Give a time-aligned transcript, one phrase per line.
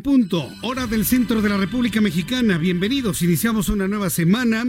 [0.00, 2.58] Punto, hora del centro de la República Mexicana.
[2.58, 4.64] Bienvenidos, iniciamos una nueva semana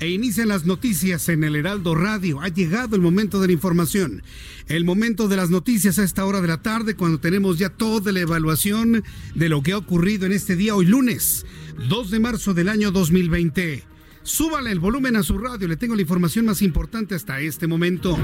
[0.00, 2.40] e inician las noticias en el Heraldo Radio.
[2.40, 4.22] Ha llegado el momento de la información,
[4.68, 8.12] el momento de las noticias a esta hora de la tarde, cuando tenemos ya toda
[8.12, 11.44] la evaluación de lo que ha ocurrido en este día, hoy lunes,
[11.88, 13.84] 2 de marzo del año 2020.
[14.22, 18.16] Súbale el volumen a su radio, le tengo la información más importante hasta este momento.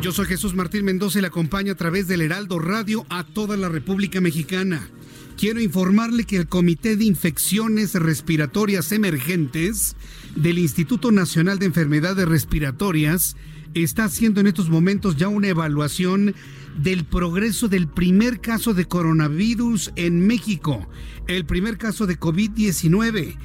[0.00, 3.56] Yo soy Jesús Martín Mendoza y le acompaño a través del Heraldo Radio a toda
[3.58, 4.88] la República Mexicana.
[5.42, 9.96] Quiero informarle que el Comité de Infecciones Respiratorias Emergentes
[10.36, 13.36] del Instituto Nacional de Enfermedades Respiratorias
[13.74, 16.36] está haciendo en estos momentos ya una evaluación
[16.78, 20.88] del progreso del primer caso de coronavirus en México,
[21.26, 23.36] el primer caso de COVID-19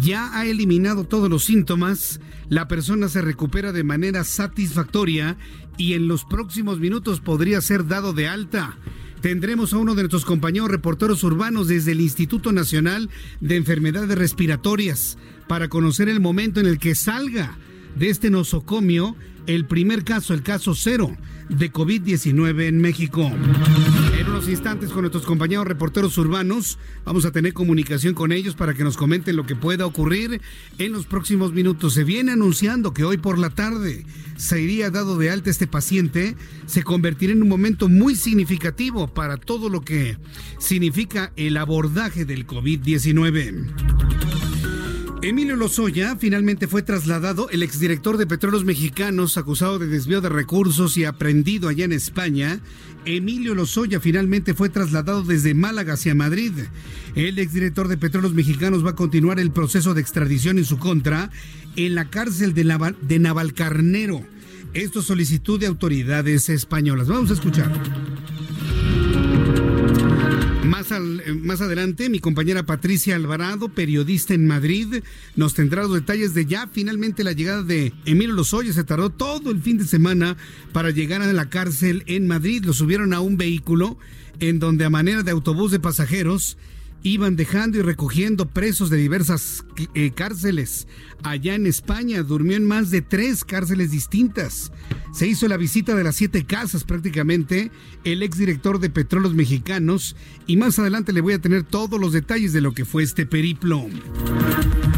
[0.00, 5.36] ya ha eliminado todos los síntomas, la persona se recupera de manera satisfactoria
[5.76, 8.78] y en los próximos minutos podría ser dado de alta.
[9.24, 13.08] Tendremos a uno de nuestros compañeros reporteros urbanos desde el Instituto Nacional
[13.40, 15.16] de Enfermedades Respiratorias
[15.48, 17.56] para conocer el momento en el que salga
[17.96, 21.16] de este nosocomio el primer caso, el caso cero
[21.48, 23.32] de COVID-19 en México.
[24.44, 28.84] Unos instantes con nuestros compañeros reporteros urbanos vamos a tener comunicación con ellos para que
[28.84, 30.42] nos comenten lo que pueda ocurrir
[30.76, 31.94] en los próximos minutos.
[31.94, 34.04] Se viene anunciando que hoy por la tarde
[34.36, 39.38] se iría dado de alta este paciente, se convertirá en un momento muy significativo para
[39.38, 40.18] todo lo que
[40.58, 43.94] significa el abordaje del COVID-19.
[45.24, 50.98] Emilio Lozoya finalmente fue trasladado, el exdirector de Petróleos Mexicanos, acusado de desvío de recursos
[50.98, 52.60] y aprendido allá en España.
[53.06, 56.52] Emilio Lozoya finalmente fue trasladado desde Málaga hacia Madrid.
[57.14, 61.30] El exdirector de Petróleos Mexicanos va a continuar el proceso de extradición en su contra
[61.76, 64.22] en la cárcel de, de Navalcarnero.
[64.72, 67.08] Esto es solicitud de autoridades españolas.
[67.08, 67.70] Vamos a escuchar.
[70.64, 75.02] Más, al, más, adelante, mi compañera Patricia Alvarado, periodista en Madrid,
[75.36, 78.72] nos tendrá los detalles de ya finalmente la llegada de Emilio Lozoya.
[78.72, 80.38] Se tardó todo el fin de semana
[80.72, 82.64] para llegar a la cárcel en Madrid.
[82.64, 83.98] Lo subieron a un vehículo
[84.40, 86.56] en donde a manera de autobús de pasajeros
[87.04, 90.88] iban dejando y recogiendo presos de diversas eh, cárceles.
[91.22, 94.72] Allá en España durmió en más de tres cárceles distintas.
[95.12, 97.70] Se hizo la visita de las siete casas prácticamente,
[98.04, 100.16] el exdirector de Petróleos Mexicanos,
[100.46, 103.26] y más adelante le voy a tener todos los detalles de lo que fue este
[103.26, 103.86] periplo.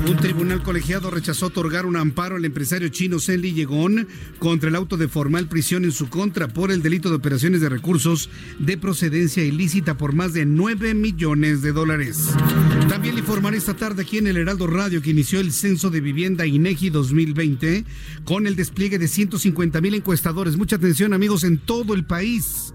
[0.09, 4.06] Un tribunal colegiado rechazó otorgar un amparo al empresario chino Zenli Yegón
[4.39, 7.69] contra el auto de formal prisión en su contra por el delito de operaciones de
[7.69, 8.31] recursos
[8.61, 12.31] de procedencia ilícita por más de 9 millones de dólares.
[12.89, 16.00] También le informaré esta tarde aquí en el Heraldo Radio que inició el censo de
[16.00, 17.84] vivienda INEGI 2020
[18.25, 20.56] con el despliegue de 150 mil encuestadores.
[20.56, 22.72] Mucha atención amigos en todo el país.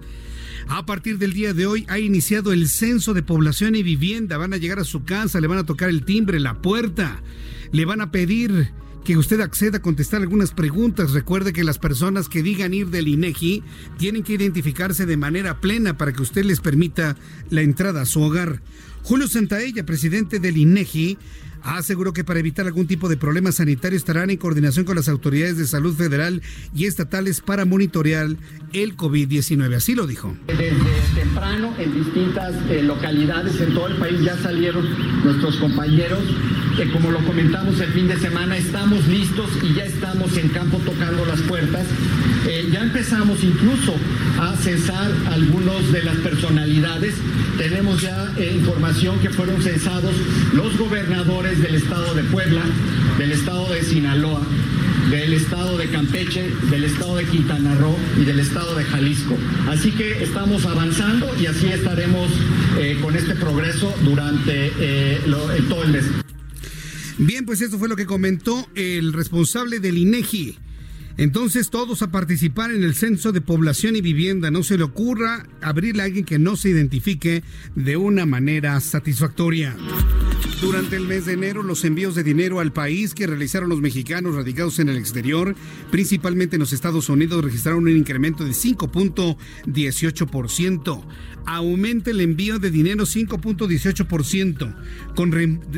[0.74, 4.38] A partir del día de hoy ha iniciado el censo de población y vivienda.
[4.38, 7.22] Van a llegar a su casa, le van a tocar el timbre, la puerta,
[7.74, 8.72] le van a pedir
[9.04, 11.12] que usted acceda a contestar algunas preguntas.
[11.12, 13.64] Recuerde que las personas que digan ir del INEGI
[13.98, 17.18] tienen que identificarse de manera plena para que usted les permita
[17.50, 18.62] la entrada a su hogar.
[19.04, 21.18] Julio Santaella, presidente del INEGI,
[21.64, 25.58] aseguró que para evitar algún tipo de problema sanitario estarán en coordinación con las autoridades
[25.58, 26.42] de salud federal
[26.76, 28.28] y estatales para monitorear
[28.74, 29.76] el COVID-19.
[29.76, 30.36] Así lo dijo.
[30.48, 30.72] Desde
[31.16, 34.88] temprano en distintas eh, localidades en todo el país ya salieron
[35.24, 36.24] nuestros compañeros
[36.80, 40.78] eh, como lo comentamos el fin de semana, estamos listos y ya estamos en campo
[40.86, 41.86] tocando las puertas.
[42.48, 43.94] Eh, ya empezamos incluso
[44.40, 47.16] a censar algunos de las personalidades.
[47.58, 50.16] Tenemos ya información que fueron censados
[50.54, 52.62] los gobernadores del estado de Puebla,
[53.18, 54.42] del estado de Sinaloa,
[55.10, 59.38] del estado de Campeche, del estado de Quintana Roo y del estado de Jalisco.
[59.68, 62.32] Así que estamos avanzando y así estaremos
[62.80, 65.20] eh, con este progreso durante eh,
[65.68, 66.06] todo el mes.
[67.18, 70.58] Bien, pues eso fue lo que comentó el responsable del INEGI.
[71.18, 74.52] Entonces todos a participar en el censo de población y vivienda.
[74.52, 77.44] No se le ocurra abrirle a alguien que no se identifique
[77.76, 79.76] de una manera satisfactoria.
[80.62, 84.36] Durante el mes de enero, los envíos de dinero al país que realizaron los mexicanos
[84.36, 85.56] radicados en el exterior,
[85.90, 91.04] principalmente en los Estados Unidos, registraron un incremento de 5.18%.
[91.48, 94.76] Aumenta el envío de dinero 5.18%.
[95.16, 95.34] Con,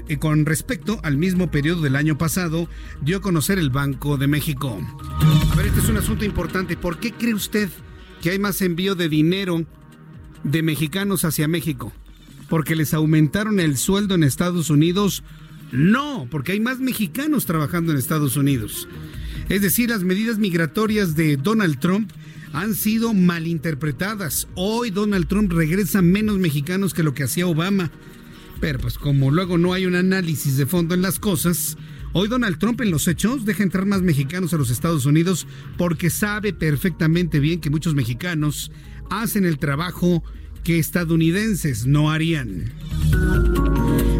[0.09, 2.67] eh, con respecto al mismo periodo del año pasado,
[3.01, 4.85] dio a conocer el Banco de México.
[5.49, 6.75] A ver, este es un asunto importante.
[6.75, 7.69] ¿Por qué cree usted
[8.21, 9.65] que hay más envío de dinero
[10.43, 11.93] de mexicanos hacia México?
[12.49, 15.23] Porque les aumentaron el sueldo en Estados Unidos.
[15.71, 18.87] No, porque hay más mexicanos trabajando en Estados Unidos.
[19.49, 22.11] Es decir, las medidas migratorias de Donald Trump
[22.53, 24.47] han sido malinterpretadas.
[24.55, 27.91] Hoy Donald Trump regresa menos mexicanos que lo que hacía Obama.
[28.61, 31.77] Pero pues como luego no hay un análisis de fondo en las cosas,
[32.13, 35.47] hoy Donald Trump en los hechos deja entrar más mexicanos a los Estados Unidos
[35.77, 38.71] porque sabe perfectamente bien que muchos mexicanos
[39.09, 40.23] hacen el trabajo
[40.63, 42.71] que estadounidenses no harían.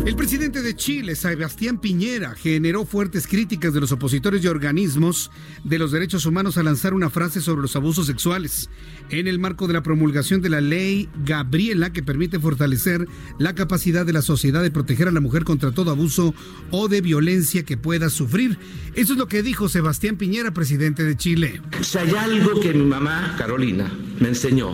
[0.06, 5.32] El presidente de Chile, Sebastián Piñera, generó fuertes críticas de los opositores y organismos
[5.64, 8.70] de los derechos humanos al lanzar una frase sobre los abusos sexuales
[9.10, 13.08] en el marco de la promulgación de la ley Gabriela que permite fortalecer
[13.40, 16.36] la capacidad de la sociedad de proteger a la mujer contra todo abuso
[16.70, 18.58] o de violencia que pueda sufrir.
[18.96, 21.62] Eso es lo que dijo Sebastián Piñera, presidente de Chile.
[21.80, 23.90] Si hay algo que mi mamá, Carolina,
[24.20, 24.74] me enseñó,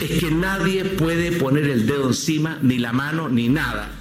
[0.00, 3.98] es que nadie puede poner el dedo encima, ni la mano, ni nada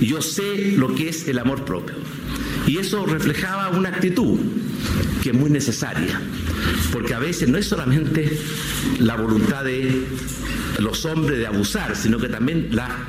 [0.00, 1.96] yo sé lo que es el amor propio.
[2.66, 4.38] Y eso reflejaba una actitud
[5.22, 6.20] que es muy necesaria,
[6.92, 8.38] porque a veces no es solamente
[8.98, 10.04] la voluntad de
[10.78, 13.06] los hombres de abusar, sino que también la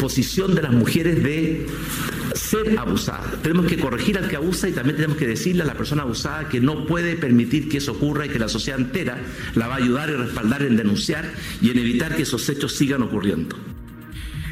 [0.00, 1.66] posición de las mujeres de
[2.34, 3.42] ser abusadas.
[3.42, 6.48] Tenemos que corregir al que abusa y también tenemos que decirle a la persona abusada
[6.48, 9.18] que no puede permitir que eso ocurra y que la sociedad entera
[9.54, 13.02] la va a ayudar y respaldar en denunciar y en evitar que esos hechos sigan
[13.02, 13.56] ocurriendo.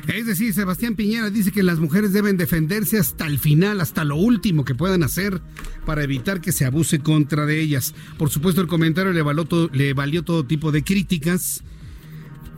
[0.08, 4.16] Es decir, Sebastián Piñera dice que las mujeres deben defenderse hasta el final, hasta lo
[4.16, 5.40] último que puedan hacer
[5.86, 7.94] para evitar que se abuse contra de ellas.
[8.18, 11.62] Por supuesto, el comentario le valió todo, le valió todo tipo de críticas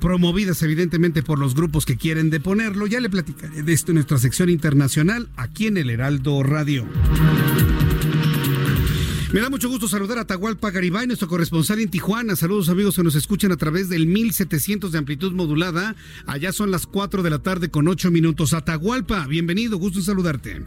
[0.00, 2.87] promovidas evidentemente por los grupos que quieren deponerlo.
[2.87, 6.87] Ya le platicaré de esto en nuestra sección internacional aquí en el Heraldo Radio.
[9.34, 12.36] Me da mucho gusto saludar a Tahualpa Garibay, nuestro corresponsal en Tijuana.
[12.36, 15.96] Saludos amigos que nos escuchan a través del 1700 de amplitud modulada.
[16.25, 18.54] Allá son las 4 de la tarde con 8 minutos.
[18.54, 20.62] Atahualpa, bienvenido, gusto saludarte.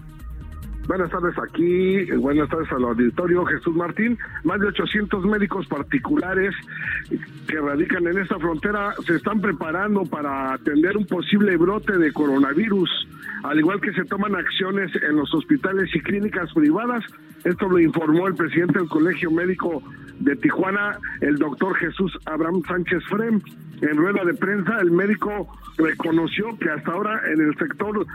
[0.85, 4.17] Buenas tardes aquí, buenas tardes al auditorio Jesús Martín.
[4.43, 6.53] Más de 800 médicos particulares
[7.47, 12.89] que radican en esta frontera se están preparando para atender un posible brote de coronavirus,
[13.43, 17.03] al igual que se toman acciones en los hospitales y clínicas privadas
[17.43, 19.81] esto lo informó el presidente del Colegio Médico
[20.19, 23.39] de Tijuana, el doctor Jesús Abraham Sánchez Frem.
[23.81, 25.47] En rueda de prensa, el médico
[25.77, 28.05] reconoció que hasta ahora en el sector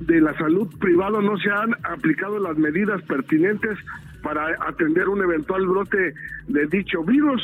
[0.00, 3.78] de la salud privado no se han aplicado las medidas pertinentes
[4.22, 6.14] para atender un eventual brote
[6.48, 7.40] de dicho virus.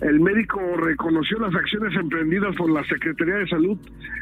[0.00, 3.78] El médico reconoció las acciones emprendidas por la Secretaría de Salud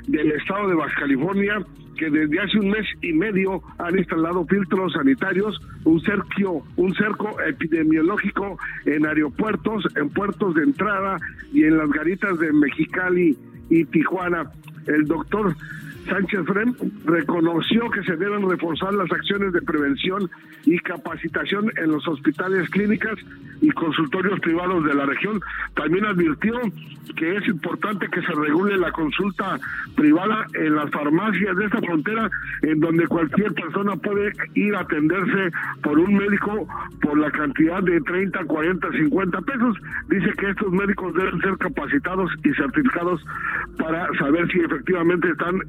[0.09, 1.65] del Estado de Baja California,
[1.95, 7.41] que desde hace un mes y medio han instalado filtros sanitarios, un cerco, un cerco
[7.41, 11.19] epidemiológico en aeropuertos, en puertos de entrada
[11.53, 13.37] y en las garitas de Mexicali
[13.71, 14.51] y Tijuana.
[14.87, 15.55] El doctor
[16.09, 20.31] Sánchez Frem reconoció que se deben reforzar las acciones de prevención
[20.65, 23.17] y capacitación en los hospitales, clínicas
[23.61, 25.41] y consultorios privados de la región.
[25.75, 26.61] También advirtió
[27.17, 29.59] que es importante que se regule la consulta
[29.95, 32.31] privada en las farmacias de esta frontera,
[32.63, 35.51] en donde cualquier persona puede ir a atenderse
[35.83, 36.67] por un médico
[37.01, 39.77] por la cantidad de 30, 40, 50 pesos.
[40.09, 43.25] Dice que estos médicos deben ser capacitados y certificados
[43.79, 45.61] para saber si efectivamente están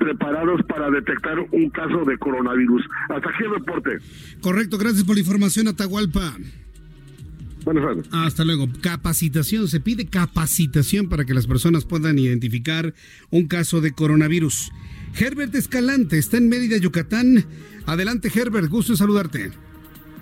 [0.00, 2.82] preparados para detectar un caso de coronavirus.
[3.10, 3.98] Hasta aquí el reporte.
[4.40, 6.36] Correcto, gracias por la información, Atahualpa.
[7.64, 8.08] Buenas tardes.
[8.10, 8.68] Hasta luego.
[8.80, 9.68] Capacitación.
[9.68, 12.94] Se pide capacitación para que las personas puedan identificar
[13.30, 14.72] un caso de coronavirus.
[15.18, 17.44] Herbert Escalante está en Mérida, Yucatán.
[17.86, 19.50] Adelante, Herbert, gusto en saludarte.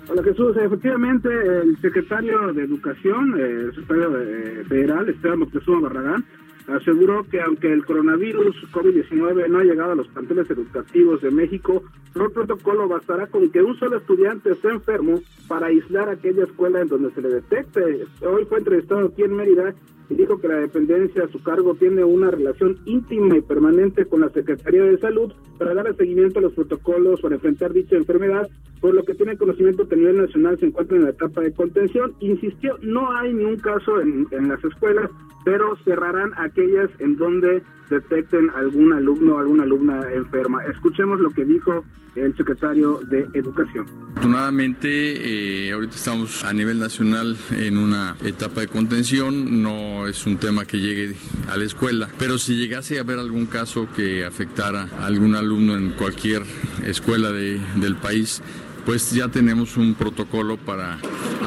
[0.09, 6.25] Hola Jesús, efectivamente el secretario de Educación, el secretario federal, Esteban Moctezuma Barragán,
[6.71, 11.83] aseguró que aunque el coronavirus COVID-19 no ha llegado a los planteles educativos de México,
[12.15, 16.87] el protocolo bastará con que un solo estudiante esté enfermo para aislar aquella escuela en
[16.87, 18.05] donde se le detecte.
[18.25, 19.73] Hoy fue entrevistado aquí en Mérida
[20.09, 24.21] y dijo que la dependencia a su cargo tiene una relación íntima y permanente con
[24.21, 28.49] la Secretaría de Salud para dar seguimiento a los protocolos para enfrentar dicha enfermedad,
[28.81, 32.13] por lo que tiene conocimiento a nivel nacional se encuentra en la etapa de contención.
[32.19, 35.09] Insistió, no hay ni un caso en, en las escuelas,
[35.43, 40.63] pero cerrarán aquellas en donde detecten algún alumno o alguna alumna enferma.
[40.65, 41.83] Escuchemos lo que dijo
[42.15, 43.85] el secretario de Educación.
[44.11, 50.37] Afortunadamente, eh, ahorita estamos a nivel nacional en una etapa de contención, no es un
[50.37, 51.15] tema que llegue
[51.49, 55.75] a la escuela, pero si llegase a haber algún caso que afectara a algún alumno
[55.77, 56.43] en cualquier
[56.85, 58.41] escuela de, del país,
[58.85, 60.97] pues ya tenemos un protocolo para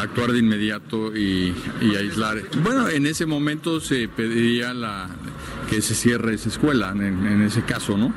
[0.00, 1.54] actuar de inmediato y,
[1.96, 2.38] aislar.
[2.62, 5.08] Bueno, en ese momento se pediría la,
[5.68, 8.12] que se cierre esa escuela, en, en ese caso, ¿no?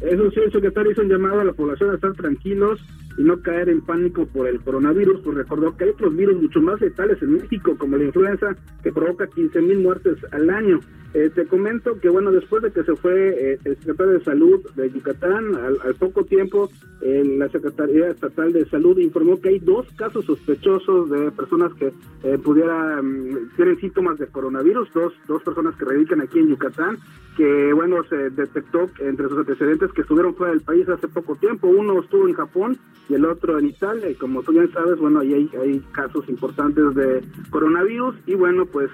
[0.00, 2.80] Eso sí, el secretario hizo un llamado a la población a estar tranquilos
[3.16, 6.60] y no caer en pánico por el coronavirus, pues recordó que hay otros virus mucho
[6.60, 10.80] más letales en México, como la influenza, que provoca 15 mil muertes al año.
[11.14, 13.12] Eh, te comento que, bueno, después de que se fue
[13.52, 16.70] eh, el secretario de Salud de Yucatán, al, poco tiempo,
[17.02, 21.92] eh, la Secretaría Estatal de Salud informó que hay dos casos sospechosos de personas que
[22.38, 26.96] pudieran, mm, tienen síntomas de coronavirus, dos, dos personas que radican aquí en Yucatán,
[27.36, 31.68] que, bueno, se detectó entre sus antecedentes que estuvieron fuera del país hace poco tiempo.
[31.68, 32.78] Uno estuvo en Japón
[33.10, 36.26] y el otro en Italia, y como tú bien sabes, bueno, ahí hay, hay casos
[36.28, 38.90] importantes de coronavirus, y bueno, pues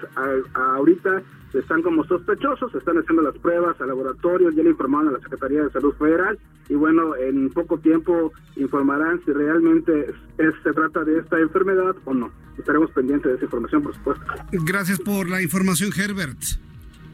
[0.53, 5.19] ahorita están como sospechosos, están haciendo las pruebas a laboratorios, ya le informaron a la
[5.19, 6.37] Secretaría de Salud Federal
[6.69, 12.31] y bueno, en poco tiempo informarán si realmente se trata de esta enfermedad o no.
[12.57, 14.25] Estaremos pendientes de esa información, por supuesto.
[14.51, 16.37] Gracias por la información, Herbert.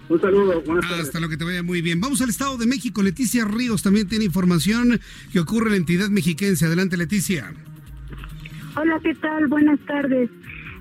[0.08, 1.06] Un saludo, buenas tardes.
[1.06, 2.00] Hasta lo que te vaya muy bien.
[2.00, 3.02] Vamos al Estado de México.
[3.02, 5.00] Leticia Ríos también tiene información
[5.32, 6.66] que ocurre en la entidad mexiquense.
[6.66, 7.54] Adelante, Leticia.
[8.76, 9.48] Hola, ¿qué tal?
[9.48, 10.30] Buenas tardes.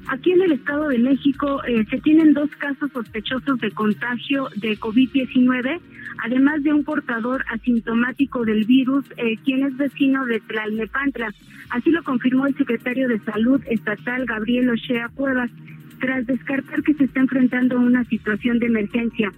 [0.08, 4.78] Aquí en el Estado de México eh, se tienen dos casos sospechosos de contagio de
[4.78, 5.80] COVID-19,
[6.22, 11.32] además de un portador asintomático del virus, eh, quien es vecino de Tlalnepantla.
[11.70, 15.50] Así lo confirmó el secretario de Salud Estatal, Gabriel Ochea Cuevas,
[16.00, 19.32] tras descartar que se está enfrentando a una situación de emergencia.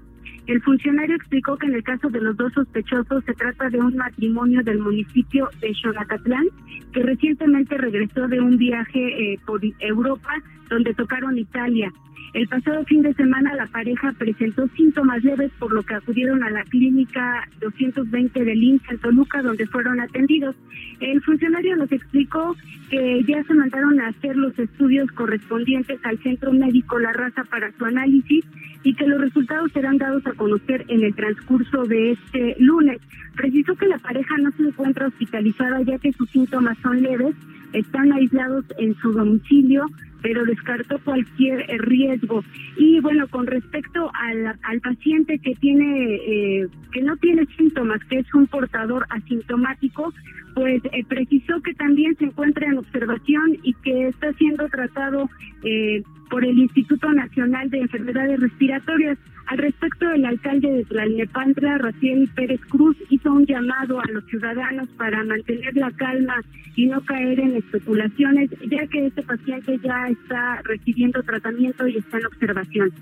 [0.47, 3.97] El funcionario explicó que en el caso de los dos sospechosos se trata de un
[3.97, 6.47] matrimonio del municipio de Xonacatlán
[6.93, 10.31] que recientemente regresó de un viaje eh, por Europa
[10.69, 11.93] donde tocaron Italia.
[12.37, 16.51] El pasado fin de semana la pareja presentó síntomas leves por lo que acudieron a
[16.51, 20.55] la clínica 220 del INSS en Toluca donde fueron atendidos.
[21.01, 22.55] El funcionario nos explicó
[22.91, 27.73] que ya se mandaron a hacer los estudios correspondientes al Centro Médico La Raza para
[27.73, 28.45] su análisis
[28.83, 33.01] y que los resultados serán dados a conocer en el transcurso de este lunes.
[33.35, 37.35] Precisó que la pareja no se encuentra hospitalizada ya que sus síntomas son leves,
[37.73, 39.87] están aislados en su domicilio
[40.23, 42.43] pero descartó cualquier eh, riesgo.
[42.77, 48.35] Y bueno, con respecto al, paciente que tiene, eh, que no tiene síntomas, que es
[48.35, 50.13] un portador asintomático,
[50.57, 55.29] pues eh, precisó que también se encuentra en observación y que está siendo tratado
[55.63, 59.19] eh, por el Instituto Nacional de Enfermedades Respiratorias.
[59.47, 64.89] Al respecto, el alcalde de Tlalnepantla, Raciel Pérez Cruz, hizo un llamado a los ciudadanos
[64.97, 66.43] para mantener la calma
[66.75, 72.19] y no caer en especulaciones, ya que este paciente ya está recibiendo tratamiento y está
[72.19, 72.93] en observación.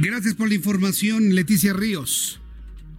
[0.00, 2.41] Gracias por la información, Leticia Ríos.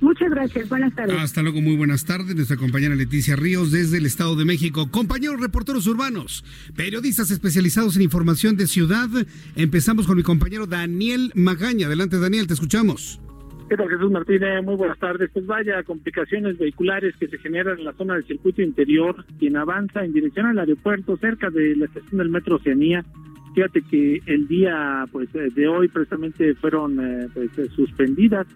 [0.03, 1.15] Muchas gracias, buenas tardes.
[1.17, 2.35] Hasta luego, muy buenas tardes.
[2.35, 4.91] Nuestra compañera Leticia Ríos desde el Estado de México.
[4.91, 6.43] Compañeros reporteros urbanos,
[6.75, 9.07] periodistas especializados en información de ciudad.
[9.55, 11.87] Empezamos con mi compañero Daniel Magaña.
[11.87, 13.21] Adelante, Daniel, te escuchamos.
[13.69, 14.61] ¿Qué tal, Jesús Martínez?
[14.61, 15.29] Muy buenas tardes.
[15.31, 20.03] Pues vaya, complicaciones vehiculares que se generan en la zona del circuito interior, quien avanza
[20.03, 23.05] en dirección al aeropuerto cerca de la estación del Metro Oceanía.
[23.55, 28.47] Fíjate que el día pues de hoy precisamente fueron eh, pues, suspendidas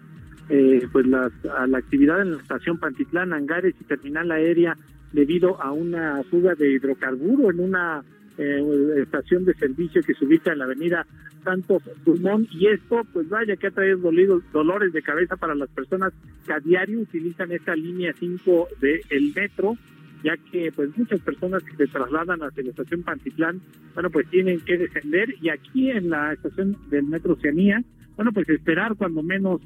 [0.48, 4.76] eh, pues las, a la actividad en la estación Pantitlán, Angares y terminal aérea
[5.12, 8.02] debido a una fuga de hidrocarburo en una
[8.36, 8.62] eh,
[9.02, 11.06] estación de servicio que se ubica en la avenida
[11.44, 14.10] Santos Dumont y esto pues vaya que ha traído
[14.52, 16.12] dolores de cabeza para las personas
[16.46, 19.76] que a diario utilizan esta línea 5 del metro
[20.22, 23.60] ya que pues muchas personas que se trasladan hacia la estación Pantitlán,
[23.94, 25.34] bueno pues tienen que descender.
[25.40, 27.82] Y aquí en la estación del metro Oceanía,
[28.16, 29.60] bueno pues esperar cuando menos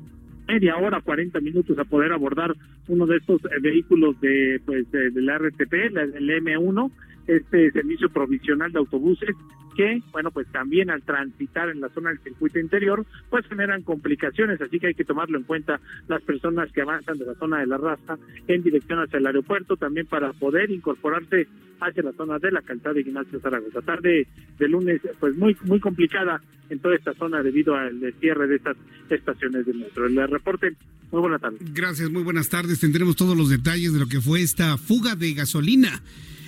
[0.53, 2.55] media hora, 40 minutos a poder abordar
[2.89, 6.91] uno de estos eh, vehículos de pues del RTP, el M1,
[7.27, 9.35] este servicio provisional de autobuses
[9.77, 14.61] que, bueno, pues también al transitar en la zona del circuito interior, pues generan complicaciones,
[14.61, 17.67] así que hay que tomarlo en cuenta las personas que avanzan de la zona de
[17.67, 21.47] la raza en dirección hacia el aeropuerto, también para poder incorporarse
[21.81, 23.81] hacia la zona de la calzada de Ignacio Zaragoza.
[23.83, 24.27] Tarde
[24.59, 28.77] de lunes, pues muy muy complicada en toda esta zona debido al cierre de estas
[29.11, 30.07] estaciones de metro.
[30.07, 30.75] El reporte,
[31.11, 31.61] muy buenas tardes.
[31.75, 32.81] Gracias, muy buenas tardes.
[32.81, 36.03] Tendremos todos los detalles de lo que fue esta fuga de gasolina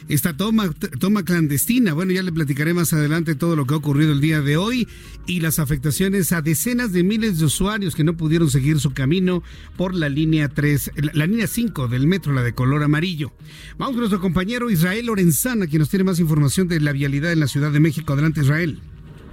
[0.08, 1.92] esta toma, toma clandestina.
[1.92, 4.87] Bueno, ya le platicaré más adelante todo lo que ha ocurrido el día de hoy
[5.26, 9.42] y las afectaciones a decenas de miles de usuarios que no pudieron seguir su camino
[9.76, 13.32] por la línea 3, la, línea 5 del metro, la de color amarillo.
[13.78, 17.40] Vamos con nuestro compañero Israel Lorenzana, quien nos tiene más información de la vialidad en
[17.40, 18.12] la Ciudad de México.
[18.12, 18.80] Adelante, Israel.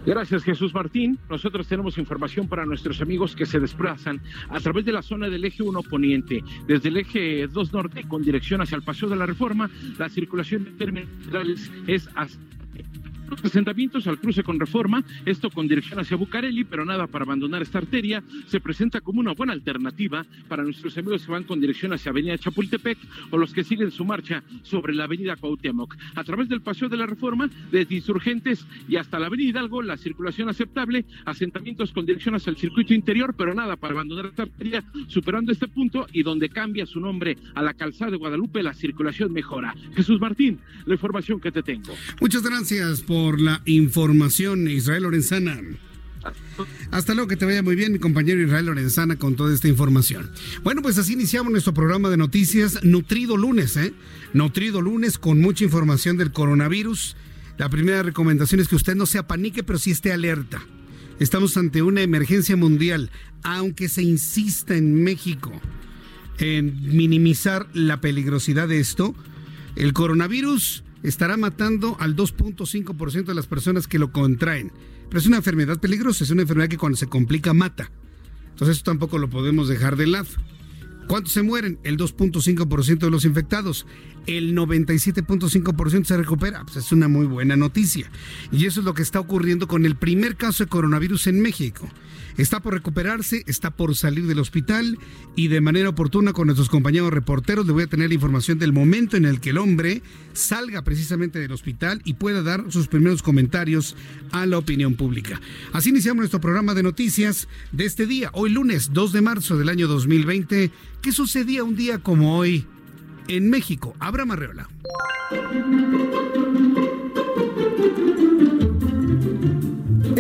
[0.06, 1.20] Gracias Jesús Martín.
[1.30, 5.46] Nosotros tenemos información para nuestros amigos que se desplazan a través de la zona del
[5.46, 9.28] eje 1 poniente, desde el eje 2 norte con dirección hacia el Paseo de la
[9.28, 12.61] Reforma, la circulación de terminales es hasta
[13.44, 17.80] asentamientos al cruce con reforma, esto con dirección hacia Bucareli, pero nada para abandonar esta
[17.80, 22.12] arteria, se presenta como una buena alternativa para nuestros amigos que van con dirección hacia
[22.12, 22.98] Avenida Chapultepec
[23.30, 25.96] o los que siguen su marcha sobre la Avenida Cuauhtémoc.
[26.16, 29.98] A través del Paseo de la Reforma, desde Insurgentes y hasta la Avenida Hidalgo, la
[29.98, 34.84] circulación aceptable, asentamientos con dirección hacia el circuito interior, pero nada para abandonar esta arteria,
[35.08, 39.32] superando este punto y donde cambia su nombre a la calzada de Guadalupe, la circulación
[39.32, 39.76] mejora.
[39.96, 41.94] Jesús Martín, la información que te tengo.
[42.20, 45.62] Muchas gracias por por la información, Israel Lorenzana.
[46.90, 50.32] Hasta luego, que te vaya muy bien, mi compañero Israel Lorenzana, con toda esta información.
[50.64, 53.94] Bueno, pues así iniciamos nuestro programa de noticias Nutrido Lunes, ¿eh?
[54.34, 57.16] Nutrido Lunes con mucha información del coronavirus.
[57.60, 60.60] La primera recomendación es que usted no se apanique, pero sí esté alerta.
[61.20, 63.12] Estamos ante una emergencia mundial,
[63.44, 65.52] aunque se insista en México
[66.40, 69.14] en minimizar la peligrosidad de esto.
[69.76, 74.72] El coronavirus estará matando al 2.5% de las personas que lo contraen.
[75.10, 77.92] Pero es una enfermedad peligrosa, es una enfermedad que cuando se complica mata.
[78.50, 80.30] Entonces eso tampoco lo podemos dejar de lado.
[81.08, 81.78] ¿Cuántos se mueren?
[81.84, 83.86] El 2.5% de los infectados.
[84.28, 86.64] El 97.5% se recupera.
[86.64, 88.10] Pues es una muy buena noticia.
[88.52, 91.90] Y eso es lo que está ocurriendo con el primer caso de coronavirus en México.
[92.38, 94.98] Está por recuperarse, está por salir del hospital
[95.36, 98.74] y de manera oportuna con nuestros compañeros reporteros le voy a tener la información del
[98.74, 100.02] momento en el que el hombre
[100.34, 103.96] salga precisamente del hospital y pueda dar sus primeros comentarios
[104.32, 105.42] a la opinión pública.
[105.74, 109.70] Así iniciamos nuestro programa de noticias de este día, hoy lunes 2 de marzo del
[109.70, 110.72] año 2020.
[111.02, 112.66] ¿Qué sucedía un día como hoy
[113.28, 113.96] en México?
[114.00, 114.70] Abraham Arreola.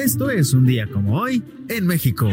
[0.04, 2.28] Esto es un día como hoy en México.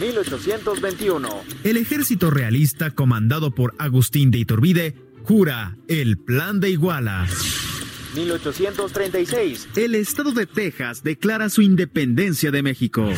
[0.00, 1.28] 1821.
[1.62, 7.28] El ejército realista comandado por Agustín de Iturbide jura el Plan de Iguala.
[8.16, 9.68] 1836.
[9.76, 13.08] El estado de Texas declara su independencia de México.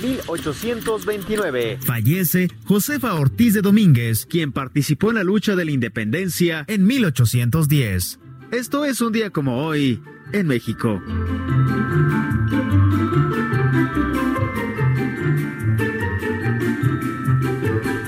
[0.00, 1.78] 1829.
[1.82, 8.20] Fallece Josefa Ortiz de Domínguez, quien participó en la lucha de la independencia en 1810.
[8.52, 10.00] Esto es un día como hoy
[10.32, 11.02] en México.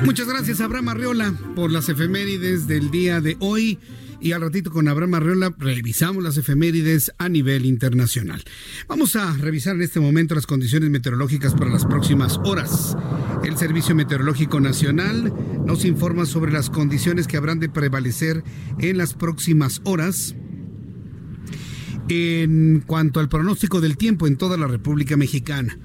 [0.05, 3.79] Muchas gracias, Abraham Arreola, por las efemérides del día de hoy.
[4.21, 8.43] Y al ratito con Abraham Arreola revisamos las efemérides a nivel internacional.
[8.87, 12.97] Vamos a revisar en este momento las condiciones meteorológicas para las próximas horas.
[13.43, 15.33] El Servicio Meteorológico Nacional
[15.67, 18.45] nos informa sobre las condiciones que habrán de prevalecer
[18.79, 20.37] en las próximas horas
[22.09, 25.79] en cuanto al pronóstico del tiempo en toda la República Mexicana.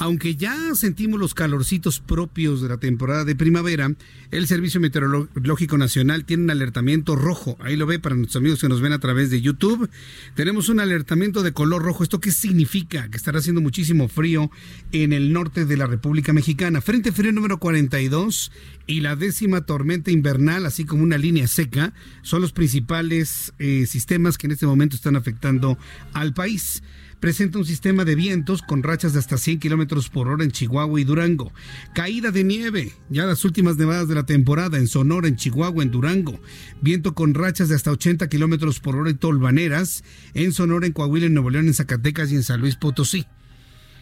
[0.00, 3.92] Aunque ya sentimos los calorcitos propios de la temporada de primavera,
[4.30, 7.58] el Servicio Meteorológico Nacional tiene un alertamiento rojo.
[7.60, 9.90] Ahí lo ve para nuestros amigos que nos ven a través de YouTube.
[10.34, 12.02] Tenemos un alertamiento de color rojo.
[12.02, 13.10] ¿Esto qué significa?
[13.10, 14.50] Que estará haciendo muchísimo frío
[14.92, 16.80] en el norte de la República Mexicana.
[16.80, 18.52] Frente frío número 42
[18.86, 24.38] y la décima tormenta invernal, así como una línea seca, son los principales eh, sistemas
[24.38, 25.76] que en este momento están afectando
[26.14, 26.82] al país
[27.20, 31.00] presenta un sistema de vientos con rachas de hasta 100 kilómetros por hora en Chihuahua
[31.00, 31.52] y Durango.
[31.94, 35.90] Caída de nieve, ya las últimas nevadas de la temporada en Sonora, en Chihuahua, en
[35.90, 36.40] Durango.
[36.80, 40.02] Viento con rachas de hasta 80 kilómetros por hora en Tolvaneras,
[40.34, 43.26] en Sonora, en Coahuila, en Nuevo León, en Zacatecas y en San Luis Potosí.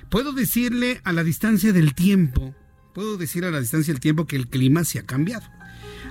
[0.09, 2.55] Puedo decirle a la distancia del tiempo,
[2.95, 5.45] puedo decir a la distancia del tiempo que el clima se ha cambiado.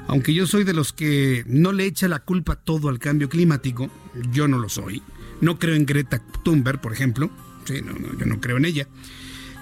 [0.07, 3.89] Aunque yo soy de los que no le echa la culpa todo al cambio climático,
[4.31, 5.01] yo no lo soy.
[5.41, 7.29] No creo en Greta Thunberg, por ejemplo.
[7.65, 8.87] Sí, no, no, yo no creo en ella.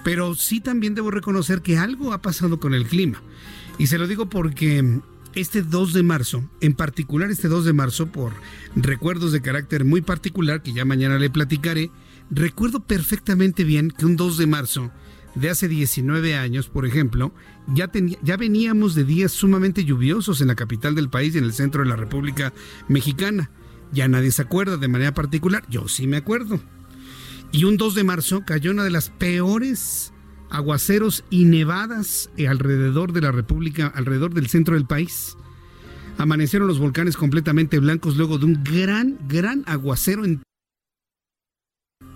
[0.04, 3.20] Pero sí también debo reconocer que algo ha pasado con el clima.
[3.78, 5.00] Y se lo digo porque
[5.34, 8.32] este 2 de marzo, en particular este 2 de marzo, por
[8.74, 11.90] recuerdos de carácter muy particular que ya mañana le platicaré,
[12.30, 14.90] recuerdo perfectamente bien que un 2 de marzo
[15.34, 17.32] de hace 19 años, por ejemplo,
[17.68, 17.90] ya,
[18.22, 21.82] ya veníamos de días sumamente lluviosos en la capital del país y en el centro
[21.82, 22.52] de la República
[22.88, 23.50] Mexicana.
[23.92, 26.60] Ya nadie se acuerda de manera particular, yo sí me acuerdo.
[27.52, 30.12] Y un 2 de marzo cayó una de las peores
[30.50, 35.36] aguaceros y nevadas alrededor de la República, alrededor del centro del país.
[36.18, 40.42] Amanecieron los volcanes completamente blancos luego de un gran, gran aguacero en,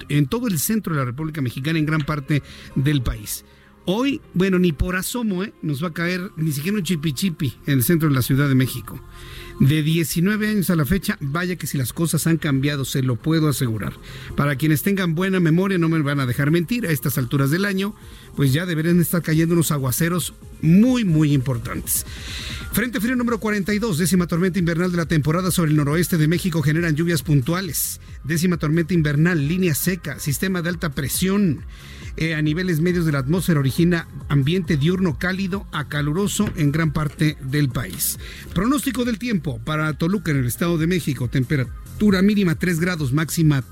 [0.09, 2.43] en todo el centro de la República Mexicana, en gran parte
[2.75, 3.45] del país.
[3.87, 5.53] Hoy, bueno, ni por asomo, ¿eh?
[5.63, 8.49] nos va a caer ni siquiera un chipi chipi en el centro de la Ciudad
[8.49, 9.03] de México.
[9.61, 13.17] De 19 años a la fecha, vaya que si las cosas han cambiado, se lo
[13.17, 13.93] puedo asegurar.
[14.35, 17.67] Para quienes tengan buena memoria, no me van a dejar mentir, a estas alturas del
[17.67, 17.95] año,
[18.37, 22.07] pues ya deberían estar cayendo unos aguaceros muy, muy importantes.
[22.73, 26.63] Frente frío número 42, décima tormenta invernal de la temporada sobre el noroeste de México
[26.63, 28.01] generan lluvias puntuales.
[28.25, 31.61] Décima tormenta invernal, línea seca, sistema de alta presión.
[32.17, 36.93] Eh, a niveles medios de la atmósfera origina ambiente diurno cálido a caluroso en gran
[36.93, 38.19] parte del país.
[38.55, 43.65] Pronóstico del tiempo para Toluca en el Estado de México, temperatura mínima 3 grados, máxima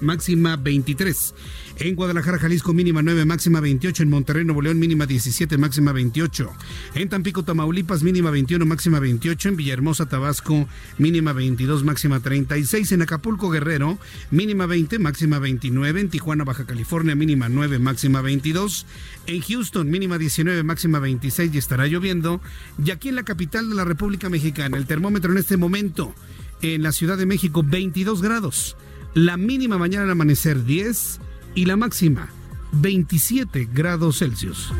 [0.00, 1.34] máxima 23.
[1.78, 4.02] En Guadalajara, Jalisco, mínima 9, máxima 28.
[4.02, 6.50] En Monterrey, Nuevo León, mínima 17, máxima 28.
[6.94, 9.50] En Tampico, Tamaulipas, mínima 21, máxima 28.
[9.50, 12.92] En Villahermosa, Tabasco, mínima 22, máxima 36.
[12.92, 13.98] En Acapulco, Guerrero,
[14.30, 16.00] mínima 20, máxima 29.
[16.00, 18.86] En Tijuana, Baja California, mínima 9, máxima 22.
[19.26, 22.40] En Houston, mínima 19, máxima 26 y estará lloviendo.
[22.82, 26.14] Y aquí en la capital de la República Mexicana, el termómetro en este momento,
[26.62, 28.78] en la Ciudad de México, 22 grados.
[29.12, 31.20] La mínima mañana al amanecer 10
[31.56, 32.28] y la máxima
[32.72, 34.72] 27 grados Celsius.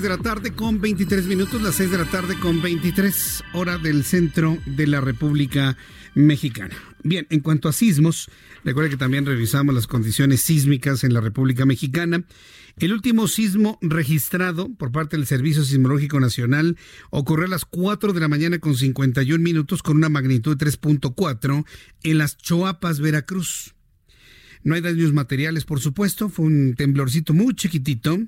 [0.00, 3.76] 6 de la tarde con 23 minutos, las 6 de la tarde con 23 hora
[3.76, 5.76] del centro de la República
[6.14, 6.74] Mexicana.
[7.02, 8.30] Bien, en cuanto a sismos,
[8.64, 12.24] recuerda que también revisamos las condiciones sísmicas en la República Mexicana.
[12.78, 16.78] El último sismo registrado por parte del Servicio Sismológico Nacional
[17.10, 21.66] ocurrió a las 4 de la mañana con 51 minutos con una magnitud de 3.4
[22.04, 23.74] en las Choapas, Veracruz.
[24.62, 26.28] No hay daños materiales, por supuesto.
[26.28, 28.18] Fue un temblorcito muy chiquitito.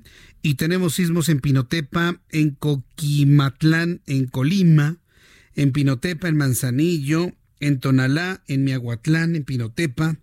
[0.41, 4.97] Y tenemos sismos en Pinotepa, en Coquimatlán, en Colima,
[5.55, 10.17] en Pinotepa, en Manzanillo, en Tonalá, en Miahuatlán, en Pinotepa.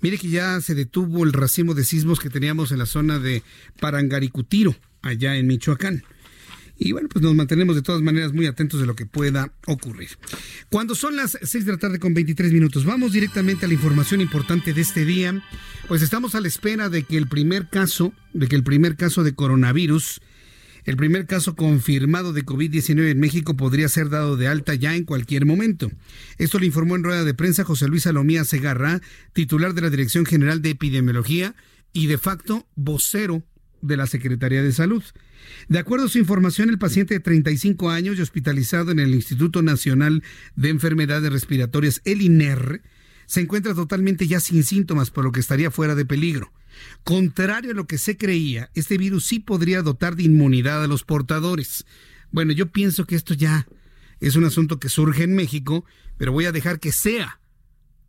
[0.00, 3.42] Mire que ya se detuvo el racimo de sismos que teníamos en la zona de
[3.80, 6.04] Parangaricutiro, allá en Michoacán.
[6.78, 10.10] Y bueno, pues nos mantenemos de todas maneras muy atentos de lo que pueda ocurrir.
[10.70, 14.20] Cuando son las 6 de la tarde con 23 minutos, vamos directamente a la información
[14.20, 15.42] importante de este día.
[15.88, 19.24] Pues estamos a la espera de que el primer caso, de que el primer caso
[19.24, 20.20] de coronavirus,
[20.84, 25.04] el primer caso confirmado de COVID-19 en México podría ser dado de alta ya en
[25.04, 25.90] cualquier momento.
[26.38, 30.24] Esto lo informó en rueda de prensa José Luis Salomía Segarra, titular de la Dirección
[30.24, 31.56] General de Epidemiología
[31.92, 33.42] y de facto vocero
[33.82, 35.02] de la Secretaría de Salud.
[35.68, 39.62] De acuerdo a su información, el paciente de 35 años y hospitalizado en el Instituto
[39.62, 40.22] Nacional
[40.56, 42.82] de Enfermedades Respiratorias, el INER,
[43.26, 46.52] se encuentra totalmente ya sin síntomas, por lo que estaría fuera de peligro.
[47.04, 51.04] Contrario a lo que se creía, este virus sí podría dotar de inmunidad a los
[51.04, 51.84] portadores.
[52.30, 53.66] Bueno, yo pienso que esto ya
[54.20, 55.84] es un asunto que surge en México,
[56.16, 57.40] pero voy a dejar que sea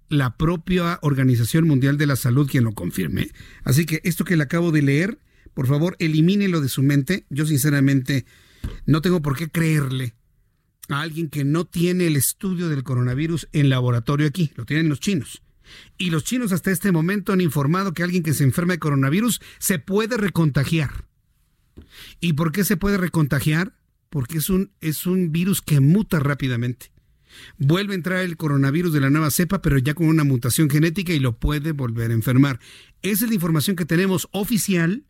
[0.10, 3.30] la propia Organización Mundial de la Salud quien lo confirme.
[3.64, 5.20] Así que esto que le acabo de leer
[5.54, 7.26] por favor, elimínelo de su mente.
[7.30, 8.26] Yo sinceramente
[8.86, 10.16] no tengo por qué creerle
[10.90, 14.52] a alguien que no tiene el estudio del coronavirus en laboratorio aquí.
[14.56, 15.44] Lo tienen los chinos.
[15.98, 19.40] Y los chinos hasta este momento han informado que alguien que se enferma de coronavirus
[19.60, 21.06] se puede recontagiar.
[22.20, 23.74] ¿Y por qué se puede recontagiar?
[24.10, 26.92] Porque es un, es un virus que muta rápidamente.
[27.58, 31.14] Vuelve a entrar el coronavirus de la nueva cepa, pero ya con una mutación genética
[31.14, 32.60] y lo puede volver a enfermar.
[33.04, 35.06] Esa es la información que tenemos oficial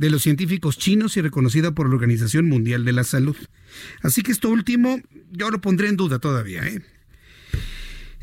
[0.00, 3.36] de los científicos chinos y reconocida por la Organización Mundial de la Salud.
[4.00, 4.98] Así que esto último
[5.30, 6.66] yo lo pondré en duda todavía.
[6.66, 6.80] ¿eh?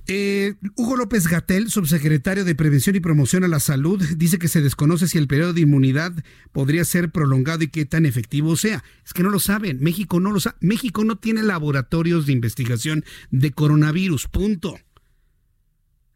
[0.07, 4.63] Eh, Hugo López Gatel, subsecretario de Prevención y Promoción a la Salud, dice que se
[4.63, 6.13] desconoce si el periodo de inmunidad
[6.51, 8.83] podría ser prolongado y qué tan efectivo sea.
[9.05, 9.77] Es que no lo saben.
[9.79, 10.57] México no lo sabe.
[10.61, 14.27] México no tiene laboratorios de investigación de coronavirus.
[14.29, 14.79] Punto.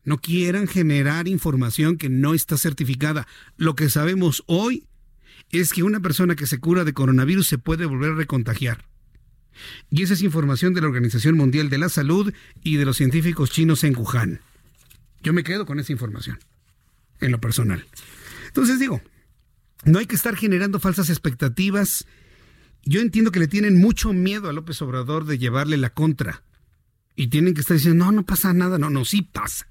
[0.04, 3.28] No quieran generar información que no está certificada.
[3.58, 4.88] Lo que sabemos hoy
[5.60, 8.86] es que una persona que se cura de coronavirus se puede volver a recontagiar.
[9.90, 12.34] Y esa es información de la Organización Mundial de la Salud
[12.64, 14.40] y de los científicos chinos en Wuhan.
[15.22, 16.40] Yo me quedo con esa información,
[17.20, 17.86] en lo personal.
[18.48, 19.02] Entonces digo,
[19.84, 22.08] no hay que estar generando falsas expectativas.
[22.84, 26.44] Yo entiendo que le tienen mucho miedo a López Obrador de llevarle la contra.
[27.16, 28.80] Y tienen que estar diciendo, no, no pasa nada.
[28.80, 29.68] No, no, sí pasa.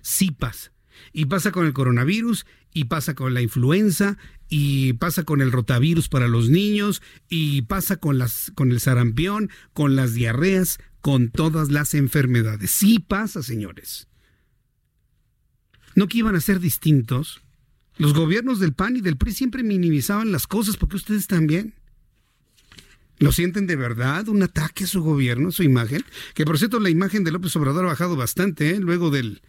[0.00, 0.72] Sí pasa.
[1.12, 6.08] Y pasa con el coronavirus, y pasa con la influenza, y pasa con el rotavirus
[6.08, 11.70] para los niños, y pasa con, las, con el sarampión, con las diarreas, con todas
[11.70, 12.70] las enfermedades.
[12.70, 14.08] Sí pasa, señores.
[15.94, 17.40] No que iban a ser distintos.
[17.96, 21.74] Los gobiernos del PAN y del PRI siempre minimizaban las cosas, porque ustedes también.
[23.18, 24.28] ¿Lo sienten de verdad?
[24.28, 26.04] ¿Un ataque a su gobierno, a su imagen?
[26.34, 28.78] Que por cierto, la imagen de López Obrador ha bajado bastante, ¿eh?
[28.78, 29.42] luego del,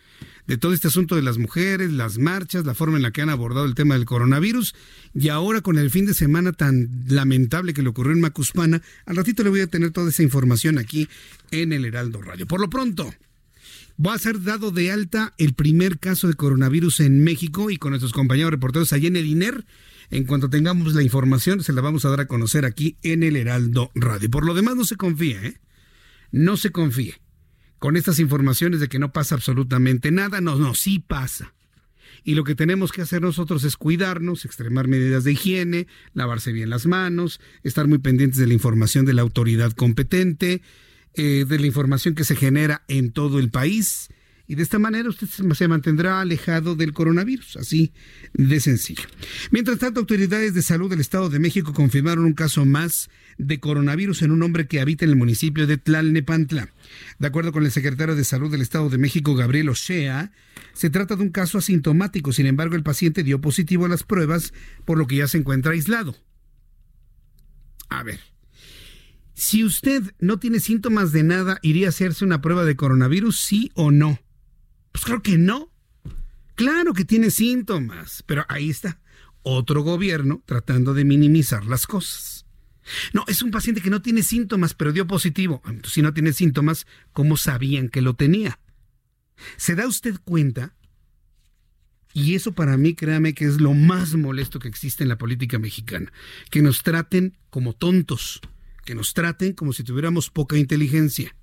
[0.50, 3.30] de todo este asunto de las mujeres, las marchas, la forma en la que han
[3.30, 4.74] abordado el tema del coronavirus.
[5.14, 9.16] Y ahora con el fin de semana tan lamentable que le ocurrió en Macuspana, al
[9.16, 11.08] ratito le voy a tener toda esa información aquí
[11.52, 12.48] en el Heraldo Radio.
[12.48, 13.14] Por lo pronto,
[14.04, 17.92] va a ser dado de alta el primer caso de coronavirus en México y con
[17.92, 19.66] nuestros compañeros reporteros allá en el INER.
[20.10, 23.36] En cuanto tengamos la información, se la vamos a dar a conocer aquí en el
[23.36, 24.32] Heraldo Radio.
[24.32, 25.60] Por lo demás, no se confíe, ¿eh?
[26.32, 27.20] No se confíe
[27.80, 30.42] con estas informaciones de que no pasa absolutamente nada.
[30.42, 31.54] No, no, sí pasa.
[32.24, 36.70] Y lo que tenemos que hacer nosotros es cuidarnos, extremar medidas de higiene, lavarse bien
[36.70, 40.62] las manos, estar muy pendientes de la información de la autoridad competente,
[41.14, 44.10] eh, de la información que se genera en todo el país
[44.50, 47.94] y de esta manera usted se mantendrá alejado del coronavirus, así
[48.34, 49.04] de sencillo.
[49.52, 54.24] Mientras tanto, autoridades de salud del Estado de México confirmaron un caso más de coronavirus
[54.24, 56.74] en un hombre que habita en el municipio de Tlalnepantla.
[57.20, 60.32] De acuerdo con el secretario de Salud del Estado de México, Gabriel Ochea,
[60.74, 64.52] se trata de un caso asintomático, sin embargo el paciente dio positivo a las pruebas,
[64.84, 66.16] por lo que ya se encuentra aislado.
[67.88, 68.20] A ver,
[69.36, 73.70] si usted no tiene síntomas de nada, ¿iría a hacerse una prueba de coronavirus, sí
[73.76, 74.20] o no?
[74.92, 75.72] Pues creo que no.
[76.56, 79.00] Claro que tiene síntomas, pero ahí está
[79.44, 82.46] otro gobierno tratando de minimizar las cosas.
[83.14, 85.62] No, es un paciente que no tiene síntomas, pero dio positivo.
[85.84, 88.60] si no tiene síntomas, ¿cómo sabían que lo tenía?
[89.58, 90.76] ¿Se da usted cuenta?
[92.14, 95.60] Y eso para mí, créame que es lo más molesto que existe en la política
[95.60, 96.12] mexicana.
[96.50, 98.42] Que nos traten como tontos,
[98.86, 101.36] que nos traten como si tuviéramos poca inteligencia.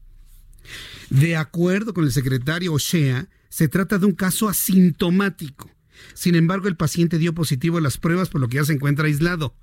[1.10, 5.70] De acuerdo con el secretario Ochea, se trata de un caso asintomático.
[6.14, 9.06] Sin embargo, el paciente dio positivo a las pruebas por lo que ya se encuentra
[9.06, 9.54] aislado.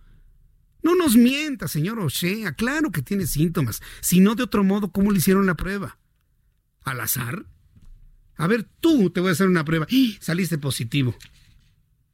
[0.81, 3.81] No nos mienta, señor Ochea, claro que tiene síntomas.
[4.01, 5.97] Si no, de otro modo, ¿cómo le hicieron la prueba?
[6.83, 7.45] ¿Al azar?
[8.35, 9.87] A ver, tú te voy a hacer una prueba.
[9.89, 10.17] ¡Ah!
[10.19, 11.15] Saliste positivo.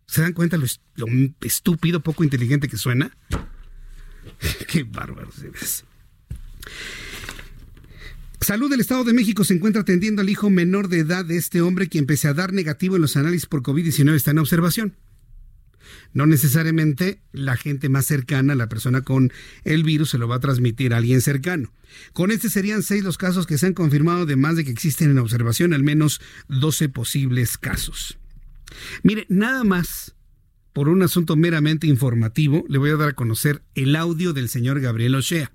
[0.05, 0.65] ¿Se dan cuenta lo,
[1.41, 3.15] estúpido, poco inteligente que suena?
[4.67, 5.29] Qué bárbaro.
[8.41, 11.61] Salud del Estado de México se encuentra atendiendo al hijo menor de edad de este
[11.61, 14.95] hombre quien pese a dar negativo en los análisis por COVID-19 está en observación.
[16.13, 19.31] No necesariamente la gente más cercana, la persona con
[19.65, 21.73] el virus, se lo va a transmitir a alguien cercano.
[22.13, 25.19] Con este serían seis los casos que se han confirmado, además de que existen en
[25.19, 28.17] observación al menos 12 posibles casos.
[29.03, 30.15] Mire, nada más
[30.71, 34.79] por un asunto meramente informativo, le voy a dar a conocer el audio del señor
[34.79, 35.51] Gabriel Ochea.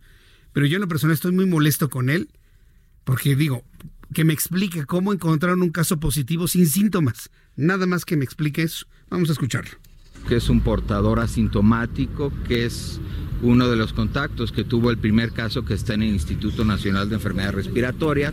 [0.52, 2.28] Pero yo en lo personal estoy muy molesto con él
[3.04, 3.64] porque digo,
[4.12, 7.30] que me explique cómo encontraron un caso positivo sin síntomas.
[7.56, 8.86] Nada más que me explique eso.
[9.10, 9.72] Vamos a escucharlo.
[10.28, 13.00] Que es un portador asintomático, que es
[13.42, 17.08] uno de los contactos que tuvo el primer caso que está en el Instituto Nacional
[17.10, 18.32] de Enfermedades Respiratorias.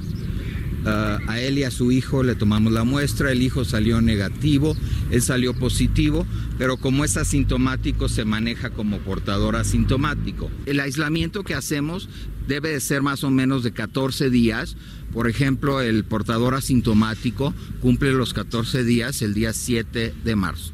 [0.86, 4.76] A él y a su hijo le tomamos la muestra, el hijo salió negativo,
[5.12, 6.26] él salió positivo,
[6.58, 10.50] pero como es asintomático se maneja como portador asintomático.
[10.66, 12.10] El aislamiento que hacemos
[12.48, 14.76] debe de ser más o menos de 14 días.
[15.14, 20.74] Por ejemplo, el portador asintomático cumple los 14 días el día 7 de marzo.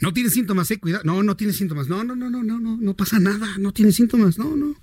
[0.00, 1.04] No tiene síntomas, eh, cuidado.
[1.04, 1.88] No, no tiene síntomas.
[1.88, 3.56] No, no, no, no, no, no, no pasa nada.
[3.58, 4.38] No tiene síntomas.
[4.38, 4.74] No, no.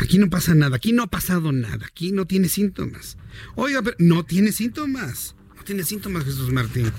[0.00, 0.76] Aquí no pasa nada.
[0.76, 1.86] Aquí no ha pasado nada.
[1.86, 3.16] Aquí no tiene síntomas.
[3.54, 5.34] Oiga, pero no tiene síntomas.
[5.56, 6.90] No tiene síntomas, Jesús Martín.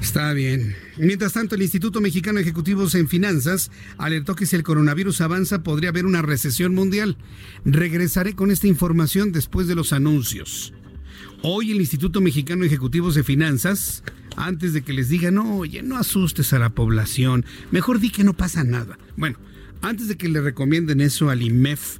[0.00, 0.76] Está bien.
[0.98, 5.62] Mientras tanto, el Instituto Mexicano de Ejecutivos en Finanzas alertó que si el coronavirus avanza
[5.62, 7.16] podría haber una recesión mundial.
[7.64, 10.74] Regresaré con esta información después de los anuncios.
[11.42, 14.02] Hoy el Instituto Mexicano de Ejecutivos de Finanzas,
[14.36, 18.24] antes de que les diga, no, oye, no asustes a la población, mejor di que
[18.24, 18.98] no pasa nada.
[19.16, 19.38] Bueno,
[19.84, 21.98] antes de que le recomienden eso al IMEF,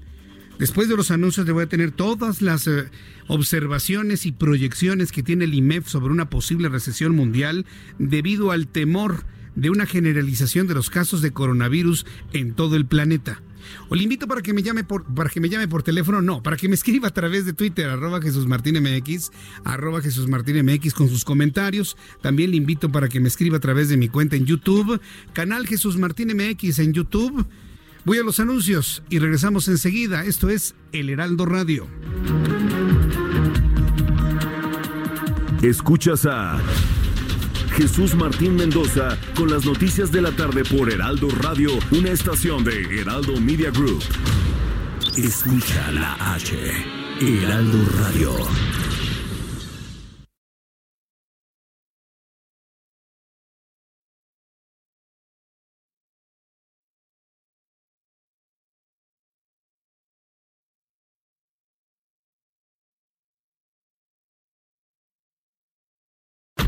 [0.58, 2.88] después de los anuncios le voy a tener todas las eh,
[3.28, 7.66] observaciones y proyecciones que tiene el IMEF sobre una posible recesión mundial
[7.98, 13.40] debido al temor de una generalización de los casos de coronavirus en todo el planeta.
[13.88, 16.42] O le invito para que me llame por, para que me llame por teléfono, no,
[16.42, 19.30] para que me escriba a través de Twitter, arroba Jesús Martín MX,
[19.64, 21.96] arroba Jesús Martín MX con sus comentarios.
[22.22, 25.00] También le invito para que me escriba a través de mi cuenta en YouTube,
[25.32, 27.46] canal Jesús Martín MX en YouTube.
[28.04, 30.24] Voy a los anuncios y regresamos enseguida.
[30.24, 31.86] Esto es El Heraldo Radio.
[35.62, 36.60] Escuchas a
[37.76, 43.00] Jesús Martín Mendoza con las noticias de la tarde por Heraldo Radio, una estación de
[43.00, 44.02] Heraldo Media Group.
[45.16, 46.58] Escucha la H,
[47.20, 48.93] Heraldo Radio.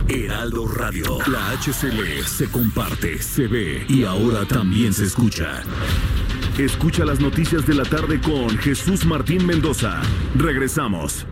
[0.08, 1.18] Heraldo Radio.
[1.26, 5.62] La HCL se comparte, se ve y ahora también se escucha.
[6.58, 10.00] Escucha las noticias de la tarde con Jesús Martín Mendoza.
[10.36, 11.26] Regresamos.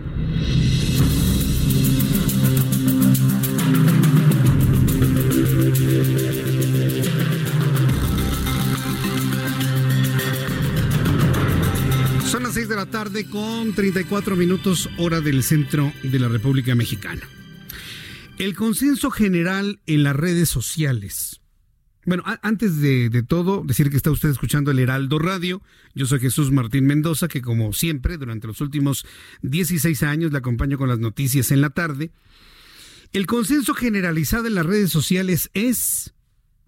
[12.27, 16.75] Son las 6 de la tarde con 34 minutos hora del centro de la República
[16.75, 17.23] Mexicana.
[18.39, 21.41] El consenso general en las redes sociales.
[22.05, 25.63] Bueno, antes de, todo, decir que está usted escuchando el Heraldo Radio.
[25.95, 29.07] Yo soy Jesús Martín Mendoza, que como siempre, durante los últimos
[29.43, 32.11] 16 años le acompaño con las noticias en la tarde.
[33.13, 36.13] El consenso generalizado en las redes sociales es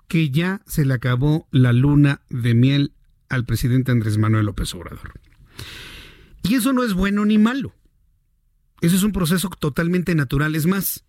[0.07, 2.93] que ya se le acabó la luna de miel
[3.29, 5.21] al presidente Andrés Manuel López Obrador.
[6.45, 7.75] Y eso no es bueno ni malo.
[8.81, 10.55] Eso es un proceso totalmente natural.
[10.55, 11.06] Es más,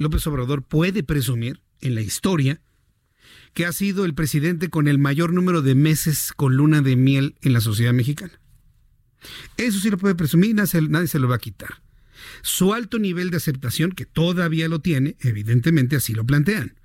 [0.00, 2.60] López Obrador puede presumir en la historia
[3.52, 7.36] que ha sido el presidente con el mayor número de meses con luna de miel
[7.42, 8.40] en la sociedad mexicana.
[9.58, 11.82] Eso sí lo puede presumir, nadie se lo va a quitar.
[12.40, 16.76] Su alto nivel de aceptación, que todavía lo tiene, evidentemente así lo plantean.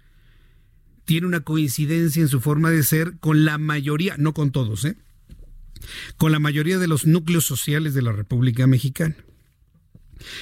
[1.06, 4.98] Tiene una coincidencia en su forma de ser con la mayoría, no con todos, ¿eh?
[6.18, 9.16] con la mayoría de los núcleos sociales de la República Mexicana.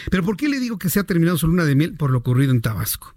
[0.09, 1.95] Pero ¿por qué le digo que se ha terminado su luna de miel?
[1.95, 3.15] Por lo ocurrido en Tabasco.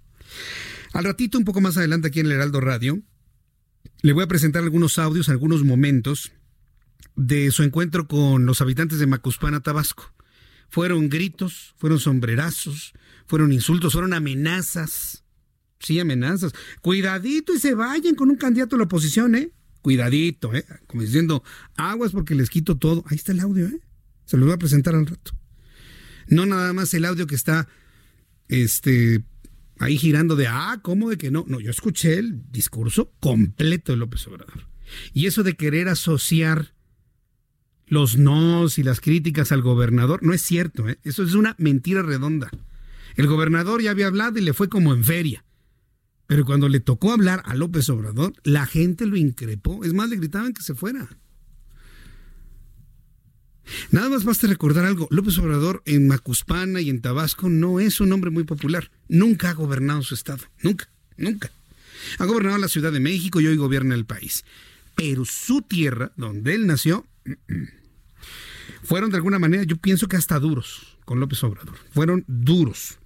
[0.93, 3.01] Al ratito, un poco más adelante aquí en el Heraldo Radio,
[4.01, 6.31] le voy a presentar algunos audios, algunos momentos
[7.15, 10.13] de su encuentro con los habitantes de Macuspana, Tabasco.
[10.69, 12.93] Fueron gritos, fueron sombrerazos,
[13.25, 15.23] fueron insultos, fueron amenazas.
[15.79, 16.53] Sí, amenazas.
[16.81, 19.51] Cuidadito y se vayan con un candidato a la oposición, ¿eh?
[19.81, 20.65] Cuidadito, ¿eh?
[20.87, 21.43] Como diciendo,
[21.75, 23.03] aguas porque les quito todo.
[23.07, 23.79] Ahí está el audio, ¿eh?
[24.25, 25.31] Se los voy a presentar al rato.
[26.27, 27.67] No nada más el audio que está
[28.47, 29.23] este,
[29.79, 31.45] ahí girando de, ah, ¿cómo de que no?
[31.47, 34.67] No, yo escuché el discurso completo de López Obrador.
[35.13, 36.73] Y eso de querer asociar
[37.87, 40.99] los nos y las críticas al gobernador, no es cierto, ¿eh?
[41.03, 42.49] eso es una mentira redonda.
[43.15, 45.43] El gobernador ya había hablado y le fue como en feria.
[46.27, 49.83] Pero cuando le tocó hablar a López Obrador, la gente lo increpó.
[49.85, 51.07] Es más, le gritaban que se fuera.
[53.91, 55.07] Nada más basta recordar algo.
[55.11, 58.91] López Obrador en Macuspana y en Tabasco no es un hombre muy popular.
[59.07, 60.43] Nunca ha gobernado su estado.
[60.61, 61.51] Nunca, nunca.
[62.19, 64.45] Ha gobernado la Ciudad de México y hoy gobierna el país.
[64.95, 67.05] Pero su tierra, donde él nació,
[68.83, 71.75] fueron de alguna manera, yo pienso que hasta duros con López Obrador.
[71.91, 72.97] Fueron duros.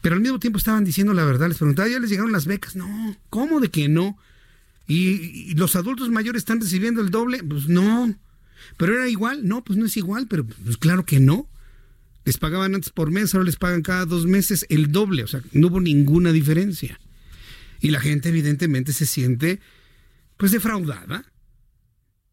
[0.00, 1.48] Pero al mismo tiempo estaban diciendo la verdad.
[1.48, 2.76] Les preguntaba, ¿ya les llegaron las becas?
[2.76, 3.16] No.
[3.28, 4.18] ¿Cómo de que no?
[4.86, 7.42] ¿Y, y los adultos mayores están recibiendo el doble?
[7.42, 8.14] Pues no.
[8.76, 9.46] ¿Pero era igual?
[9.46, 11.48] No, pues no es igual, pero pues claro que no.
[12.24, 15.42] Les pagaban antes por mes, ahora les pagan cada dos meses el doble, o sea,
[15.52, 16.98] no hubo ninguna diferencia.
[17.80, 19.60] Y la gente evidentemente se siente
[20.36, 21.24] pues defraudada.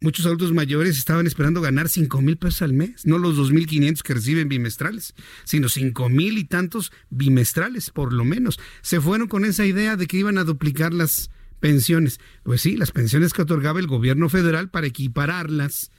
[0.02, 3.68] Muchos adultos mayores estaban esperando ganar cinco mil pesos al mes, no los dos mil
[3.68, 5.14] quinientos que reciben bimestrales,
[5.46, 8.60] sino cinco mil y tantos bimestrales, por lo menos.
[8.82, 12.20] Se fueron con esa idea de que iban a duplicar las pensiones.
[12.44, 15.92] Pues sí, las pensiones que otorgaba el gobierno federal para equipararlas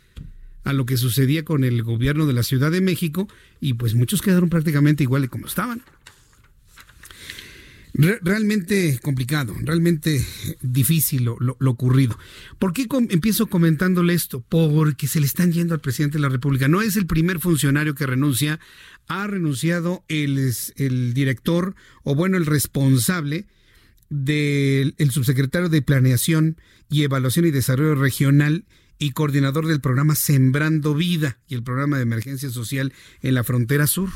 [0.65, 3.29] a lo que sucedía con el gobierno de la Ciudad de México
[3.61, 5.83] y pues muchos quedaron prácticamente igual de como estaban.
[7.93, 10.25] realmente complicado, realmente
[10.63, 12.19] difícil lo, ocurrido.
[12.59, 14.41] ¿Por qué empiezo comentándole esto?
[14.41, 16.67] Porque se le están yendo al presidente de la República.
[16.67, 18.59] No es el primer funcionario que renuncia,
[19.07, 23.47] ha renunciado el, el director o bueno, el responsable
[24.09, 26.57] del subsecretario de Planeación
[26.91, 28.65] y Evaluación y Desarrollo Regional
[28.99, 32.93] y coordinador del programa Sembrando Vida y el programa de emergencia social
[33.23, 34.11] en la frontera sur.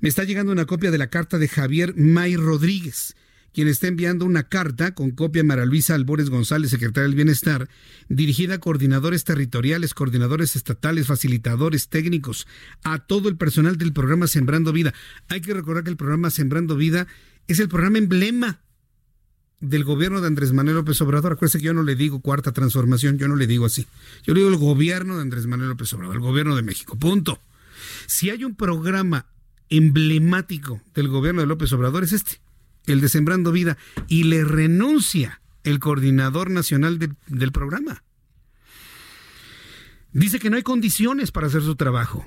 [0.00, 3.16] Me está llegando una copia de la carta de Javier May Rodríguez,
[3.52, 7.68] quien está enviando una carta con copia a Mara Luisa Albores González, secretaria del Bienestar,
[8.08, 12.46] dirigida a coordinadores territoriales, coordinadores estatales, facilitadores técnicos,
[12.82, 14.94] a todo el personal del programa Sembrando Vida.
[15.28, 17.06] Hay que recordar que el programa Sembrando Vida
[17.48, 18.60] es el programa emblema
[19.60, 21.32] del gobierno de Andrés Manuel López Obrador.
[21.32, 23.86] Acuérdense que yo no le digo cuarta transformación, yo no le digo así.
[24.24, 26.98] Yo le digo el gobierno de Andrés Manuel López Obrador, el gobierno de México.
[26.98, 27.40] Punto.
[28.06, 29.26] Si hay un programa
[29.68, 32.40] emblemático del gobierno de López Obrador es este,
[32.86, 38.02] el de Sembrando Vida, y le renuncia el coordinador nacional del programa.
[40.12, 42.26] Dice que no hay condiciones para hacer su trabajo.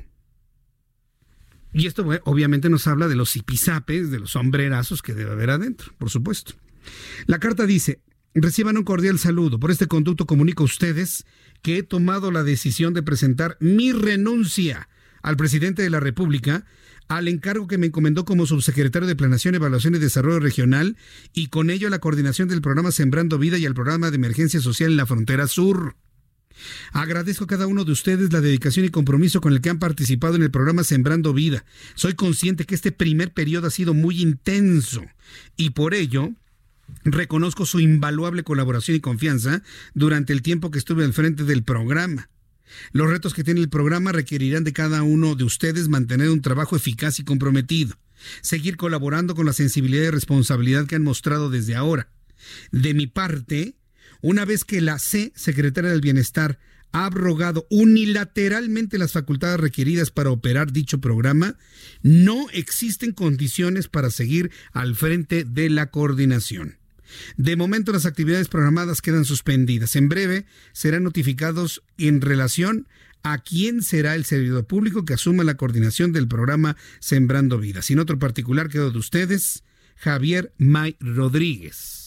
[1.73, 5.91] Y esto obviamente nos habla de los zipizapes, de los sombrerazos que debe haber adentro,
[5.97, 6.53] por supuesto.
[7.25, 8.01] La carta dice,
[8.33, 9.59] reciban un cordial saludo.
[9.59, 11.25] Por este conducto comunico a ustedes
[11.61, 14.89] que he tomado la decisión de presentar mi renuncia
[15.21, 16.65] al presidente de la República
[17.07, 20.97] al encargo que me encomendó como subsecretario de Planación, Evaluación y Desarrollo Regional
[21.33, 24.91] y con ello la coordinación del programa Sembrando Vida y el programa de emergencia social
[24.91, 25.95] en la frontera sur.
[26.91, 30.35] Agradezco a cada uno de ustedes la dedicación y compromiso con el que han participado
[30.35, 31.65] en el programa Sembrando Vida.
[31.95, 35.03] Soy consciente que este primer periodo ha sido muy intenso
[35.57, 36.31] y por ello
[37.03, 39.63] reconozco su invaluable colaboración y confianza
[39.93, 42.29] durante el tiempo que estuve al frente del programa.
[42.91, 46.75] Los retos que tiene el programa requerirán de cada uno de ustedes mantener un trabajo
[46.75, 47.95] eficaz y comprometido,
[48.41, 52.09] seguir colaborando con la sensibilidad y responsabilidad que han mostrado desde ahora.
[52.71, 53.75] De mi parte,
[54.21, 56.59] una vez que la C, Secretaria del Bienestar,
[56.93, 61.57] ha abrogado unilateralmente las facultades requeridas para operar dicho programa,
[62.01, 66.77] no existen condiciones para seguir al frente de la coordinación.
[67.35, 69.95] De momento las actividades programadas quedan suspendidas.
[69.95, 72.87] En breve serán notificados en relación
[73.23, 77.81] a quién será el servidor público que asuma la coordinación del programa Sembrando Vida.
[77.81, 79.63] Sin otro particular quedo de ustedes,
[79.95, 82.02] Javier May Rodríguez.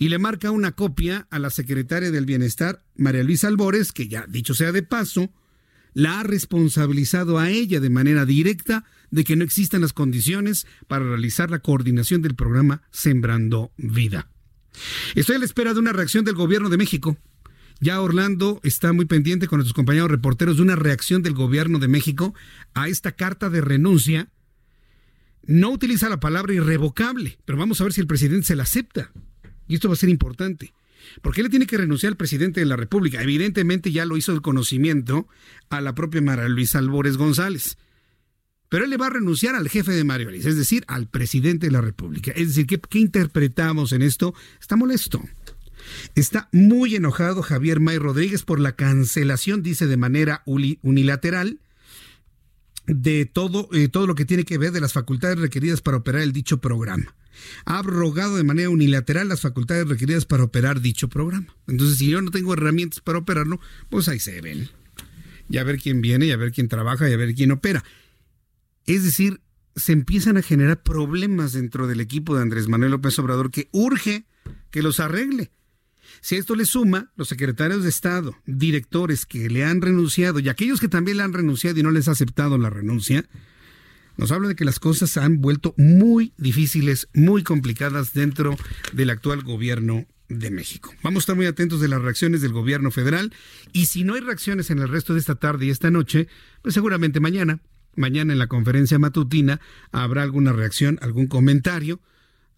[0.00, 4.24] Y le marca una copia a la secretaria del Bienestar, María Luisa Albores, que ya
[4.26, 5.30] dicho sea de paso,
[5.92, 11.04] la ha responsabilizado a ella de manera directa de que no existan las condiciones para
[11.04, 14.30] realizar la coordinación del programa Sembrando Vida.
[15.16, 17.18] Estoy a la espera de una reacción del gobierno de México.
[17.78, 21.88] Ya Orlando está muy pendiente con nuestros compañeros reporteros de una reacción del gobierno de
[21.88, 22.34] México
[22.72, 24.30] a esta carta de renuncia.
[25.44, 29.12] No utiliza la palabra irrevocable, pero vamos a ver si el presidente se la acepta.
[29.70, 30.74] Y esto va a ser importante.
[31.22, 33.22] ¿Por qué le tiene que renunciar al presidente de la República?
[33.22, 35.28] Evidentemente ya lo hizo el conocimiento
[35.68, 37.78] a la propia María Luisa Albores González.
[38.68, 41.72] Pero él le va a renunciar al jefe de Mario es decir, al presidente de
[41.72, 42.32] la República.
[42.32, 44.34] Es decir, ¿qué, interpretamos en esto?
[44.60, 45.22] Está molesto.
[46.16, 51.60] Está muy enojado Javier May Rodríguez por la cancelación, dice de manera unilateral,
[52.88, 56.22] de todo, eh, todo lo que tiene que ver de las facultades requeridas para operar
[56.22, 57.14] el dicho programa.
[57.64, 61.54] Ha abrogado de manera unilateral las facultades requeridas para operar dicho programa.
[61.66, 64.68] Entonces, si yo no tengo herramientas para operarlo, pues ahí se ven.
[65.48, 67.84] Y a ver quién viene, y a ver quién trabaja, y a ver quién opera.
[68.86, 69.40] Es decir,
[69.76, 74.26] se empiezan a generar problemas dentro del equipo de Andrés Manuel López Obrador que urge
[74.70, 75.50] que los arregle.
[76.20, 80.80] Si esto le suma, los secretarios de Estado, directores que le han renunciado y aquellos
[80.80, 83.24] que también le han renunciado y no les ha aceptado la renuncia,
[84.20, 88.56] nos habla de que las cosas se han vuelto muy difíciles, muy complicadas dentro
[88.92, 90.94] del actual gobierno de México.
[91.02, 93.32] Vamos a estar muy atentos de las reacciones del gobierno federal
[93.72, 96.28] y si no hay reacciones en el resto de esta tarde y esta noche,
[96.62, 97.60] pues seguramente mañana
[97.96, 99.60] Mañana en la conferencia matutina
[99.90, 102.00] habrá alguna reacción, algún comentario.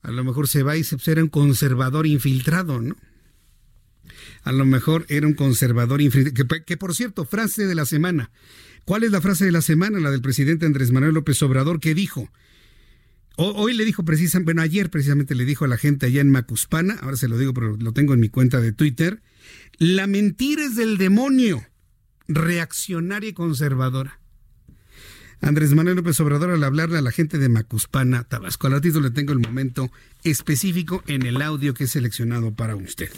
[0.03, 2.97] A lo mejor se va y se era un conservador infiltrado, ¿no?
[4.43, 6.65] A lo mejor era un conservador infiltrado.
[6.65, 8.31] Que, por cierto, frase de la semana.
[8.85, 10.01] ¿Cuál es la frase de la semana?
[10.01, 12.31] La del presidente Andrés Manuel López Obrador que dijo.
[13.37, 16.99] Hoy le dijo precisamente, bueno, ayer precisamente le dijo a la gente allá en Macuspana,
[17.01, 19.23] ahora se lo digo, pero lo tengo en mi cuenta de Twitter,
[19.79, 21.65] la mentira es del demonio,
[22.29, 24.21] reaccionaria y conservadora.
[25.41, 28.69] Andrés Manuel López Obrador al hablarle a la gente de Macuspana, Tabasco.
[28.69, 29.91] Al ratito le tengo el momento
[30.23, 33.11] específico en el audio que he seleccionado para usted.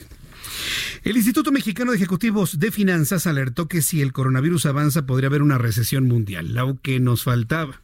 [1.03, 5.43] El Instituto Mexicano de Ejecutivos de Finanzas alertó que si el coronavirus avanza podría haber
[5.43, 7.83] una recesión mundial, lo que nos faltaba.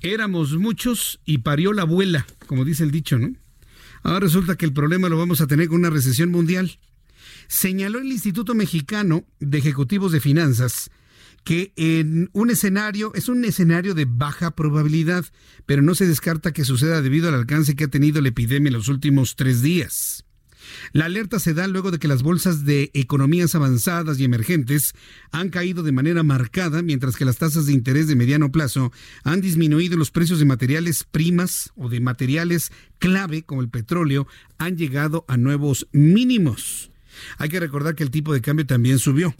[0.00, 3.34] Éramos muchos y parió la abuela, como dice el dicho, ¿no?
[4.02, 6.78] Ahora resulta que el problema lo vamos a tener con una recesión mundial.
[7.46, 10.90] Señaló el Instituto Mexicano de Ejecutivos de Finanzas
[11.44, 15.26] que en un escenario, es un escenario de baja probabilidad,
[15.66, 18.74] pero no se descarta que suceda debido al alcance que ha tenido la epidemia en
[18.74, 20.24] los últimos tres días.
[20.92, 24.94] La alerta se da luego de que las bolsas de economías avanzadas y emergentes
[25.32, 29.40] han caído de manera marcada, mientras que las tasas de interés de mediano plazo han
[29.40, 34.26] disminuido los precios de materiales primas o de materiales clave como el petróleo
[34.58, 36.90] han llegado a nuevos mínimos.
[37.38, 39.34] Hay que recordar que el tipo de cambio también subió.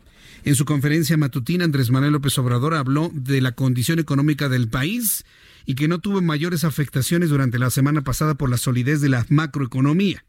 [0.44, 5.24] En su conferencia matutina, Andrés Manuel López Obrador habló de la condición económica del país
[5.66, 9.24] y que no tuvo mayores afectaciones durante la semana pasada por la solidez de la
[9.30, 10.24] macroeconomía.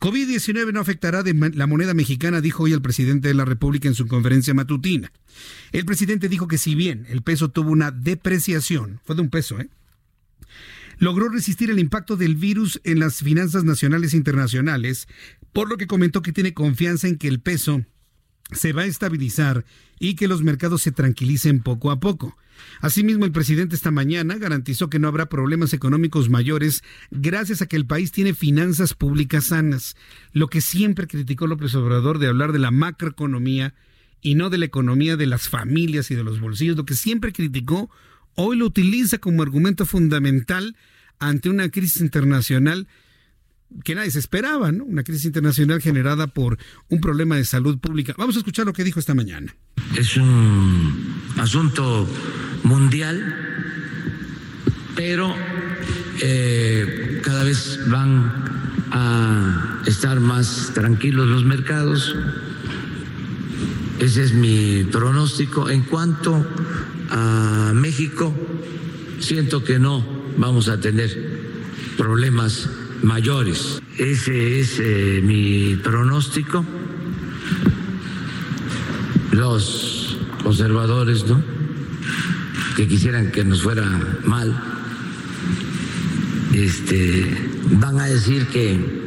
[0.00, 4.06] COVID-19 no afectará la moneda mexicana, dijo hoy el presidente de la República en su
[4.06, 5.12] conferencia matutina.
[5.72, 9.60] El presidente dijo que si bien el peso tuvo una depreciación, fue de un peso,
[9.60, 9.68] ¿eh?
[10.98, 15.08] logró resistir el impacto del virus en las finanzas nacionales e internacionales,
[15.52, 17.84] por lo que comentó que tiene confianza en que el peso
[18.52, 19.64] se va a estabilizar
[19.98, 22.36] y que los mercados se tranquilicen poco a poco.
[22.80, 27.76] Asimismo, el presidente esta mañana garantizó que no habrá problemas económicos mayores gracias a que
[27.76, 29.96] el país tiene finanzas públicas sanas,
[30.32, 33.74] lo que siempre criticó López Obrador de hablar de la macroeconomía
[34.20, 37.32] y no de la economía de las familias y de los bolsillos, lo que siempre
[37.32, 37.90] criticó,
[38.34, 40.76] hoy lo utiliza como argumento fundamental
[41.18, 42.86] ante una crisis internacional
[43.84, 44.84] que nadie se esperaba, ¿no?
[44.84, 46.58] Una crisis internacional generada por
[46.88, 48.14] un problema de salud pública.
[48.16, 49.54] Vamos a escuchar lo que dijo esta mañana.
[49.96, 52.08] Es un asunto
[52.62, 53.34] mundial,
[54.94, 55.34] pero
[56.20, 58.32] eh, cada vez van
[58.90, 62.14] a estar más tranquilos los mercados.
[63.98, 65.70] Ese es mi pronóstico.
[65.70, 66.46] En cuanto
[67.10, 68.34] a México,
[69.20, 70.04] siento que no
[70.36, 71.40] vamos a tener
[71.96, 72.68] problemas
[73.02, 73.82] mayores.
[73.98, 76.64] Ese es eh, mi pronóstico.
[79.32, 81.42] Los conservadores, ¿no?
[82.76, 83.84] Que quisieran que nos fuera
[84.24, 84.54] mal,
[86.52, 89.02] este, van a decir que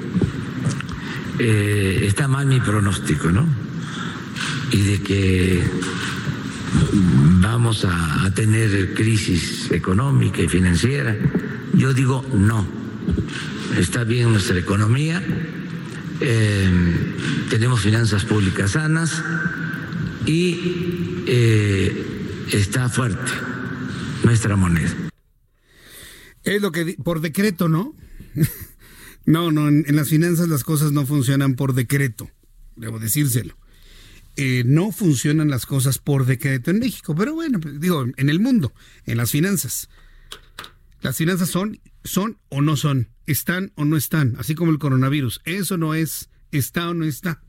[1.40, 3.48] eh, está mal mi pronóstico, ¿no?
[4.72, 5.64] Y de que
[7.42, 11.16] vamos a tener crisis económica y financiera.
[11.74, 12.66] Yo digo no
[13.78, 15.24] está bien nuestra economía,
[16.22, 16.70] eh,
[17.50, 19.24] tenemos finanzas públicas sanas
[20.26, 23.32] y eh, está fuerte
[24.24, 24.94] nuestra moneda.
[26.44, 27.96] Es lo que por decreto, ¿no?
[29.26, 32.30] no, no, en, las finanzas las cosas no funcionan por decreto,
[32.76, 33.58] debo decírselo.
[34.38, 38.40] Eh, no funcionan las cosas por decreto en México, pero bueno, pues, digo, en el
[38.40, 38.74] mundo,
[39.06, 39.90] en las finanzas.
[41.02, 45.42] Las finanzas son, son o no son están o no están, así como el coronavirus.
[45.44, 47.42] Eso no es está o no está.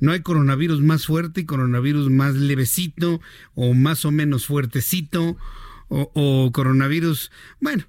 [0.00, 3.20] No hay coronavirus más fuerte y coronavirus más levecito
[3.54, 5.36] o más o menos fuertecito
[5.88, 7.30] o, coronavirus,
[7.60, 7.84] bueno,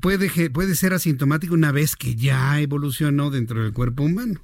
[0.00, 4.40] puede, puede ser asintomático una vez que ya evolucionó dentro del cuerpo humano.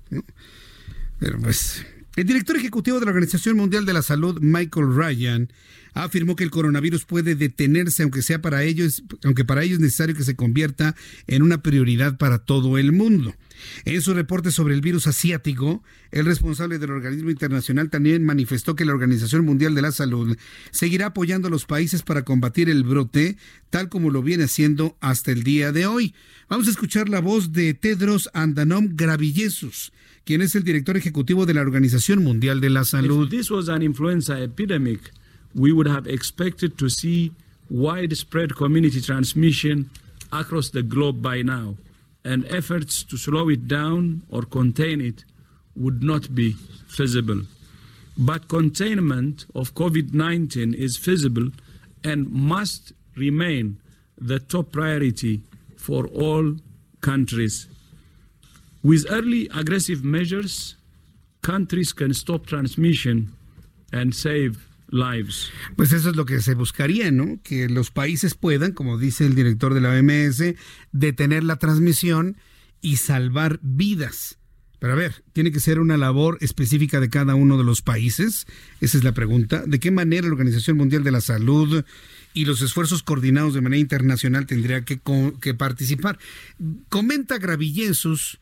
[1.20, 1.86] Pero pues
[2.18, 5.52] el director ejecutivo de la Organización Mundial de la Salud, Michael Ryan,
[5.94, 10.16] afirmó que el coronavirus puede detenerse, aunque sea para ellos, aunque para ellos es necesario
[10.16, 10.96] que se convierta
[11.28, 13.36] en una prioridad para todo el mundo.
[13.84, 18.84] En su reporte sobre el virus asiático, el responsable del organismo internacional también manifestó que
[18.84, 20.36] la Organización Mundial de la Salud
[20.72, 23.36] seguirá apoyando a los países para combatir el brote,
[23.70, 26.16] tal como lo viene haciendo hasta el día de hoy.
[26.48, 29.92] Vamos a escuchar la voz de Tedros Andanom Ghebreyesus,
[30.28, 33.24] quien es el director ejecutivo de la Organización Mundial de la Salud.
[33.24, 35.10] If this was an influenza epidemic,
[35.54, 37.32] we would have expected to see
[37.70, 39.88] widespread community transmission
[40.30, 41.78] across the globe by now,
[42.26, 45.24] and efforts to slow it down or contain it
[45.74, 46.52] would not be
[46.88, 47.40] feasible.
[48.18, 51.52] But containment of COVID 19 is feasible
[52.04, 53.80] and must remain
[54.18, 55.40] the top priority
[55.78, 56.56] for all
[57.00, 57.66] countries
[58.82, 60.76] With early aggressive measures,
[61.42, 63.34] countries can stop transmission
[63.92, 64.58] and save
[64.90, 65.50] lives.
[65.76, 67.40] Pues eso es lo que se buscaría, ¿no?
[67.42, 70.54] Que los países puedan, como dice el director de la OMS,
[70.92, 72.36] detener la transmisión
[72.80, 74.38] y salvar vidas.
[74.78, 78.46] Pero a ver, tiene que ser una labor específica de cada uno de los países.
[78.80, 79.64] Esa es la pregunta.
[79.66, 81.84] ¿De qué manera la Organización Mundial de la Salud
[82.32, 85.00] y los esfuerzos coordinados de manera internacional tendría que,
[85.40, 86.20] que participar?
[86.88, 88.38] Comenta Gravillensus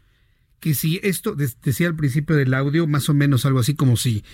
[0.60, 4.24] que si esto, decía al principio del audio, más o menos algo así como si,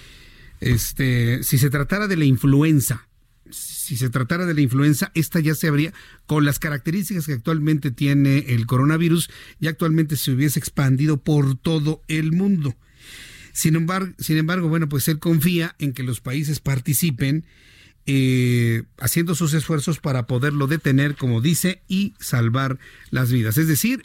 [0.60, 3.08] este, si se tratara de la influenza,
[3.50, 5.92] si se tratara de la influenza, esta ya se habría,
[6.26, 12.02] con las características que actualmente tiene el coronavirus, ya actualmente se hubiese expandido por todo
[12.08, 12.74] el mundo.
[13.52, 17.44] Sin embargo, sin embargo bueno, pues él confía en que los países participen
[18.06, 22.78] eh, haciendo sus esfuerzos para poderlo detener, como dice, y salvar
[23.10, 23.58] las vidas.
[23.58, 24.04] Es decir,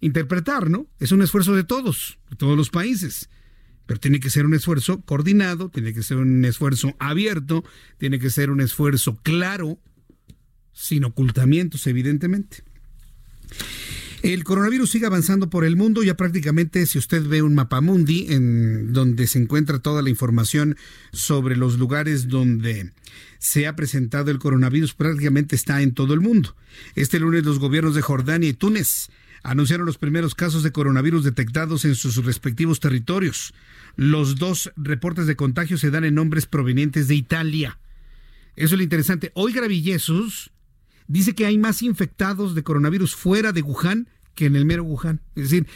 [0.00, 0.86] interpretar, ¿no?
[0.98, 3.28] Es un esfuerzo de todos, de todos los países.
[3.86, 7.64] Pero tiene que ser un esfuerzo coordinado, tiene que ser un esfuerzo abierto,
[7.96, 9.78] tiene que ser un esfuerzo claro,
[10.72, 12.62] sin ocultamientos, evidentemente.
[14.22, 18.26] El coronavirus sigue avanzando por el mundo, ya prácticamente si usted ve un mapa mundi
[18.30, 20.76] en donde se encuentra toda la información
[21.12, 22.92] sobre los lugares donde
[23.38, 26.56] se ha presentado el coronavirus, prácticamente está en todo el mundo.
[26.96, 29.08] Este lunes los gobiernos de Jordania y Túnez
[29.42, 33.54] anunciaron los primeros casos de coronavirus detectados en sus respectivos territorios.
[33.96, 37.78] Los dos reportes de contagio se dan en nombres provenientes de Italia.
[38.56, 39.30] Eso es lo interesante.
[39.34, 40.50] Hoy Gravillesus
[41.06, 44.08] dice que hay más infectados de coronavirus fuera de Wuhan
[44.38, 45.20] que en el mero Wuhan.
[45.34, 45.66] Es decir,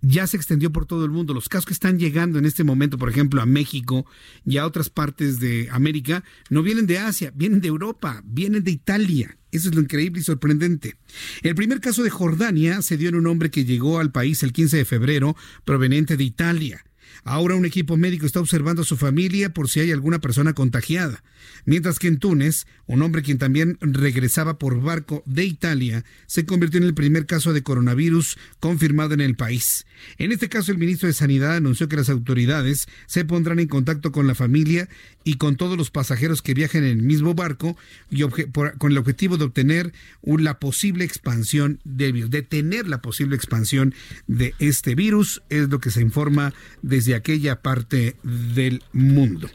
[0.00, 1.34] ya se extendió por todo el mundo.
[1.34, 4.06] Los casos que están llegando en este momento, por ejemplo, a México
[4.44, 8.70] y a otras partes de América, no vienen de Asia, vienen de Europa, vienen de
[8.70, 9.36] Italia.
[9.50, 10.96] Eso es lo increíble y sorprendente.
[11.42, 14.52] El primer caso de Jordania se dio en un hombre que llegó al país el
[14.52, 16.84] 15 de febrero proveniente de Italia.
[17.28, 21.22] Ahora un equipo médico está observando a su familia por si hay alguna persona contagiada.
[21.66, 26.78] Mientras que en Túnez, un hombre quien también regresaba por barco de Italia se convirtió
[26.78, 29.84] en el primer caso de coronavirus confirmado en el país.
[30.16, 34.10] En este caso, el ministro de Sanidad anunció que las autoridades se pondrán en contacto
[34.10, 34.88] con la familia
[35.28, 37.76] y con todos los pasajeros que viajen en el mismo barco
[38.08, 43.94] y con el objetivo de obtener la posible expansión del virus, detener la posible expansión
[44.26, 49.50] de este virus, es lo que se informa desde aquella parte del mundo.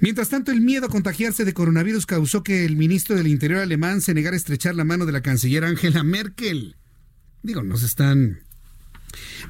[0.00, 4.02] Mientras tanto, el miedo a contagiarse de coronavirus causó que el ministro del Interior alemán
[4.02, 6.76] se negara a estrechar la mano de la canciller Angela Merkel.
[7.42, 8.40] Digo, no se están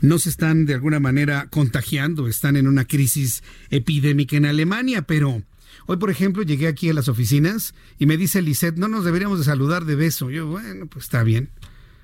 [0.01, 5.43] no se están de alguna manera contagiando, están en una crisis epidémica en Alemania, pero
[5.87, 9.39] hoy, por ejemplo, llegué aquí a las oficinas y me dice Lisette, no nos deberíamos
[9.39, 10.31] de saludar de beso.
[10.31, 11.51] Yo, bueno, pues está bien.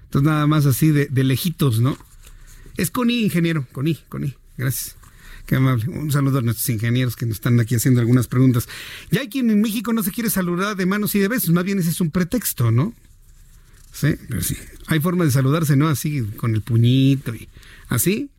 [0.05, 1.99] Entonces nada más así de, de lejitos, ¿no?
[2.77, 4.97] Es Connie, ingeniero, Connie, Connie, gracias.
[5.49, 5.89] Qué amable.
[5.89, 8.69] Un saludo a nuestros ingenieros que nos están aquí haciendo algunas preguntas.
[9.11, 11.65] Ya hay quien en México no se quiere saludar de manos y de besos, más
[11.65, 12.93] bien ese es un pretexto, ¿no?
[13.91, 14.57] Sí, pero sí.
[14.89, 15.89] Hay forma de saludarse, ¿no?
[15.89, 17.49] Así, con el puñito y
[17.89, 18.30] así.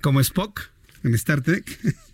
[0.00, 0.62] Como Spock
[1.04, 1.78] en Star Trek.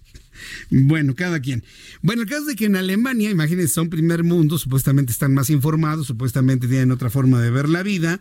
[0.68, 1.62] Bueno, cada quien.
[2.02, 6.08] Bueno, el caso de que en Alemania, imagínense, son primer mundo, supuestamente están más informados,
[6.08, 8.20] supuestamente tienen otra forma de ver la vida.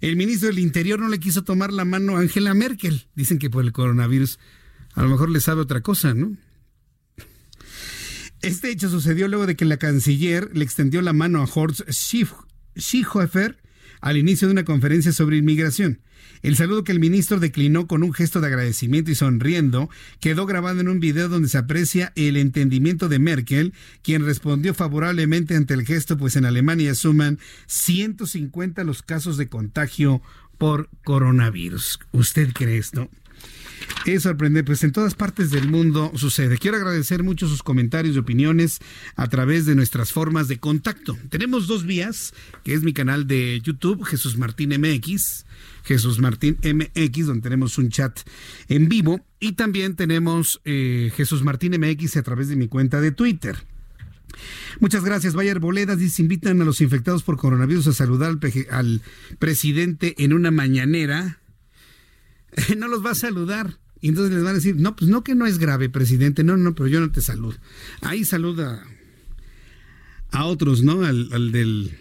[0.00, 3.06] El ministro del Interior no le quiso tomar la mano a Angela Merkel.
[3.14, 4.38] Dicen que por el coronavirus
[4.94, 6.36] a lo mejor le sabe otra cosa, ¿no?
[8.40, 11.82] Este hecho sucedió luego de que la canciller le extendió la mano a Horst
[12.76, 13.58] Seehofer
[14.04, 15.98] al inicio de una conferencia sobre inmigración.
[16.42, 19.88] El saludo que el ministro declinó con un gesto de agradecimiento y sonriendo
[20.20, 25.56] quedó grabado en un video donde se aprecia el entendimiento de Merkel, quien respondió favorablemente
[25.56, 30.20] ante el gesto, pues en Alemania suman 150 los casos de contagio
[30.58, 31.98] por coronavirus.
[32.12, 33.08] ¿Usted cree esto?
[34.06, 36.58] Es sorprendente, pues en todas partes del mundo sucede.
[36.58, 38.80] Quiero agradecer mucho sus comentarios y opiniones
[39.16, 41.16] a través de nuestras formas de contacto.
[41.30, 45.46] Tenemos dos vías, que es mi canal de YouTube, Jesús Martín MX,
[45.84, 48.20] Jesús Martín MX, donde tenemos un chat
[48.68, 53.10] en vivo, y también tenemos eh, Jesús Martín MX a través de mi cuenta de
[53.10, 53.56] Twitter.
[54.80, 55.34] Muchas gracias.
[55.34, 59.02] Bayer Boledas dice, invitan a los infectados por coronavirus a saludar al, al
[59.38, 61.38] presidente en una mañanera.
[62.76, 63.78] no los va a saludar.
[64.00, 66.56] Y entonces les van a decir, no, pues no que no es grave, presidente, no,
[66.56, 67.56] no, pero yo no te saludo.
[68.02, 68.84] Ahí saluda
[70.30, 71.04] a otros, ¿no?
[71.04, 71.96] Al, del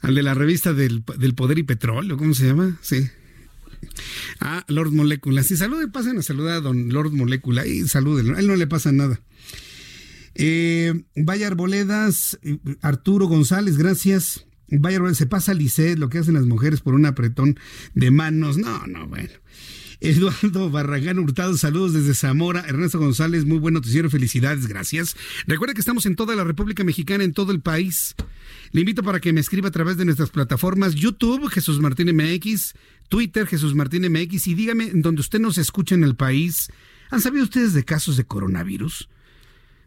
[0.00, 2.78] al de la revista del, Poder y Petróleo, ¿cómo se llama?
[2.80, 3.08] Sí.
[4.40, 5.42] A Lord Molecula.
[5.42, 8.66] Sí, saluden, pasen a saludar a don Lord Molecula y saluden, a él no le
[8.66, 9.20] pasa nada.
[10.34, 12.38] Eh, Vaya Arboledas,
[12.82, 14.44] Arturo González, gracias.
[14.68, 17.58] Vaya se pasa Lisset, lo que hacen las mujeres por un apretón
[17.94, 18.56] de manos.
[18.56, 19.30] No, no, bueno.
[20.00, 22.64] Eduardo Barragán Hurtado, saludos desde Zamora.
[22.66, 25.16] Ernesto González, muy buen noticiero, felicidades, gracias.
[25.46, 28.14] Recuerda que estamos en toda la República Mexicana, en todo el país.
[28.72, 32.74] Le invito para que me escriba a través de nuestras plataformas YouTube, Jesús Martín MX,
[33.08, 36.68] Twitter, Jesús Martín MX, y dígame en donde usted nos escucha en el país.
[37.10, 39.08] ¿Han sabido ustedes de casos de coronavirus?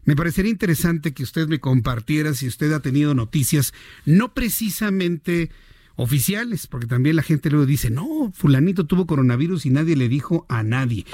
[0.04, 3.72] Me parecería interesante que usted me compartiera si usted ha tenido noticias,
[4.04, 5.50] no precisamente
[5.96, 10.46] oficiales, porque también la gente luego dice, no, fulanito tuvo coronavirus y nadie le dijo
[10.48, 11.04] a nadie.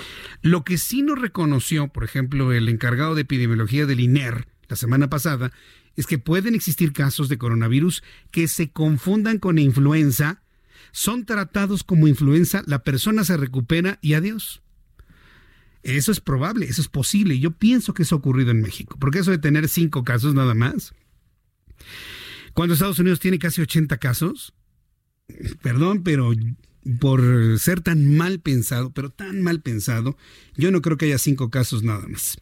[0.42, 5.10] Lo que sí nos reconoció, por ejemplo, el encargado de epidemiología del INER, la semana
[5.10, 5.52] pasada,
[5.96, 10.42] es que pueden existir casos de coronavirus que se confundan con influenza,
[10.92, 14.62] son tratados como influenza, la persona se recupera y adiós.
[15.86, 17.38] Eso es probable, eso es posible.
[17.38, 18.96] Yo pienso que eso ha ocurrido en México.
[18.98, 20.92] Porque eso de tener cinco casos nada más.
[22.54, 24.52] Cuando Estados Unidos tiene casi 80 casos,
[25.62, 26.32] perdón, pero
[26.98, 27.22] por
[27.60, 30.16] ser tan mal pensado, pero tan mal pensado,
[30.56, 32.36] yo no creo que haya cinco casos nada más.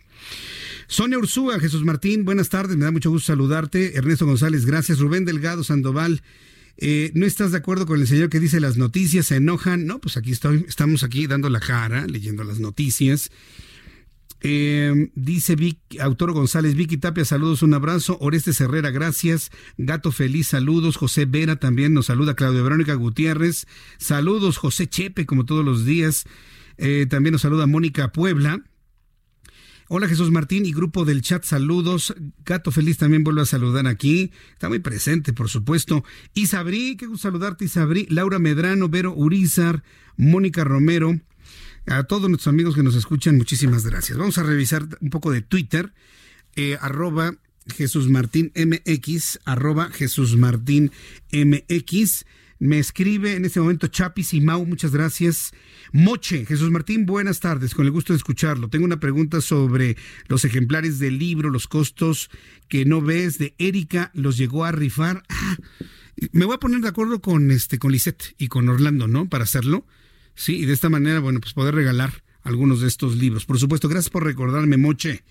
[0.86, 3.98] Sonia Ursúa, Jesús Martín, buenas tardes, me da mucho gusto saludarte.
[3.98, 5.00] Ernesto González, gracias.
[5.00, 6.22] Rubén Delgado Sandoval,
[6.76, 9.86] eh, ¿no estás de acuerdo con el señor que dice las noticias se enojan?
[9.86, 13.30] No, pues aquí estamos aquí dando la cara, leyendo las noticias.
[14.46, 18.18] Eh, dice Vic, autor González, Vicky Tapia, saludos, un abrazo.
[18.20, 19.50] Orestes Herrera, gracias.
[19.78, 20.96] Gato Feliz, saludos.
[20.96, 22.34] José Vera también nos saluda.
[22.34, 23.66] Claudia Verónica Gutiérrez,
[23.96, 24.58] saludos.
[24.58, 26.24] José Chepe, como todos los días.
[26.76, 28.62] Eh, también nos saluda Mónica Puebla.
[29.96, 32.16] Hola Jesús Martín y grupo del chat, saludos.
[32.44, 34.32] Gato Feliz también vuelve a saludar aquí.
[34.52, 36.02] Está muy presente, por supuesto.
[36.34, 38.08] Isabrí, qué gusto saludarte, Isabrí.
[38.10, 39.84] Laura Medrano, Vero Urizar,
[40.16, 41.20] Mónica Romero.
[41.86, 44.18] A todos nuestros amigos que nos escuchan, muchísimas gracias.
[44.18, 45.94] Vamos a revisar un poco de Twitter,
[46.56, 47.36] eh, arroba
[47.68, 50.90] Jesús Martín MX, arroba Jesús Martín
[51.30, 52.24] MX.
[52.58, 55.52] Me escribe en este momento Chapis y Mau, muchas gracias.
[55.92, 58.68] Moche, Jesús Martín, buenas tardes, con el gusto de escucharlo.
[58.68, 59.96] Tengo una pregunta sobre
[60.28, 62.30] los ejemplares del libro, los costos
[62.68, 65.24] que no ves de Erika, los llegó a rifar.
[65.28, 65.56] Ah,
[66.32, 69.28] me voy a poner de acuerdo con este con Lisette y con Orlando, ¿no?
[69.28, 69.86] Para hacerlo.
[70.36, 73.46] Sí, y de esta manera, bueno, pues poder regalar algunos de estos libros.
[73.46, 75.24] Por supuesto, gracias por recordarme, Moche.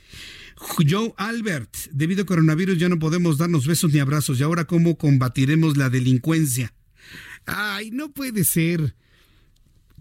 [0.87, 4.39] Joe Albert, debido a coronavirus ya no podemos darnos besos ni abrazos.
[4.39, 6.73] ¿Y ahora cómo combatiremos la delincuencia?
[7.45, 8.95] Ay, no puede ser.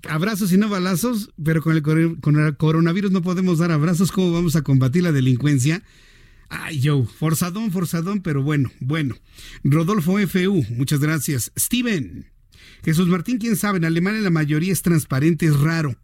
[0.09, 1.82] Abrazos y no balazos, pero con el,
[2.20, 4.11] con el coronavirus no podemos dar abrazos.
[4.11, 5.82] ¿Cómo vamos a combatir la delincuencia?
[6.49, 9.16] Ay, Joe, forzadón, forzadón, pero bueno, bueno.
[9.64, 11.53] Rodolfo FU, muchas gracias.
[11.57, 12.26] Steven,
[12.84, 15.97] Jesús Martín, quién sabe, en Alemania la mayoría es transparente, es raro.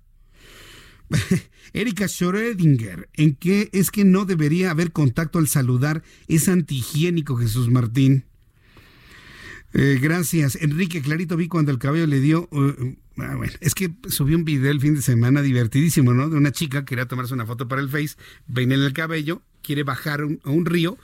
[1.72, 6.03] Erika Schrödinger, ¿en qué es que no debería haber contacto al saludar?
[6.28, 8.24] Es antihigiénico, Jesús Martín.
[9.74, 10.56] Eh, gracias.
[10.60, 12.48] Enrique, clarito vi cuando el cabello le dio...
[12.50, 16.28] Uh, uh, ah, bueno, es que subí un video el fin de semana divertidísimo, ¿no?
[16.30, 18.16] De una chica que quería tomarse una foto para el Face,
[18.56, 20.96] en el cabello, quiere bajar a un río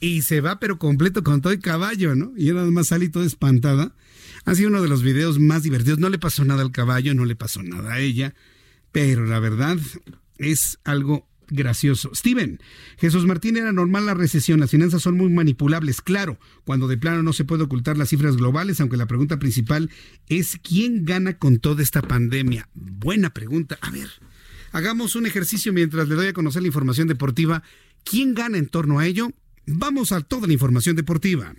[0.00, 2.32] y se va pero completo con todo el caballo, ¿no?
[2.36, 3.94] Y nada más salí toda espantada
[4.46, 5.98] ha sido uno de los videos más divertidos.
[5.98, 8.34] No le pasó nada al caballo, no le pasó nada a ella,
[8.92, 9.76] pero la verdad
[10.38, 12.14] es algo gracioso.
[12.14, 12.60] Steven,
[12.98, 17.22] Jesús Martín era normal la recesión, las finanzas son muy manipulables, claro, cuando de plano
[17.22, 19.90] no se puede ocultar las cifras globales, aunque la pregunta principal
[20.28, 22.68] es ¿quién gana con toda esta pandemia?
[22.74, 23.78] Buena pregunta.
[23.80, 24.08] A ver,
[24.72, 27.62] hagamos un ejercicio mientras le doy a conocer la información deportiva.
[28.04, 29.30] ¿Quién gana en torno a ello?
[29.66, 31.54] Vamos a toda la información deportiva.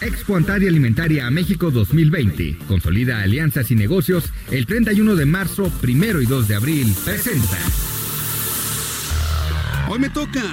[0.00, 2.58] Expo Antaria Alimentaria a México 2020.
[2.66, 6.94] Consolida alianzas y negocios el 31 de marzo, primero y 2 de abril.
[7.04, 7.58] Presenta.
[9.92, 10.44] Hoy me toca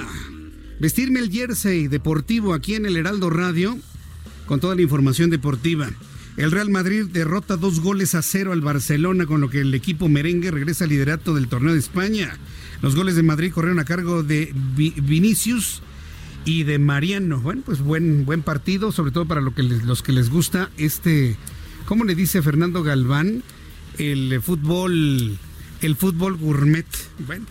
[0.80, 3.78] vestirme el jersey deportivo aquí en el Heraldo Radio
[4.46, 5.88] con toda la información deportiva.
[6.36, 10.08] El Real Madrid derrota dos goles a cero al Barcelona, con lo que el equipo
[10.08, 12.36] merengue regresa al liderato del torneo de España.
[12.82, 15.82] Los goles de Madrid corrieron a cargo de Vinicius
[16.44, 17.40] y de Mariano.
[17.40, 21.36] Bueno, pues buen, buen partido, sobre todo para lo que los que les gusta este,
[21.86, 23.44] ¿cómo le dice Fernando Galván?
[23.98, 25.38] El fútbol,
[25.80, 26.86] el fútbol gourmet.
[27.24, 27.46] Bueno,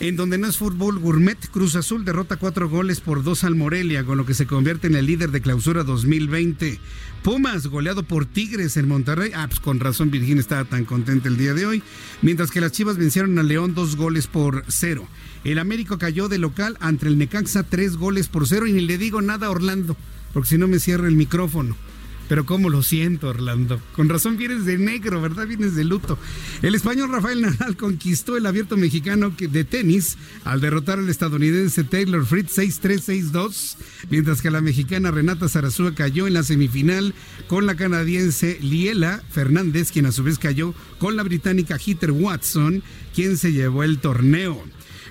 [0.00, 4.04] en donde no es fútbol gourmet, Cruz Azul derrota cuatro goles por dos al Morelia,
[4.04, 6.78] con lo que se convierte en el líder de clausura 2020.
[7.24, 9.32] Pumas, goleado por Tigres en Monterrey.
[9.34, 11.82] Ah, pues con razón Virginia estaba tan contenta el día de hoy.
[12.22, 15.08] Mientras que las Chivas vencieron a León dos goles por cero.
[15.42, 18.98] El Américo cayó de local ante el Necaxa tres goles por cero y ni le
[18.98, 19.96] digo nada a Orlando,
[20.32, 21.76] porque si no me cierra el micrófono.
[22.28, 23.80] Pero cómo lo siento, Orlando.
[23.94, 25.46] Con razón vienes de negro, ¿verdad?
[25.46, 26.18] Vienes de luto.
[26.62, 32.24] El español Rafael Nadal conquistó el abierto mexicano de tenis al derrotar al estadounidense Taylor
[32.26, 33.76] Fritz 6-3-6-2,
[34.10, 37.14] mientras que la mexicana Renata Zarazúa cayó en la semifinal
[37.46, 42.82] con la canadiense Liela Fernández, quien a su vez cayó con la británica Heather Watson,
[43.14, 44.62] quien se llevó el torneo.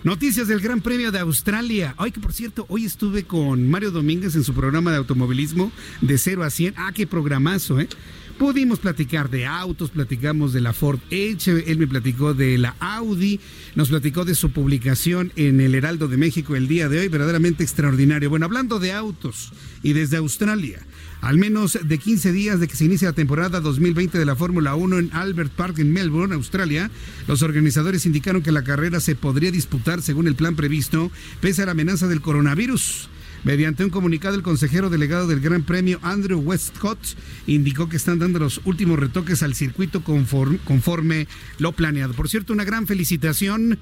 [0.04, 1.96] Noticias del Gran Premio de Australia.
[1.98, 5.72] Ay, que por cierto, hoy estuve con Mario Domínguez en su programa de automovilismo
[6.02, 6.76] de 0 a 100.
[6.78, 7.90] Ah, qué programazo, ¿eh?
[8.38, 13.40] Pudimos platicar de autos, platicamos de la Ford Edge, él me platicó de la Audi,
[13.74, 17.64] nos platicó de su publicación en el Heraldo de México el día de hoy, verdaderamente
[17.64, 18.30] extraordinario.
[18.30, 20.86] Bueno, hablando de autos y desde Australia,
[21.22, 24.76] al menos de 15 días de que se inicie la temporada 2020 de la Fórmula
[24.76, 26.92] 1 en Albert Park en Melbourne, Australia,
[27.28, 31.12] los organizadores indicaron que la carrera se podría disputar según el plan previsto,
[31.42, 33.10] pese a la amenaza del coronavirus.
[33.44, 37.00] Mediante un comunicado, el consejero delegado del Gran Premio, Andrew Westcott,
[37.46, 41.28] indicó que están dando los últimos retoques al circuito conforme, conforme
[41.60, 42.14] lo planeado.
[42.14, 43.78] Por cierto, una gran felicitación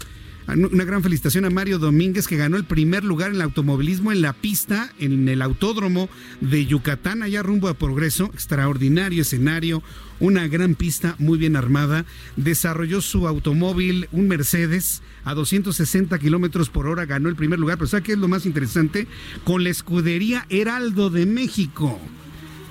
[0.47, 4.21] una gran felicitación a Mario Domínguez que ganó el primer lugar en el automovilismo en
[4.21, 6.07] la pista en el autódromo
[6.39, 8.25] de Yucatán, allá rumbo a Progreso.
[8.33, 9.81] Extraordinario escenario,
[10.19, 12.05] una gran pista muy bien armada.
[12.35, 17.77] Desarrolló su automóvil, un Mercedes, a 260 kilómetros por hora, ganó el primer lugar.
[17.77, 19.07] Pero ¿sabe qué es lo más interesante?
[19.43, 21.99] Con la escudería Heraldo de México.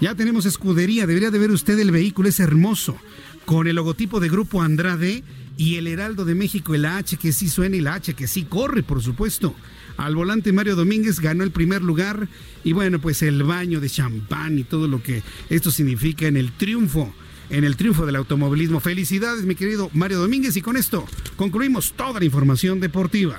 [0.00, 2.96] Ya tenemos escudería, debería de ver usted el vehículo, es hermoso.
[3.44, 5.22] Con el logotipo de Grupo Andrade
[5.56, 8.44] y el Heraldo de México, el H que sí suena y la H que sí
[8.44, 9.54] corre, por supuesto.
[9.96, 12.28] Al volante Mario Domínguez ganó el primer lugar
[12.64, 16.52] y bueno, pues el baño de champán y todo lo que esto significa en el
[16.52, 17.14] triunfo,
[17.50, 18.80] en el triunfo del automovilismo.
[18.80, 23.38] Felicidades, mi querido Mario Domínguez y con esto concluimos toda la información deportiva.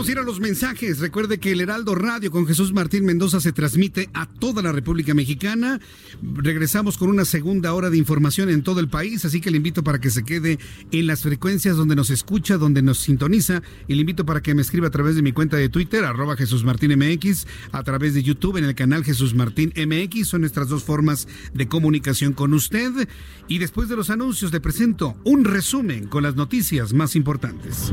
[0.00, 0.98] Vamos a ir a los mensajes.
[1.00, 5.12] Recuerde que el Heraldo Radio con Jesús Martín Mendoza se transmite a toda la República
[5.12, 5.78] Mexicana.
[6.22, 9.84] Regresamos con una segunda hora de información en todo el país, así que le invito
[9.84, 10.58] para que se quede
[10.90, 13.60] en las frecuencias donde nos escucha, donde nos sintoniza.
[13.88, 16.34] Y le invito para que me escriba a través de mi cuenta de Twitter, arroba
[16.34, 20.28] Jesús Martín MX, a través de YouTube en el canal Jesús Martín MX.
[20.28, 23.06] Son nuestras dos formas de comunicación con usted.
[23.48, 27.92] Y después de los anuncios le presento un resumen con las noticias más importantes.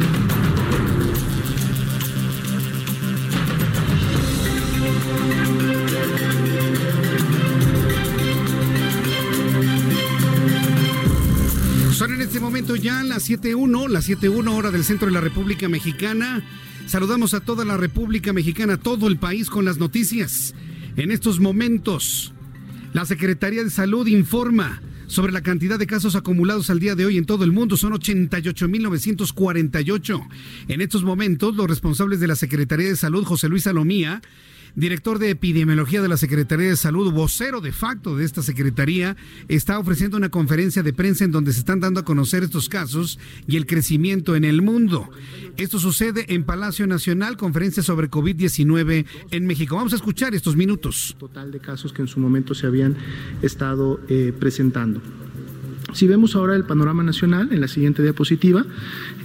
[12.51, 16.43] Momento ya las 7.1, las 7.1 hora del centro de la República Mexicana.
[16.85, 20.53] Saludamos a toda la República Mexicana, todo el país con las noticias.
[20.97, 22.33] En estos momentos,
[22.91, 27.17] la Secretaría de Salud informa sobre la cantidad de casos acumulados al día de hoy
[27.17, 27.77] en todo el mundo.
[27.77, 30.27] Son 88.948.
[30.67, 34.21] En estos momentos, los responsables de la Secretaría de Salud, José Luis Salomía,
[34.75, 39.15] director de epidemiología de la Secretaría de Salud, vocero de facto de esta Secretaría,
[39.47, 43.19] está ofreciendo una conferencia de prensa en donde se están dando a conocer estos casos
[43.47, 45.09] y el crecimiento en el mundo.
[45.57, 49.75] Esto sucede en Palacio Nacional, conferencia sobre COVID-19 en México.
[49.75, 51.15] Vamos a escuchar estos minutos.
[51.19, 52.95] Total de casos que en su momento se habían
[53.41, 55.01] estado eh, presentando.
[55.93, 58.65] Si vemos ahora el panorama nacional en la siguiente diapositiva,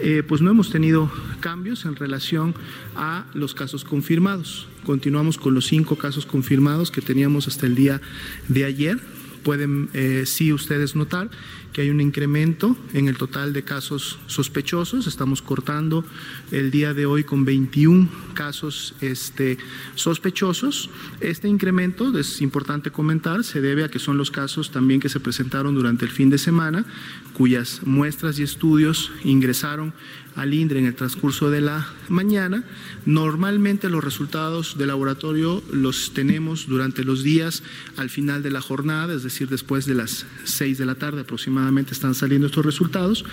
[0.00, 1.10] eh, pues no hemos tenido
[1.40, 2.54] cambios en relación
[2.96, 4.66] a los casos confirmados.
[4.84, 8.00] Continuamos con los cinco casos confirmados que teníamos hasta el día
[8.48, 8.98] de ayer.
[9.44, 11.30] pueden eh, sí ustedes notar
[11.76, 15.06] que hay un incremento en el total de casos sospechosos.
[15.06, 16.06] Estamos cortando
[16.50, 19.58] el día de hoy con 21 casos este,
[19.94, 20.88] sospechosos.
[21.20, 25.20] Este incremento, es importante comentar, se debe a que son los casos también que se
[25.20, 26.86] presentaron durante el fin de semana,
[27.34, 29.92] cuyas muestras y estudios ingresaron
[30.36, 32.62] al INDRE en el transcurso de la mañana.
[33.04, 37.62] Normalmente los resultados de laboratorio los tenemos durante los días
[37.96, 41.92] al final de la jornada, es decir, después de las seis de la tarde aproximadamente
[41.92, 43.24] están saliendo estos resultados.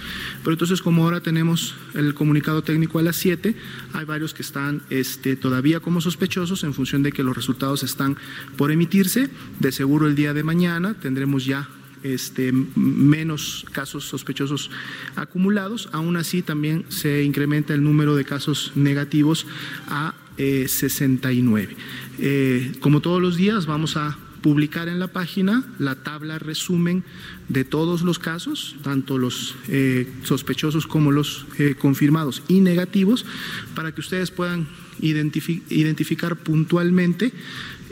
[0.44, 3.56] Pero entonces como ahora tenemos el comunicado técnico a las siete,
[3.94, 8.18] hay varios que están este, todavía como sospechosos en función de que los resultados están
[8.58, 9.30] por emitirse.
[9.60, 11.68] De seguro el día de mañana tendremos ya
[12.04, 14.70] este, menos casos sospechosos
[15.16, 15.90] acumulados.
[15.92, 19.48] Aún así, también se incrementa el número de casos negativos
[19.88, 21.74] a 69.
[21.74, 21.78] Eh,
[22.20, 27.04] eh, como todos los días, vamos a publicar en la página la tabla resumen
[27.48, 31.46] de todos los casos, tanto los eh, sospechosos como los
[31.80, 33.26] confirmados y negativos,
[33.74, 34.68] para que ustedes puedan
[35.00, 37.32] identificar puntualmente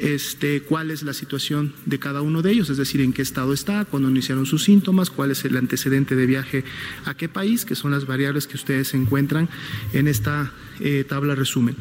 [0.02, 3.54] este, cuál es la situación de cada uno de ellos, es decir, en qué estado
[3.54, 6.64] está, cuándo iniciaron sus síntomas, cuál es el antecedente de viaje
[7.06, 9.47] a qué país, que son las variables que ustedes encuentran
[9.93, 10.52] en esta
[10.82, 11.76] eh, tabla resumen.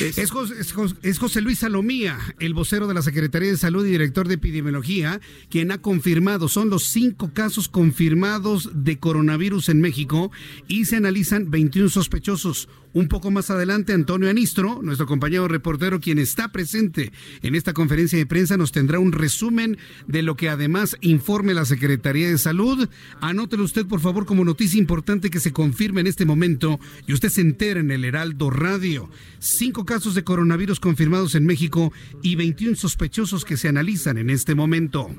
[0.00, 5.20] Es, José, Luis Salomía, el vocero de la Secretaría de Salud y director de epidemiología,
[5.50, 10.30] quien ha confirmado, son los cinco casos confirmados de coronavirus en México
[10.68, 12.68] y se analizan 21 sospechosos.
[12.96, 18.16] Un poco más adelante, Antonio Anistro, nuestro compañero reportero, quien está presente en esta conferencia
[18.16, 19.76] de prensa, nos tendrá un resumen
[20.06, 22.88] de lo que además informe la Secretaría de Salud.
[23.20, 27.28] Anótelo usted, por favor, como noticia importante que se confirme en este momento y usted
[27.28, 29.10] se entera en el Heraldo Radio.
[29.38, 31.92] Cinco casos de coronavirus confirmados en México
[32.22, 35.10] y 21 sospechosos que se analizan en este momento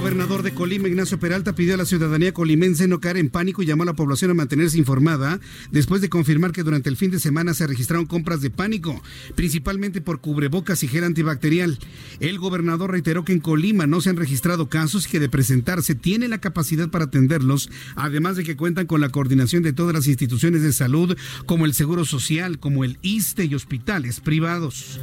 [0.00, 3.66] gobernador de Colima, Ignacio Peralta, pidió a la ciudadanía colimense no caer en pánico y
[3.66, 5.40] llamó a la población a mantenerse informada
[5.72, 9.02] después de confirmar que durante el fin de semana se registraron compras de pánico,
[9.34, 11.78] principalmente por cubrebocas y gel antibacterial.
[12.18, 15.94] El gobernador reiteró que en Colima no se han registrado casos y que de presentarse
[15.94, 20.06] tiene la capacidad para atenderlos, además de que cuentan con la coordinación de todas las
[20.06, 24.98] instituciones de salud, como el Seguro Social, como el ISTE y hospitales privados.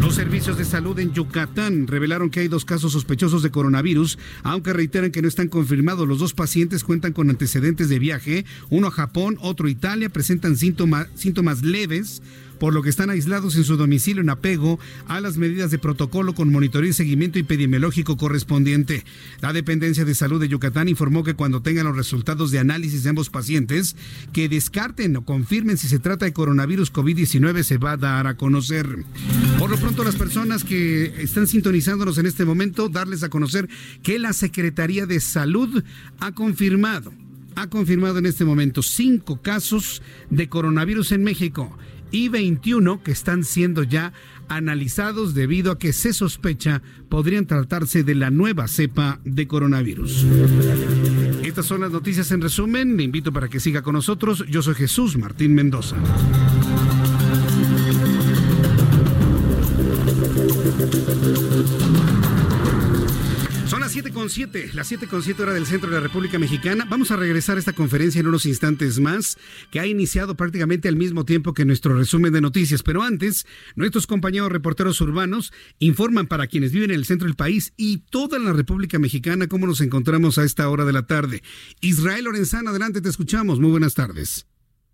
[0.00, 4.72] Los servicios de salud en Yucatán revelaron que hay dos casos sospechosos de coronavirus aunque
[4.72, 6.06] reiteran que no están confirmados.
[6.06, 10.56] Los dos pacientes cuentan con antecedentes de viaje, uno a Japón, otro a Italia, presentan
[10.56, 12.22] síntomas, leves
[12.58, 16.34] por lo que están aislados en su domicilio en apego a las medidas de protocolo
[16.34, 19.04] con monitoreo y seguimiento epidemiológico correspondiente.
[19.40, 23.10] La dependencia de salud de Yucatán informó que cuando tengan los resultados de análisis de
[23.10, 23.96] ambos pacientes,
[24.32, 28.36] que descarten o confirmen si se trata de coronavirus COVID-19 se va a dar a
[28.36, 29.04] conocer.
[29.58, 33.68] Por lo pronto, las personas que están sintonizándonos en este momento, darles a conocer
[34.02, 35.82] que la Secretaría de Salud
[36.20, 37.12] ha confirmado
[37.56, 40.00] ha confirmado en este momento cinco casos
[40.30, 41.76] de coronavirus en México
[42.10, 44.12] y 21 que están siendo ya
[44.48, 50.26] analizados debido a que se sospecha podrían tratarse de la nueva cepa de coronavirus.
[51.44, 52.96] Estas son las noticias en resumen.
[52.96, 54.44] Le invito para que siga con nosotros.
[54.48, 55.96] Yo soy Jesús Martín Mendoza.
[63.98, 66.86] 7 con 7, las 7 con 7 hora del centro de la República Mexicana.
[66.88, 69.36] Vamos a regresar a esta conferencia en unos instantes más,
[69.72, 72.84] que ha iniciado prácticamente al mismo tiempo que nuestro resumen de noticias.
[72.84, 73.44] Pero antes,
[73.74, 78.38] nuestros compañeros reporteros urbanos informan para quienes viven en el centro del país y toda
[78.38, 81.42] la República Mexicana cómo nos encontramos a esta hora de la tarde.
[81.80, 83.58] Israel Lorenzana, adelante, te escuchamos.
[83.58, 84.46] Muy buenas tardes.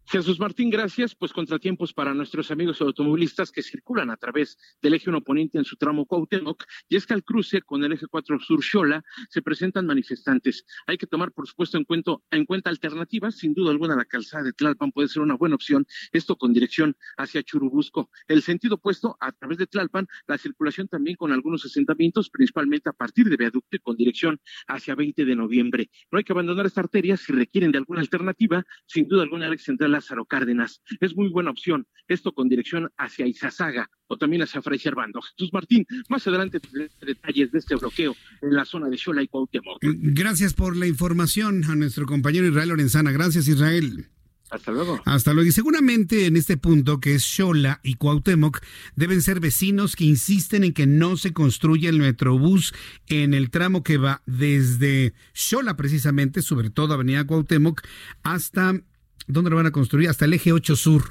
[0.07, 1.14] Jesús Martín, gracias.
[1.14, 5.64] Pues contratiempos para nuestros amigos automovilistas que circulan a través del eje 1 poniente en
[5.64, 6.64] su tramo Cuauhtémoc.
[6.88, 10.64] Y es que al cruce con el eje 4 sur Xola se presentan manifestantes.
[10.86, 13.38] Hay que tomar, por supuesto, en cuenta, en cuenta alternativas.
[13.38, 15.86] Sin duda alguna, la calzada de Tlalpan puede ser una buena opción.
[16.12, 18.11] Esto con dirección hacia Churubusco.
[18.28, 22.92] El sentido opuesto, a través de Tlalpan, la circulación también con algunos asentamientos, principalmente a
[22.92, 25.90] partir de Viaducto y con dirección hacia 20 de noviembre.
[26.11, 28.64] No hay que abandonar esta arteria si requieren de alguna alternativa.
[28.86, 30.82] Sin duda alguna, Alex Central Lázaro Cárdenas.
[31.01, 31.86] Es muy buena opción.
[32.09, 35.20] Esto con dirección hacia Izazaga o también hacia Fray Servando.
[35.22, 36.61] Jesús Martín, más adelante
[37.01, 39.78] detalles de este bloqueo en la zona de Xola y Cuauhtémoc.
[39.82, 43.12] Gracias por la información a nuestro compañero Israel Lorenzana.
[43.12, 44.09] Gracias, Israel.
[44.51, 45.01] Hasta luego.
[45.05, 45.49] Hasta luego.
[45.49, 48.61] Y seguramente en este punto, que es Xola y Cuauhtémoc,
[48.95, 52.74] deben ser vecinos que insisten en que no se construya el metrobús
[53.07, 57.82] en el tramo que va desde Xola, precisamente, sobre todo Avenida Cuauhtémoc,
[58.22, 58.80] hasta
[59.27, 60.09] ¿Dónde lo van a construir?
[60.09, 61.03] Hasta el eje 8 sur,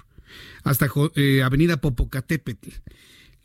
[0.63, 2.69] hasta eh, Avenida Popocatépetl.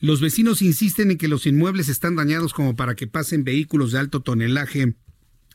[0.01, 3.99] Los vecinos insisten en que los inmuebles están dañados como para que pasen vehículos de
[3.99, 4.95] alto tonelaje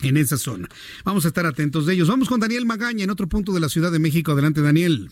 [0.02, 0.68] en esa zona.
[1.06, 2.10] Vamos a estar atentos de ellos.
[2.10, 4.34] Vamos con Daniel Magaña en otro punto de la Ciudad de México.
[4.34, 5.10] Adelante, Daniel.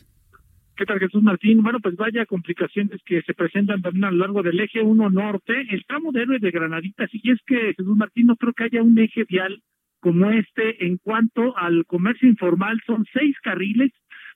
[0.76, 1.62] ¿Qué tal, Jesús Martín?
[1.62, 5.54] Bueno, pues vaya complicaciones que se presentan también a lo largo del eje 1 norte,
[5.70, 7.10] el tramo de Héroe de Granaditas.
[7.14, 9.62] Y es que, Jesús Martín, no creo que haya un eje vial
[10.02, 12.82] como este en cuanto al comercio informal.
[12.86, 13.91] Son seis carriles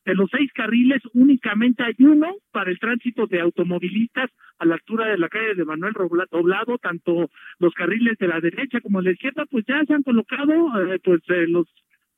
[0.05, 5.07] de los seis carriles, únicamente hay uno para el tránsito de automovilistas a la altura
[5.07, 5.95] de la calle de Manuel
[6.31, 10.03] Doblado, tanto los carriles de la derecha como de la izquierda, pues ya se han
[10.03, 10.53] colocado
[10.93, 11.67] eh, pues eh, los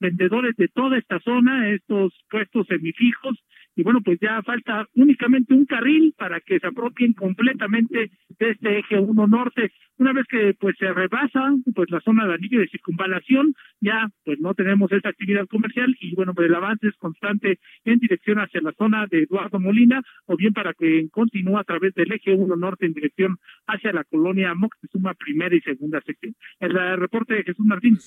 [0.01, 3.41] vendedores de toda esta zona, estos puestos semifijos,
[3.77, 8.09] y bueno, pues ya falta únicamente un carril para que se apropien completamente
[8.39, 9.71] de este eje 1 norte.
[9.97, 14.39] Una vez que pues se rebasa pues la zona de anillo de circunvalación, ya pues
[14.39, 18.61] no tenemos esa actividad comercial y bueno, pues el avance es constante en dirección hacia
[18.61, 22.55] la zona de Eduardo Molina o bien para que continúe a través del eje 1
[22.55, 26.33] norte en dirección hacia la colonia Moctezuma primera y segunda sección.
[26.59, 27.99] El reporte de Jesús Martín.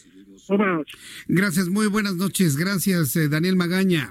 [0.49, 1.27] Buenas noches.
[1.29, 2.57] Gracias, muy buenas noches.
[2.57, 4.11] Gracias, eh, Daniel Magaña.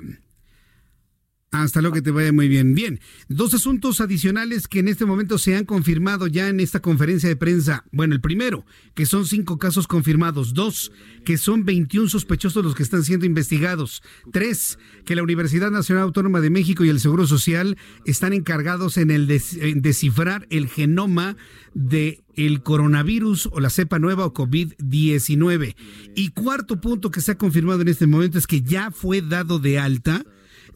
[1.52, 2.76] Hasta luego, que te vaya muy bien.
[2.76, 7.28] Bien, dos asuntos adicionales que en este momento se han confirmado ya en esta conferencia
[7.28, 7.86] de prensa.
[7.92, 10.54] Bueno, el primero, que son cinco casos confirmados.
[10.54, 10.92] Dos,
[11.26, 14.04] que son 21 sospechosos los que están siendo investigados.
[14.32, 19.10] Tres, que la Universidad Nacional Autónoma de México y el Seguro Social están encargados en
[19.10, 21.36] el descifrar el genoma
[21.74, 25.76] de el coronavirus o la cepa nueva o COVID-19.
[26.16, 29.58] Y cuarto punto que se ha confirmado en este momento es que ya fue dado
[29.58, 30.24] de alta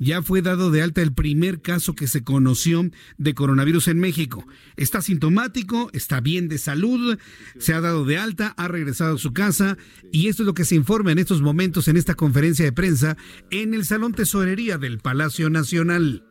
[0.04, 4.46] ya fue dado de alta el primer caso que se conoció de coronavirus en México.
[4.76, 7.18] Está sintomático, está bien de salud,
[7.58, 9.78] se ha dado de alta, ha regresado a su casa
[10.12, 13.18] y esto es lo que se informa en estos momentos en esta conferencia de prensa
[13.50, 16.24] en el Salón Tesorería del Palacio Nacional.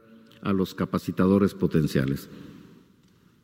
[0.42, 2.28] A los capacitadores potenciales.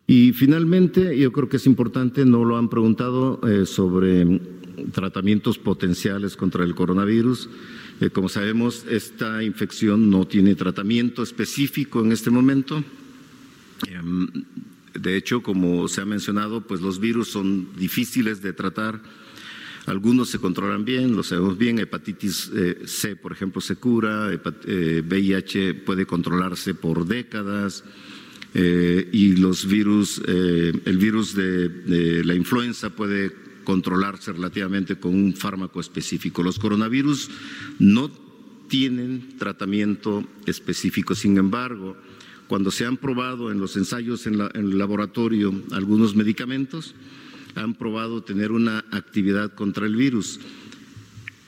[0.06, 4.40] Y finalmente, yo creo que es importante, no lo han preguntado, eh, sobre
[4.92, 7.50] tratamientos potenciales contra el coronavirus.
[8.00, 12.84] Eh, como sabemos, esta infección no tiene tratamiento específico en este momento.
[13.88, 14.28] Em,
[14.94, 19.02] de hecho, como se ha mencionado, pues los virus son difíciles de tratar.
[19.86, 21.80] Algunos se controlan bien, lo sabemos bien.
[21.80, 24.28] Hepatitis eh, C, por ejemplo, se cura.
[24.28, 27.84] VIH eh, puede controlarse por décadas.
[28.54, 36.42] y los virus, el virus de la influenza puede controlarse relativamente con un fármaco específico.
[36.42, 37.28] Los coronavirus
[37.78, 38.10] no
[38.66, 41.94] tienen tratamiento específico, sin embargo,
[42.46, 46.94] cuando se han probado en los ensayos en, el laboratorio algunos medicamentos,
[47.56, 50.40] han probado tener una actividad contra el virus.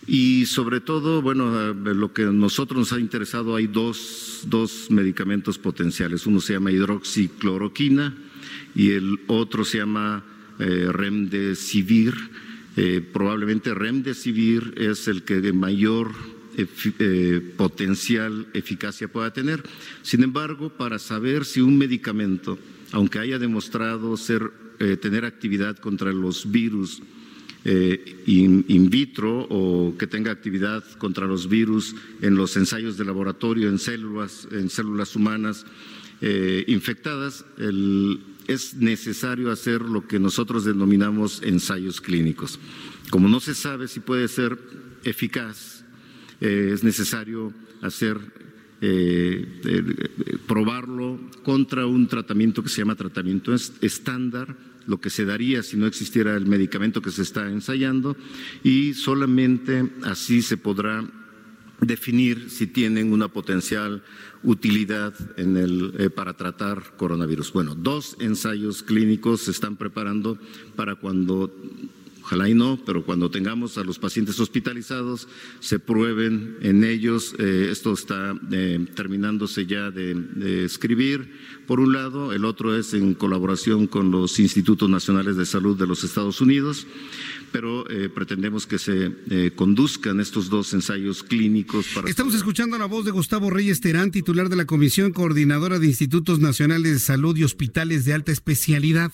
[0.07, 5.57] Y sobre todo, bueno, lo que a nosotros nos ha interesado, hay dos, dos medicamentos
[5.57, 6.27] potenciales.
[6.27, 8.15] Uno se llama hidroxicloroquina
[8.75, 10.23] y el otro se llama
[10.61, 12.15] remdesivir.
[12.77, 16.13] Eh, probablemente remdesivir es el que de mayor
[16.57, 19.63] eh, potencial eficacia pueda tener.
[20.03, 22.59] Sin embargo, para saber si un medicamento,
[22.93, 24.51] aunque haya demostrado ser,
[25.03, 27.03] tener actividad contra los virus
[27.67, 33.79] in, vitro o que tenga actividad contra los virus en los ensayos de laboratorio en
[33.79, 35.67] células, en células humanas
[36.67, 38.21] infectadas, el,
[38.51, 42.59] es necesario hacer lo que nosotros denominamos ensayos clínicos.
[43.11, 44.59] Como no se sabe si puede ser
[45.05, 45.85] eficaz,
[46.41, 48.19] eh, es necesario hacer
[48.81, 55.63] eh, eh, probarlo contra un tratamiento que se llama tratamiento estándar, lo que se daría
[55.63, 58.17] si no existiera el medicamento que se está ensayando,
[58.65, 61.05] y solamente así se podrá
[61.81, 64.03] definir si tienen una potencial
[64.43, 67.53] utilidad en el, eh, para tratar coronavirus.
[67.53, 70.39] Bueno, dos ensayos clínicos se están preparando
[70.77, 71.53] para cuando
[72.31, 75.27] ojalá y no, pero cuando tengamos a los pacientes hospitalizados,
[75.59, 77.35] se prueben en ellos.
[77.39, 81.33] Eh, esto está eh, terminándose ya de, escribir,
[81.67, 85.89] por un lado, el otro es en colaboración con los Institutos Nacionales de Salud de
[85.89, 86.87] los Estados Unidos,
[87.53, 89.11] pero eh, pretendemos que se
[89.55, 91.87] conduzcan estos dos ensayos clínicos.
[91.95, 95.87] Para Estamos escuchando la voz de Gustavo Reyes Terán, titular de la Comisión Coordinadora de
[95.87, 99.13] Institutos Nacionales de Salud y Hospitales de Alta Especialidad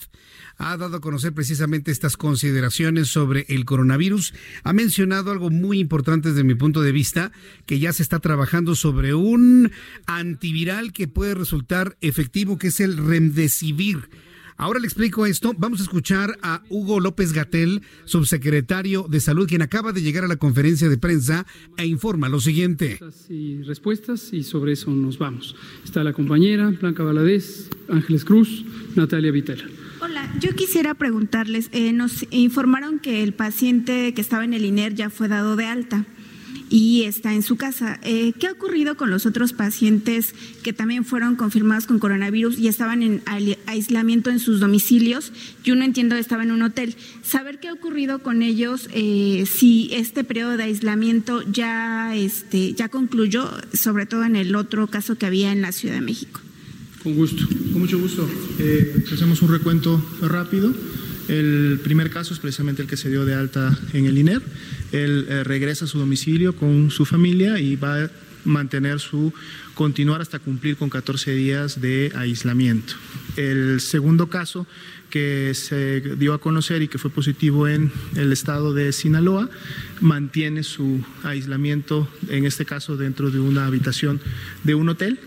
[0.57, 4.33] ha dado a conocer precisamente estas consideraciones sobre el coronavirus.
[4.63, 7.31] Ha mencionado algo muy importante desde mi punto de vista,
[7.65, 9.71] que ya se está trabajando sobre un
[10.05, 14.09] antiviral que puede resultar efectivo, que es el remdesivir.
[14.57, 15.53] Ahora le explico esto.
[15.55, 20.27] Vamos a escuchar a Hugo López Gatel, subsecretario de Salud, quien acaba de llegar a
[20.27, 21.45] la conferencia de prensa
[21.77, 22.99] e informa lo siguiente.
[23.29, 25.55] Y respuestas y sobre eso nos vamos.
[25.83, 29.63] Está la compañera Blanca Valadez, Ángeles Cruz, Natalia Vitela.
[30.01, 34.95] Hola, yo quisiera preguntarles, eh, nos informaron que el paciente que estaba en el INER
[34.95, 36.05] ya fue dado de alta
[36.69, 37.99] y está en su casa.
[38.03, 40.33] Eh, ¿Qué ha ocurrido con los otros pacientes
[40.63, 43.21] que también fueron confirmados con coronavirus y estaban en
[43.65, 45.31] aislamiento en sus domicilios?
[45.63, 46.95] Yo no entiendo, estaba en un hotel.
[47.23, 52.89] Saber qué ha ocurrido con ellos, eh, si este periodo de aislamiento ya, este, ya
[52.89, 56.41] concluyó, sobre todo en el otro caso que había en la Ciudad de México.
[57.03, 58.27] Con gusto, con mucho gusto.
[58.59, 60.73] Eh, hacemos un recuento rápido.
[61.27, 64.41] El primer caso es precisamente el que se dio de alta en el INER.
[64.91, 68.09] Él eh, regresa a su domicilio con su familia y va a
[68.45, 69.33] mantener su
[69.75, 72.93] continuar hasta cumplir con 14 días de aislamiento.
[73.35, 74.65] El segundo caso
[75.09, 79.49] que se dio a conocer y que fue positivo en el estado de Sinaloa,
[80.01, 84.19] mantiene su aislamiento, en este caso dentro de una habitación
[84.63, 85.19] de un hotel,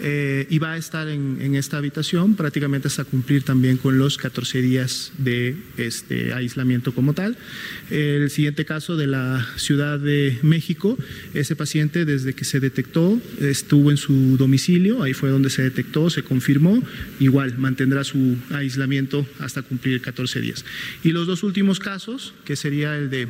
[0.00, 4.60] eh, y va a estar en, esta habitación prácticamente hasta cumplir también con los 14
[4.60, 7.36] días de este aislamiento como tal.
[7.90, 10.98] El siguiente caso de la Ciudad de México,
[11.34, 16.10] ese paciente desde que se detectó estuvo en su domicilio, ahí fue donde se detectó,
[16.10, 16.82] se confirmó,
[17.20, 20.64] igual mantendrá su aislamiento hasta cumplir 14 días.
[21.02, 23.28] Y los dos últimos casos, que sería el de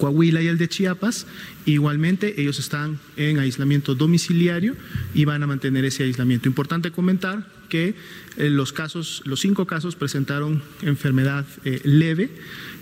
[0.00, 1.26] Coahuila y el de Chiapas,
[1.66, 4.74] igualmente ellos están en aislamiento domiciliario
[5.12, 6.48] y van a mantener ese aislamiento.
[6.48, 7.94] Importante comentar que
[8.38, 12.30] eh, los casos, los cinco casos presentaron enfermedad eh, leve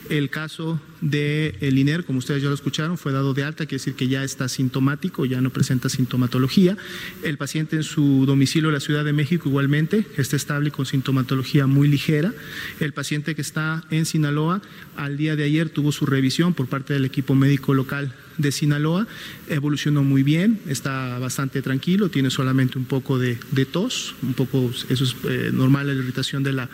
[0.09, 3.81] el caso de el INER, como ustedes ya lo escucharon, fue dado de alta, quiere
[3.81, 6.77] decir que ya está sintomático, ya no presenta sintomatología.
[7.23, 11.67] El paciente en su domicilio en la Ciudad de México igualmente está estable con sintomatología
[11.67, 12.33] muy ligera.
[12.81, 14.63] El paciente que está en Sinaloa
[14.97, 19.07] al día de ayer tuvo su revisión por parte del equipo médico local de Sinaloa,
[19.49, 23.37] evolucionó muy bien, está bastante tranquilo, tiene solamente un poco de,
[23.71, 26.71] tos, un poco, eso es eh, normal, la irritación de la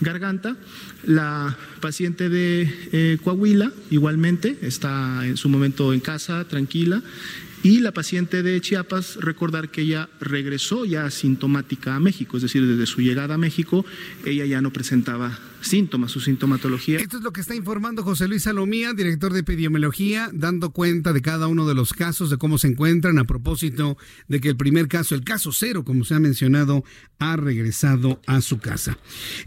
[0.00, 0.56] garganta.
[1.04, 7.02] La paciente de eh, Coahuila igualmente está en su momento en casa, tranquila.
[7.62, 12.64] Y la paciente de Chiapas, recordar que ella regresó ya asintomática a México, es decir,
[12.64, 13.84] desde su llegada a México,
[14.24, 16.98] ella ya no presentaba síntomas, su sintomatología.
[16.98, 21.20] Esto es lo que está informando José Luis Salomía, director de epidemiología, dando cuenta de
[21.20, 23.98] cada uno de los casos, de cómo se encuentran, a propósito
[24.28, 26.84] de que el primer caso, el caso cero, como se ha mencionado,
[27.18, 28.98] ha regresado a su casa.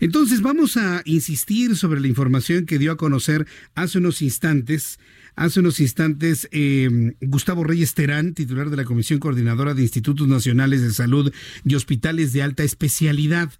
[0.01, 4.99] Entonces vamos a insistir sobre la información que dio a conocer hace unos instantes
[5.35, 10.81] Hace unos instantes, em, Gustavo Reyes Terán, titular de la Comisión Coordinadora de Institutos Nacionales
[10.81, 11.31] de Salud
[11.65, 13.51] y Hospitales de Alta Especialidad,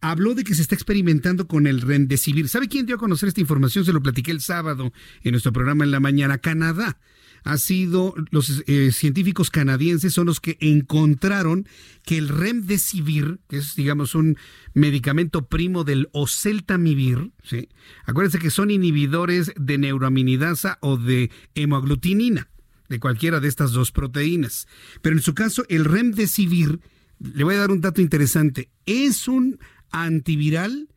[0.00, 2.48] habló de que se está experimentando con el Remdesivir.
[2.48, 3.84] ¿Sabe quién dio a conocer esta información?
[3.84, 4.92] Se lo platiqué el sábado
[5.22, 6.38] en nuestro programa en la mañana.
[6.38, 6.98] Canadá
[7.46, 11.66] ha sido los eh, científicos canadienses son los que encontraron
[12.04, 14.36] que el remdesivir, que es digamos un
[14.74, 17.68] medicamento primo del oseltamivir, ¿sí?
[18.04, 22.50] acuérdense que son inhibidores de neuroaminidasa o de hemoglutinina,
[22.88, 24.66] de cualquiera de estas dos proteínas.
[25.00, 26.80] Pero en su caso, el remdesivir,
[27.20, 29.60] le voy a dar un dato interesante, es un
[29.92, 30.88] antiviral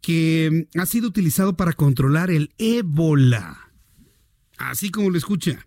[0.00, 3.71] que ha sido utilizado para controlar el ébola.
[4.58, 5.66] Así como lo escucha.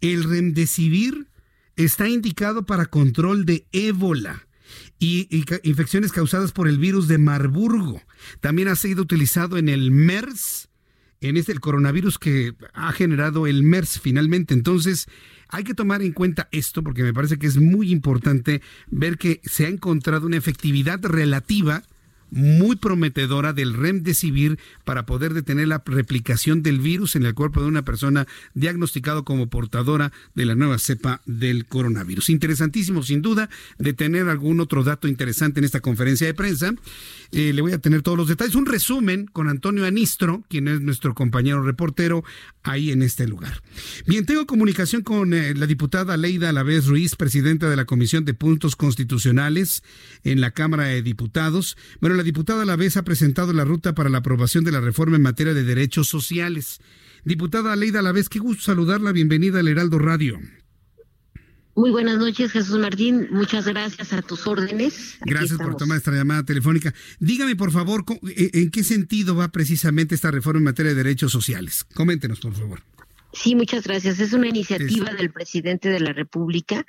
[0.00, 1.28] El remdesivir
[1.76, 4.46] está indicado para control de ébola
[4.98, 5.28] y,
[5.62, 8.02] infecciones causadas por el virus de Marburgo.
[8.40, 10.68] También ha sido utilizado en el MERS,
[11.20, 14.54] en este el coronavirus que ha generado el MERS finalmente.
[14.54, 15.06] Entonces,
[15.48, 19.40] hay que tomar en cuenta esto porque me parece que es muy importante ver que
[19.44, 21.82] se ha encontrado una efectividad relativa
[22.30, 27.68] muy prometedora del remdesivir para poder detener la replicación del virus en el cuerpo de
[27.68, 32.30] una persona diagnosticado como portadora de la nueva cepa del coronavirus.
[32.30, 36.72] Interesantísimo, sin duda, de tener algún otro dato interesante en esta conferencia de prensa.
[37.32, 38.54] Eh, le voy a tener todos los detalles.
[38.54, 42.24] Un resumen con Antonio Anistro, quien es nuestro compañero reportero
[42.62, 43.62] ahí en este lugar.
[44.06, 48.34] Bien, tengo comunicación con eh, la diputada Leida Alavés Ruiz, presidenta de la Comisión de
[48.34, 49.82] Puntos Constitucionales
[50.24, 51.76] en la Cámara de Diputados.
[52.00, 55.22] Bueno, la diputada Alavés ha presentado la ruta para la aprobación de la reforma en
[55.22, 56.78] materia de derechos sociales.
[57.24, 59.12] Diputada Leida Alavés, qué gusto saludarla.
[59.12, 60.38] Bienvenida al Heraldo Radio.
[61.74, 63.28] Muy buenas noches, Jesús Martín.
[63.30, 65.16] Muchas gracias a tus órdenes.
[65.24, 66.92] gracias por tomar esta llamada telefónica.
[67.20, 68.04] Dígame, por favor,
[68.36, 71.84] eh, ¿en qué sentido va precisamente esta reforma en materia de derechos sociales?
[71.94, 72.82] Coméntenos, por favor.
[73.32, 74.20] Sí, muchas gracias.
[74.20, 76.84] Es una iniciativa del presidente de la República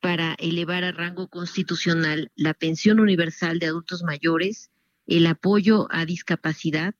[0.00, 4.70] para elevar a rango constitucional la pensión universal de adultos mayores,
[5.06, 6.94] el apoyo a discapacidad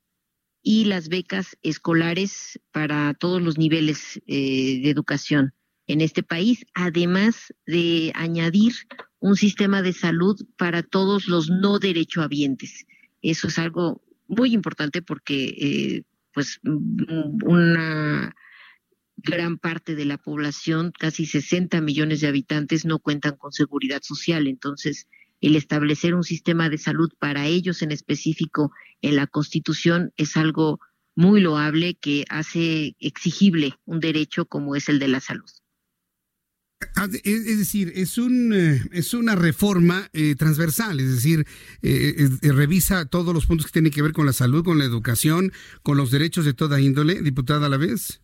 [0.62, 5.54] y las becas escolares para todos los niveles eh, de educación
[5.86, 8.72] en este país, además de añadir
[9.20, 12.86] un sistema de salud para todos los no derechohabientes.
[13.22, 16.02] Eso es algo muy importante porque eh,
[16.32, 18.34] pues una
[19.16, 24.46] gran parte de la población, casi 60 millones de habitantes, no cuentan con seguridad social.
[24.46, 25.08] Entonces,
[25.40, 28.72] el establecer un sistema de salud para ellos en específico
[29.02, 30.80] en la Constitución es algo
[31.14, 35.50] muy loable que hace exigible un derecho como es el de la salud.
[36.94, 41.46] Ah, es decir, es un eh, es una reforma eh, transversal, es decir,
[41.80, 45.52] eh, revisa todos los puntos que tienen que ver con la salud, con la educación,
[45.82, 48.20] con los derechos de toda índole, diputada a la vez.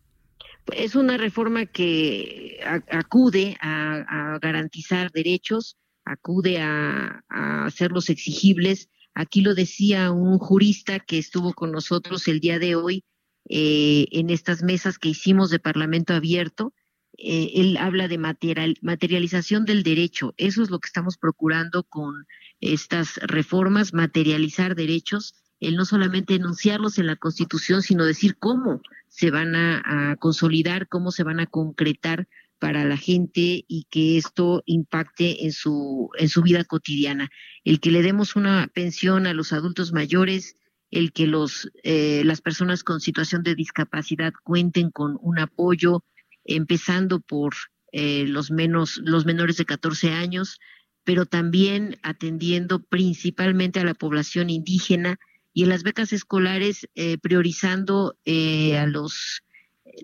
[0.75, 2.61] Es una reforma que
[2.91, 7.23] acude a, garantizar derechos, acude a,
[7.67, 13.05] hacerlos exigibles Aquí lo decía un jurista que estuvo con nosotros el día de hoy
[13.49, 16.73] eh, en estas mesas que hicimos de Parlamento Abierto.
[17.19, 20.33] Eh, él habla de materialización del derecho.
[20.39, 22.27] Eso es lo que estamos procurando con
[22.61, 29.31] estas reformas, materializar derechos, el no solamente enunciarlos en la Constitución, sino decir cómo se
[29.31, 32.27] van a consolidar, cómo se van a concretar
[32.63, 37.29] para la gente y que esto impacte en su, en su vida cotidiana.
[37.65, 40.55] El que le demos una pensión a los adultos mayores,
[40.93, 46.05] el que los, eh, las personas con situación de discapacidad cuenten con un apoyo,
[46.45, 47.53] empezando por
[47.91, 50.61] eh, los, menos, los menores de 14 años,
[51.03, 55.19] pero también atendiendo principalmente a la población indígena
[55.53, 59.43] y en las becas escolares eh, priorizando a los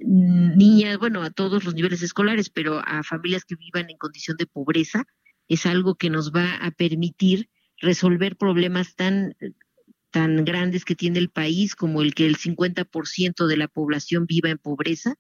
[0.04, 4.46] niñas, bueno, a todos los niveles escolares, pero a familias que vivan en condición de
[4.46, 5.04] pobreza,
[5.48, 7.48] es algo que nos va a permitir
[7.80, 9.34] resolver problemas tan
[10.10, 14.50] tan grandes que tiene el país como el que el 50% de la población viva
[14.50, 15.14] en pobreza.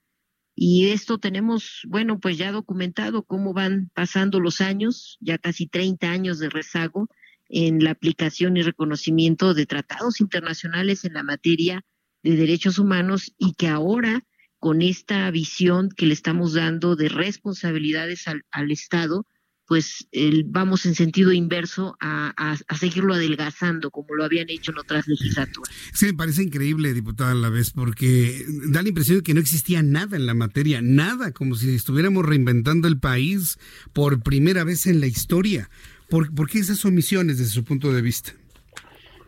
[0.54, 6.10] Y esto tenemos, bueno, pues ya documentado cómo van pasando los años, ya casi 30
[6.10, 7.08] años de rezago
[7.48, 11.84] en la aplicación y reconocimiento de tratados internacionales en la materia
[12.22, 14.24] de derechos humanos y que ahora
[14.58, 19.24] con esta visión que le estamos dando de responsabilidades al, Estado,
[19.66, 20.08] pues
[20.46, 25.74] vamos en sentido inverso a, seguirlo adelgazando como lo habían hecho en otras legislaturas.
[25.92, 29.40] Sí, me parece increíble, diputada, a la vez, porque da la impresión de que no
[29.40, 33.58] existía nada en la materia, nada, como si estuviéramos reinventando el país
[33.92, 35.70] por primera vez en la historia.
[36.08, 38.32] ¿Por, qué esas omisiones desde su punto de vista?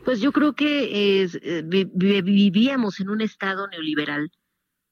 [0.04, 1.62] Pues yo creo que eh,
[1.94, 4.30] vivíamos en un Estado neoliberal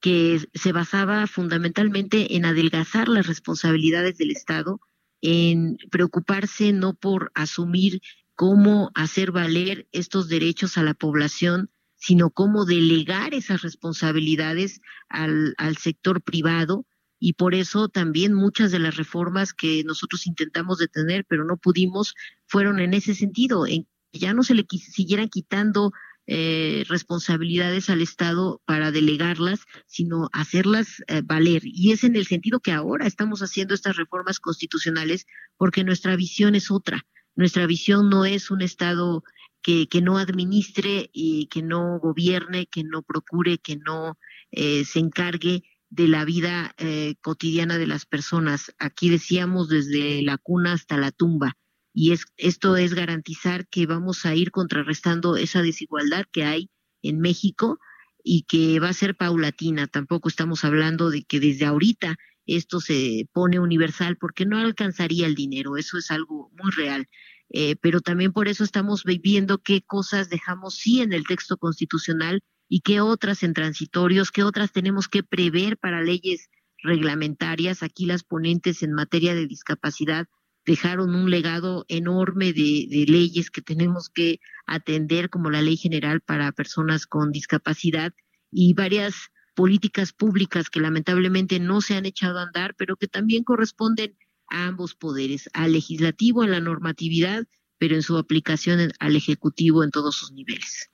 [0.01, 4.81] que se basaba fundamentalmente en adelgazar las responsabilidades del Estado,
[5.21, 8.01] en preocuparse no por asumir
[8.35, 16.23] cómo hacer valer estos derechos a la población, sino cómo delegar esas responsabilidades al, sector
[16.23, 16.87] privado.
[17.19, 22.15] Y por eso también muchas de las reformas que nosotros intentamos detener, pero no pudimos,
[22.47, 25.91] fueron en ese sentido, en que ya no se le siguieran quitando
[26.31, 31.63] eh, responsabilidades al Estado para delegarlas, sino hacerlas eh, valer.
[31.65, 35.27] Y es en el sentido que ahora estamos haciendo estas reformas constitucionales
[35.57, 37.07] porque nuestra visión es otra.
[37.35, 39.25] Nuestra visión no es un Estado
[39.63, 44.19] que, no administre y que no gobierne, que no procure, que no
[44.51, 46.75] eh, se encargue de la vida
[47.23, 48.75] cotidiana de las personas.
[48.79, 51.57] Aquí decíamos desde la cuna hasta la tumba
[51.93, 56.71] y es, esto es garantizar que vamos a ir contrarrestando esa desigualdad que hay
[57.03, 57.79] en México
[58.23, 59.87] y que va a ser paulatina.
[59.87, 62.17] Tampoco estamos hablando de que desde ahorita
[62.47, 67.09] esto se pone universal porque no alcanzaría el dinero, eso es algo muy real.
[67.51, 72.43] Eh, pero también por eso estamos viendo qué cosas dejamos sí en el texto constitucional
[72.69, 76.49] y qué otras en transitorios, qué otras tenemos que prever para leyes
[76.83, 77.83] reglamentarias.
[77.83, 80.27] Aquí las ponentes en materia de discapacidad
[80.69, 86.53] dejaron un legado enorme de, leyes que tenemos que atender, como la Ley General para
[86.53, 88.13] Personas con Discapacidad
[88.53, 89.15] y varias
[89.55, 94.15] políticas públicas que lamentablemente no se han echado a andar, pero que también corresponden
[94.51, 97.47] a ambos poderes, al legislativo en la normatividad,
[97.79, 100.91] pero en su aplicación al ejecutivo en todos sus niveles.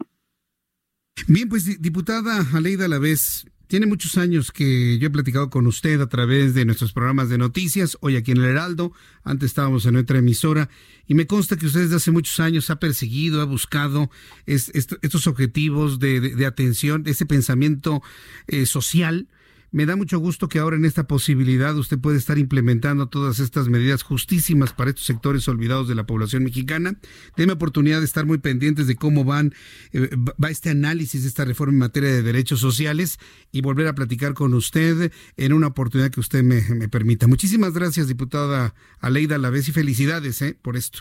[1.26, 3.44] Bien, pues diputada Aleida Alavés,
[3.74, 7.38] tiene muchos años que yo he platicado con usted a través de nuestros programas de
[7.38, 8.92] noticias, hoy aquí en el Heraldo,
[9.24, 10.70] antes estábamos en otra emisora,
[11.08, 14.12] y me consta que usted desde hace muchos años ha perseguido, ha buscado
[14.46, 18.00] estos objetivos de, atención, ese pensamiento
[18.46, 19.26] eh, social
[19.74, 23.68] Me da mucho gusto que ahora en esta posibilidad usted puede estar implementando todas estas
[23.68, 26.94] medidas justísimas para estos sectores olvidados de la población mexicana.
[27.36, 29.52] Deme oportunidad de estar muy pendientes de cómo van
[29.92, 33.18] eh, va este análisis de esta reforma en materia de derechos sociales
[33.50, 37.26] y volver a platicar con usted en una oportunidad que usted me, me permita.
[37.26, 41.00] Muchísimas gracias, diputada Aleida Lavés, y felicidades eh, por esto.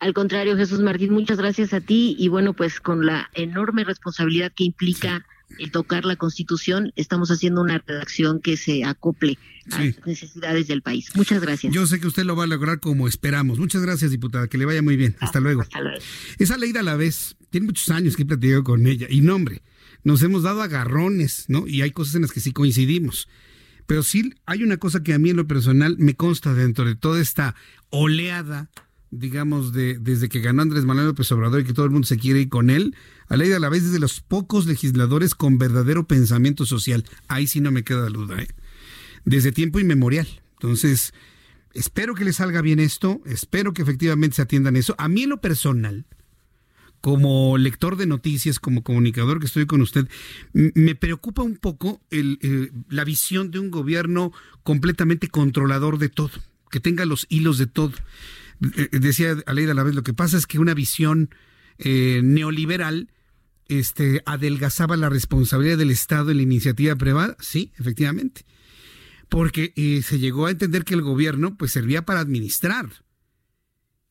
[0.00, 4.50] Al contrario, Jesús Martín, muchas gracias a ti y bueno, pues con la enorme responsabilidad
[4.52, 5.24] que implica
[5.58, 9.38] el tocar la Constitución, estamos haciendo una redacción que se acople
[9.70, 11.10] a las necesidades del país.
[11.14, 11.72] Muchas gracias.
[11.72, 13.58] Yo sé que usted lo va a lograr como esperamos.
[13.58, 14.48] Muchas gracias, diputada.
[14.48, 15.16] Que le vaya muy bien.
[15.20, 15.62] Hasta luego.
[15.62, 16.02] Hasta luego.
[16.38, 19.06] Esa ley a la vez, tiene muchos años que he platicado con ella.
[19.08, 19.62] Y no, hombre,
[20.04, 21.66] nos hemos dado agarrones, ¿no?
[21.66, 23.28] Y hay cosas en las que sí coincidimos.
[23.86, 26.94] Pero sí hay una cosa que a mí en lo personal me consta dentro de
[26.94, 27.54] toda esta
[27.90, 28.70] oleada
[29.12, 32.16] digamos, de, desde que ganó Andrés Manuel López Obrador y que todo el mundo se
[32.16, 32.96] quiere ir con él,
[33.28, 37.04] a ley de la vez es de los pocos legisladores con verdadero pensamiento social.
[37.28, 38.48] Ahí sí no me queda duda, ¿eh?
[39.24, 40.26] Desde tiempo inmemorial.
[40.54, 41.12] Entonces,
[41.74, 44.94] espero que le salga bien esto, espero que efectivamente se atiendan eso.
[44.96, 46.06] A mí en lo personal,
[47.02, 50.08] como lector de noticias, como comunicador que estoy con usted,
[50.54, 54.32] me preocupa un poco el, la visión de un gobierno
[54.62, 56.30] completamente controlador de todo,
[56.70, 57.92] que tenga los hilos de todo.
[58.76, 61.30] Eh, decía Aleida a la vez, lo que pasa es que una visión
[61.78, 63.10] eh, neoliberal
[63.68, 68.44] este, adelgazaba la responsabilidad del Estado en la iniciativa privada, sí, efectivamente,
[69.28, 73.04] porque eh, se llegó a entender que el gobierno pues servía para administrar,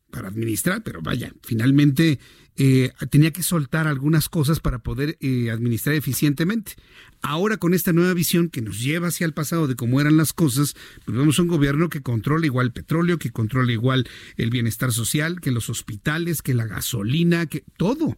[0.09, 2.19] para administrar, pero vaya, finalmente
[2.57, 6.73] eh, tenía que soltar algunas cosas para poder eh, administrar eficientemente.
[7.21, 10.33] Ahora con esta nueva visión que nos lleva hacia el pasado de cómo eran las
[10.33, 10.75] cosas,
[11.05, 14.07] pues un gobierno que controla igual el petróleo, que controla igual
[14.37, 18.17] el bienestar social, que los hospitales, que la gasolina, que todo.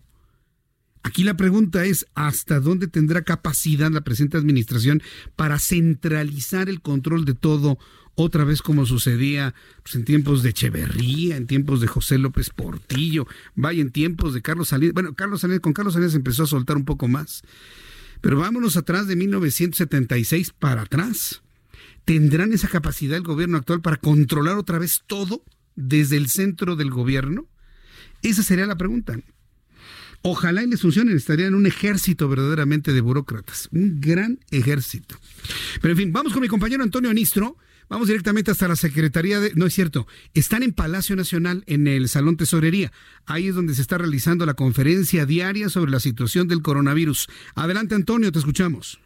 [1.03, 5.03] Aquí la pregunta es, ¿hasta dónde tendrá capacidad la presente administración
[5.35, 7.77] para centralizar el control de todo
[8.15, 13.27] otra vez como sucedía pues, en tiempos de Echeverría, en tiempos de José López Portillo,
[13.55, 14.93] vaya en tiempos de Carlos Salinas.
[14.93, 17.43] Bueno, Carlos Salinas, con Carlos Salinas empezó a soltar un poco más.
[18.21, 21.41] Pero vámonos atrás de 1976 para atrás.
[22.05, 25.43] ¿Tendrán esa capacidad el gobierno actual para controlar otra vez todo
[25.75, 27.47] desde el centro del gobierno?
[28.21, 29.17] Esa sería la pregunta.
[30.21, 35.19] Ojalá y les funcionen, estarían un ejército verdaderamente de burócratas, un gran ejército.
[35.81, 37.57] Pero en fin, vamos con mi compañero Antonio Anistro,
[37.89, 39.51] Vamos directamente hasta la Secretaría de...
[39.55, 42.91] No es cierto, están en Palacio Nacional, en el Salón Tesorería.
[43.25, 47.27] Ahí es donde se está realizando la conferencia diaria sobre la situación del coronavirus.
[47.55, 48.99] Adelante, Antonio, te escuchamos.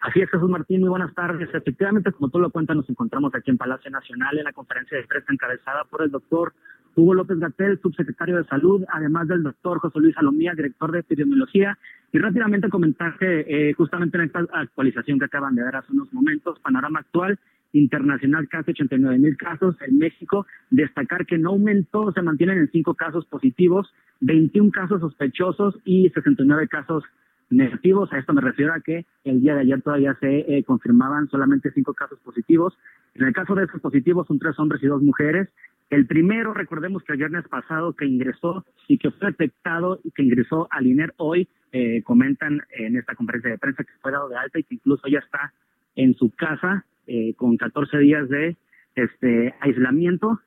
[0.00, 1.48] Así es, Jesús Martín, muy buenas tardes.
[1.52, 5.04] Efectivamente, como tú lo cuentas, nos encontramos aquí en Palacio Nacional en la conferencia de
[5.04, 6.54] prensa encabezada por el doctor
[6.94, 11.78] Hugo López Gatel, subsecretario de Salud, además del doctor José Luis Salomía, director de epidemiología.
[12.12, 16.12] Y rápidamente comentar que eh, justamente en esta actualización que acaban de dar hace unos
[16.12, 17.38] momentos, panorama actual,
[17.72, 22.94] internacional casi 89 mil casos, en México destacar que no aumentó, se mantienen en cinco
[22.94, 27.04] casos positivos, 21 casos sospechosos y 69 casos
[27.50, 28.12] negativos.
[28.12, 31.70] A esto me refiero a que el día de ayer todavía se eh, confirmaban solamente
[31.72, 32.76] cinco casos positivos.
[33.14, 35.48] En el caso de estos positivos son tres hombres y dos mujeres.
[35.90, 40.22] El primero, recordemos que el viernes pasado que ingresó y que fue detectado y que
[40.22, 44.36] ingresó al INER hoy, eh, comentan en esta conferencia de prensa que fue dado de
[44.36, 45.52] alta y que incluso ya está
[45.94, 48.56] en su casa eh, con 14 días de
[48.94, 50.40] este aislamiento.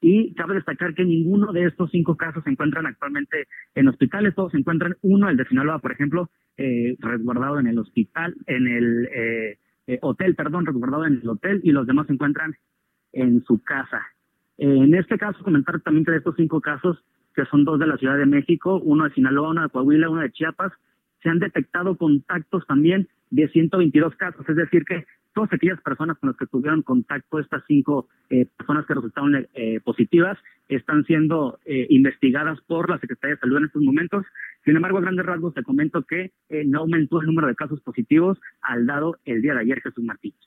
[0.00, 4.52] Y cabe destacar que ninguno de estos cinco casos se encuentran actualmente en hospitales, todos
[4.52, 9.08] se encuentran, uno, el de Sinaloa, por ejemplo, eh, resguardado en el hospital, en el
[9.12, 12.54] eh, hotel, perdón, resguardado en el hotel, y los demás se encuentran
[13.12, 14.02] en su casa.
[14.56, 17.02] en este caso, comentar también que de estos cinco casos,
[17.34, 20.22] que son dos de la Ciudad de México, uno de Sinaloa, uno de Coahuila, uno
[20.22, 20.72] de Chiapas,
[21.22, 26.30] se han detectado contactos también de 122 casos, es decir, que todas aquellas personas con
[26.30, 30.38] las que tuvieron contacto, estas cinco eh, personas que resultaron eh, positivas,
[30.68, 34.26] están siendo eh, investigadas por la Secretaría de Salud en estos momentos.
[34.64, 36.32] Sin embargo, a grandes rasgos te comento que
[36.66, 40.40] no aumentó el número de casos positivos al dado el día de ayer Jesús Martínez.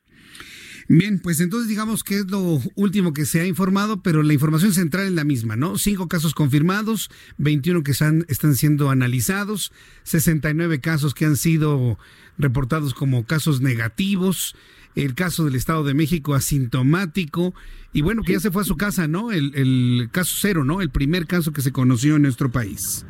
[0.88, 4.74] Bien, pues entonces digamos que es lo último que se ha informado, pero la información
[4.74, 5.78] central es la misma, ¿no?
[5.78, 9.72] Cinco casos confirmados, 21 que están, están siendo analizados,
[10.04, 11.98] 69 casos que han sido
[12.38, 14.56] reportados como casos negativos,
[14.96, 17.54] el caso del Estado de México asintomático,
[17.94, 19.32] y bueno, que ya se fue a su casa, ¿no?
[19.32, 20.82] El, el caso cero, ¿no?
[20.82, 23.06] El primer caso que se conoció en nuestro país.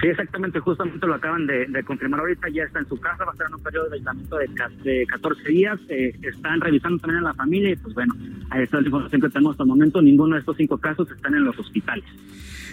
[0.00, 3.32] Sí, exactamente, justamente lo acaban de, confirmar ahorita, ya está en su casa, va a
[3.32, 4.48] estar en un periodo de aislamiento de,
[4.82, 8.14] de 14 días, eh, están revisando también a la familia y pues bueno,
[8.50, 11.34] ahí está la información que tenemos hasta el momento, ninguno de estos cinco casos están
[11.34, 12.04] en los hospitales.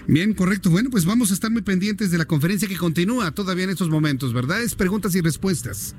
[0.07, 0.69] Bien, correcto.
[0.69, 3.89] Bueno, pues vamos a estar muy pendientes de la conferencia que continúa todavía en estos
[3.89, 4.61] momentos, ¿verdad?
[4.61, 5.95] Es preguntas y respuestas.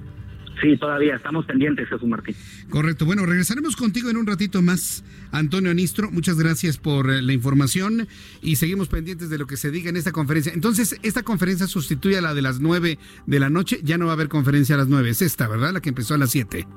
[0.62, 2.36] Sí, todavía estamos pendientes, Jesús Martín.
[2.70, 3.04] Correcto.
[3.04, 5.02] Bueno, regresaremos contigo en un ratito más,
[5.32, 6.08] Antonio Anistro.
[6.12, 8.06] Muchas gracias por eh, la información
[8.42, 10.52] y seguimos pendientes de lo que se diga en esta conferencia.
[10.52, 13.80] Entonces, esta conferencia sustituye a la de las nueve de la noche.
[13.82, 15.10] Ya no va a haber conferencia a las nueve.
[15.10, 15.72] Es esta, ¿verdad?
[15.72, 16.68] La que empezó a las siete.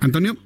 [0.00, 0.36] Antonio.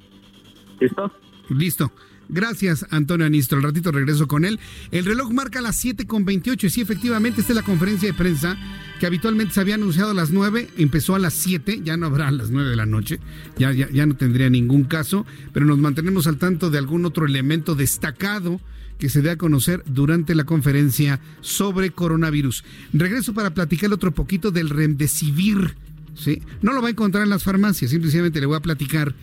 [0.81, 1.13] ¿Listo?
[1.51, 1.93] Listo.
[2.29, 3.59] Gracias, Antonio Anistro.
[3.59, 4.61] Al ratito regreso con él.
[4.91, 8.15] El reloj marca las 7 con 28 y sí, efectivamente, esta es la conferencia de
[8.15, 8.57] prensa
[9.01, 12.29] que habitualmente se había anunciado a las 9, empezó a las 7, ya no habrá
[12.29, 13.21] a las 9 de la noche,
[13.57, 17.25] ya, ya, ya no tendría ningún caso, pero nos mantenemos al tanto de algún otro
[17.25, 18.61] elemento destacado
[18.99, 22.65] que se dé a conocer durante la conferencia sobre coronavirus.
[22.93, 25.77] Regreso para platicar otro poquito del Remdesivir.
[26.17, 26.43] ¿sí?
[26.61, 29.15] No lo va a encontrar en las farmacias, simplemente le voy a platicar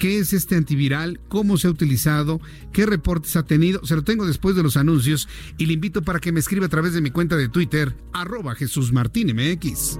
[0.00, 2.40] qué es este antiviral, cómo se ha utilizado,
[2.72, 3.84] qué reportes ha tenido.
[3.84, 5.28] Se lo tengo después de los anuncios
[5.58, 8.56] y le invito para que me escriba a través de mi cuenta de Twitter, arroba
[8.56, 9.98] Jesús Martín MX.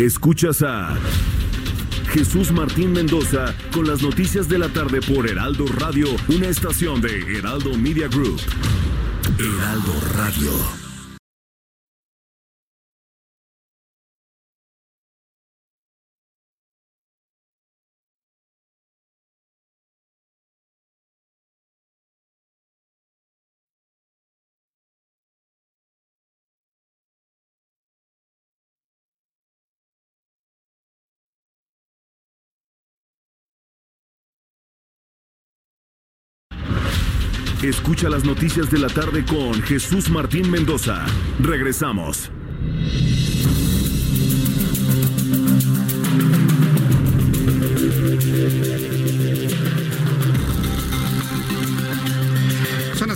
[0.00, 0.98] Escuchas a
[2.08, 7.38] Jesús Martín Mendoza con las noticias de la tarde por Heraldo Radio, una estación de
[7.38, 8.40] Heraldo Media Group.
[9.38, 10.79] Heraldo Radio.
[37.62, 41.04] Escucha las noticias de la tarde con Jesús Martín Mendoza.
[41.40, 42.30] Regresamos.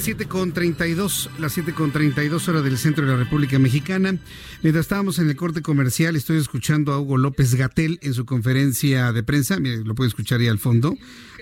[0.05, 4.15] Las 7 con 32, las 7 con 32 horas del centro de la República Mexicana.
[4.63, 9.15] Mientras estábamos en el corte comercial, estoy escuchando a Hugo López Gatel en su conferencia
[9.15, 9.59] de prensa.
[9.59, 10.95] Mire, lo puede escuchar ahí al fondo.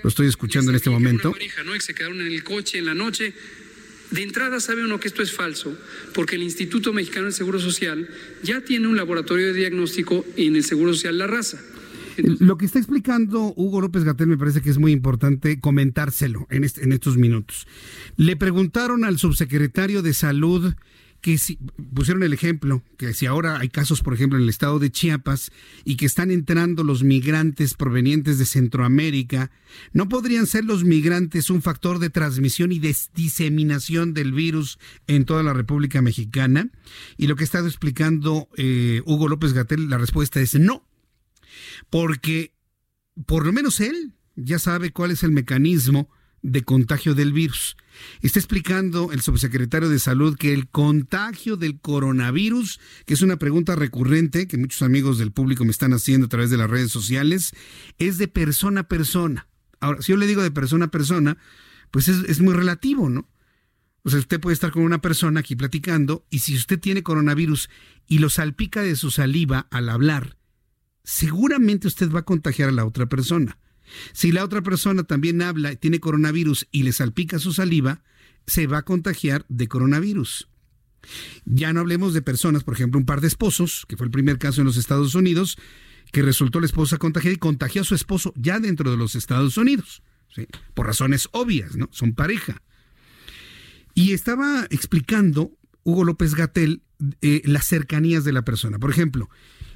[0.04, 1.32] Lo estoy escuchando en este momento.
[1.32, 1.72] Pareja, ¿no?
[1.72, 3.34] Que se quedaron en el coche en la noche.
[4.12, 5.76] De entrada sabe uno que esto es falso,
[6.14, 8.08] porque el Instituto Mexicano del Seguro Social
[8.44, 11.58] ya tiene un laboratorio de diagnóstico en el Seguro Social La Raza.
[12.16, 16.64] Lo que está explicando Hugo López Gatel me parece que es muy importante comentárselo en,
[16.64, 17.66] este, en estos minutos.
[18.16, 20.74] Le preguntaron al subsecretario de Salud
[21.22, 21.56] que si
[21.94, 25.52] pusieron el ejemplo, que si ahora hay casos, por ejemplo, en el estado de Chiapas
[25.84, 29.52] y que están entrando los migrantes provenientes de Centroamérica,
[29.92, 35.24] ¿no podrían ser los migrantes un factor de transmisión y de diseminación del virus en
[35.24, 36.70] toda la República Mexicana?
[37.16, 40.84] Y lo que ha estado explicando eh, Hugo López Gatel, la respuesta es no,
[41.90, 42.54] porque
[43.26, 46.08] por lo menos él ya sabe cuál es el mecanismo
[46.42, 47.76] de contagio del virus.
[48.20, 53.76] Está explicando el subsecretario de Salud que el contagio del coronavirus, que es una pregunta
[53.76, 57.52] recurrente que muchos amigos del público me están haciendo a través de las redes sociales,
[57.98, 59.46] es de persona a persona.
[59.80, 61.38] Ahora, si yo le digo de persona a persona,
[61.90, 63.28] pues es, es muy relativo, ¿no?
[64.04, 67.68] O sea, usted puede estar con una persona aquí platicando y si usted tiene coronavirus
[68.08, 70.36] y lo salpica de su saliva al hablar,
[71.04, 73.58] seguramente usted va a contagiar a la otra persona.
[74.12, 78.02] Si la otra persona también habla, tiene coronavirus y le salpica su saliva,
[78.46, 80.48] se va a contagiar de coronavirus.
[81.44, 84.38] Ya no hablemos de personas, por ejemplo, un par de esposos, que fue el primer
[84.38, 85.58] caso en los Estados Unidos,
[86.12, 89.56] que resultó la esposa contagiada y contagió a su esposo ya dentro de los Estados
[89.56, 90.02] Unidos,
[90.74, 91.88] por razones obvias, ¿no?
[91.92, 92.62] Son pareja.
[93.94, 95.52] Y estaba explicando
[95.82, 96.82] Hugo López Gatel
[97.20, 98.78] eh, las cercanías de la persona.
[98.78, 99.28] Por ejemplo,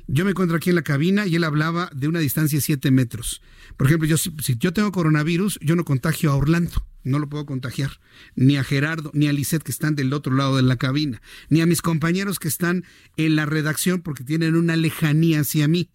[0.09, 2.91] yo me encuentro aquí en la cabina y él hablaba de una distancia de 7
[2.91, 3.43] metros.
[3.77, 7.47] Por ejemplo, yo, si, yo tengo coronavirus, yo no contagio a Orlando, no lo puedo
[7.47, 7.99] contagiar,
[8.37, 11.61] ni a Gerardo, ni a Lisette que están del otro lado de la cabina, ni
[11.61, 12.85] a mis compañeros que están
[13.16, 15.91] en la redacción porque tienen una lejanía hacia mí.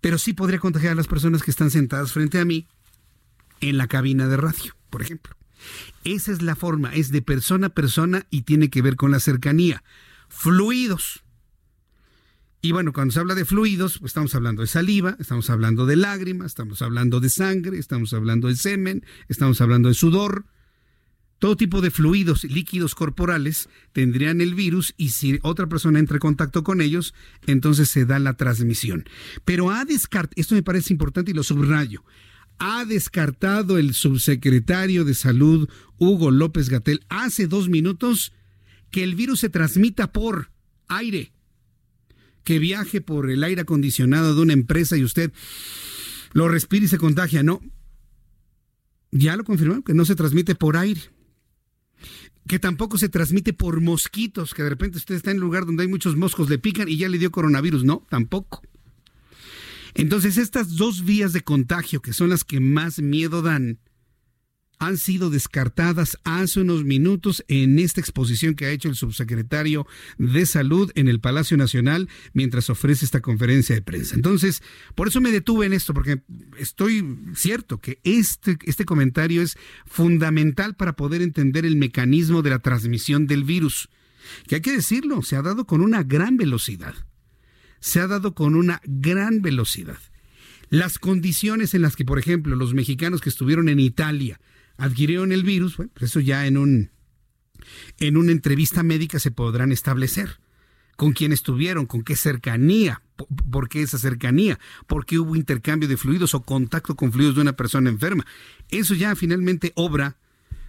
[0.00, 2.66] Pero sí podría contagiar a las personas que están sentadas frente a mí
[3.60, 5.36] en la cabina de radio, por ejemplo.
[6.04, 9.20] Esa es la forma, es de persona a persona y tiene que ver con la
[9.20, 9.82] cercanía.
[10.28, 11.23] Fluidos
[12.64, 15.96] y bueno, cuando se habla de fluidos, pues estamos hablando de saliva, estamos hablando de
[15.96, 20.46] lágrimas, estamos hablando de sangre, estamos hablando de semen, estamos hablando de sudor.
[21.38, 26.20] Todo tipo de fluidos líquidos corporales tendrían el virus y si otra persona entra en
[26.20, 27.12] contacto con ellos,
[27.46, 29.04] entonces se da la transmisión.
[29.44, 32.02] Pero ha descartado, esto me parece importante y lo subrayo,
[32.58, 35.68] ha descartado el subsecretario de Salud,
[35.98, 38.32] Hugo López Gatel, hace dos minutos
[38.90, 40.50] que el virus se transmita por
[40.88, 41.33] aire
[42.44, 45.32] que viaje por el aire acondicionado de una empresa y usted
[46.32, 47.42] lo respira y se contagia.
[47.42, 47.60] No.
[49.10, 51.00] Ya lo confirmaron, que no se transmite por aire.
[52.46, 55.84] que tampoco se transmite por mosquitos, que de repente usted está en un lugar donde
[55.84, 57.84] hay muchos moscos, le pican y ya le dio coronavirus.
[57.84, 58.62] No, tampoco.
[59.94, 63.78] Entonces, estas dos vías de contagio, que son las que más miedo dan,
[64.86, 69.86] han sido descartadas hace unos minutos en esta exposición que ha hecho el subsecretario
[70.18, 74.14] de Salud en el Palacio Nacional mientras ofrece esta conferencia de prensa.
[74.14, 74.62] Entonces,
[74.94, 76.22] por eso me detuve en esto, porque
[76.58, 77.04] estoy
[77.34, 79.56] cierto que este, este comentario es
[79.86, 83.88] fundamental para poder entender el mecanismo de la transmisión del virus,
[84.46, 86.94] que hay que decirlo, se ha dado con una gran velocidad.
[87.80, 89.98] Se ha dado con una gran velocidad.
[90.70, 94.40] Las condiciones en las que, por ejemplo, los mexicanos que estuvieron en Italia,
[94.76, 96.90] adquirieron el virus, bueno, pues eso ya en un
[97.98, 100.38] en una entrevista médica se podrán establecer
[100.96, 103.02] con quién estuvieron, con qué cercanía,
[103.50, 107.40] por qué esa cercanía, por qué hubo intercambio de fluidos o contacto con fluidos de
[107.40, 108.24] una persona enferma.
[108.68, 110.16] Eso ya finalmente obra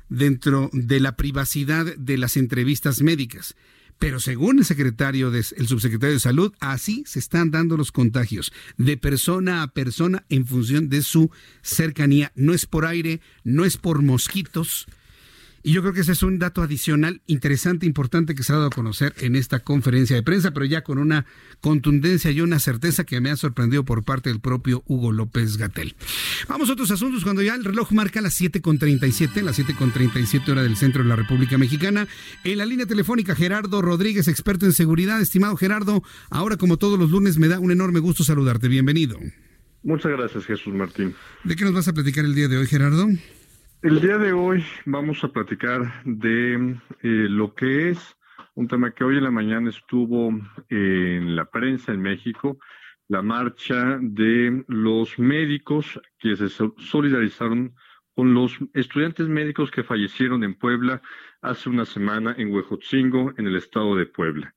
[0.10, 3.56] dentro de la privacidad de las entrevistas médicas.
[4.00, 8.52] Pero según el secretario de, el subsecretario de Salud, así se están dando los contagios
[8.78, 11.32] de persona a persona en función de su
[11.62, 12.32] cercanía.
[12.36, 14.88] No es por aire, no es por mosquitos,
[15.66, 18.68] y yo creo que ese es un dato adicional interesante, importante que se ha dado
[18.68, 21.26] a conocer en esta conferencia de prensa, pero ya con una
[21.60, 25.96] contundencia y una certeza que me ha sorprendido por parte del propio Hugo López Gatel.
[26.48, 30.78] Vamos a otros asuntos cuando ya el reloj marca las 7.37, las 7.37 hora del
[30.78, 32.08] centro de la República Mexicana.
[32.44, 35.20] En la línea telefónica Gerardo Rodríguez, experto en seguridad.
[35.20, 38.68] Estimado Gerardo, ahora como todos los lunes me da un enorme gusto saludarte.
[38.68, 39.18] Bienvenido.
[39.82, 41.16] Muchas gracias, Jesús Martín.
[41.44, 43.08] ¿De qué nos vas a platicar el día de hoy, Gerardo?
[43.86, 46.56] El día de hoy vamos a platicar de
[47.04, 48.18] eh, lo que es
[48.56, 50.30] un tema que hoy en la mañana estuvo
[50.70, 52.58] en la prensa en México,
[53.10, 57.76] la marcha de los médicos que se solidarizaron
[58.16, 61.04] con los estudiantes médicos que fallecieron en Puebla
[61.44, 64.56] hace una semana en Huejotzingo, en el estado de Puebla.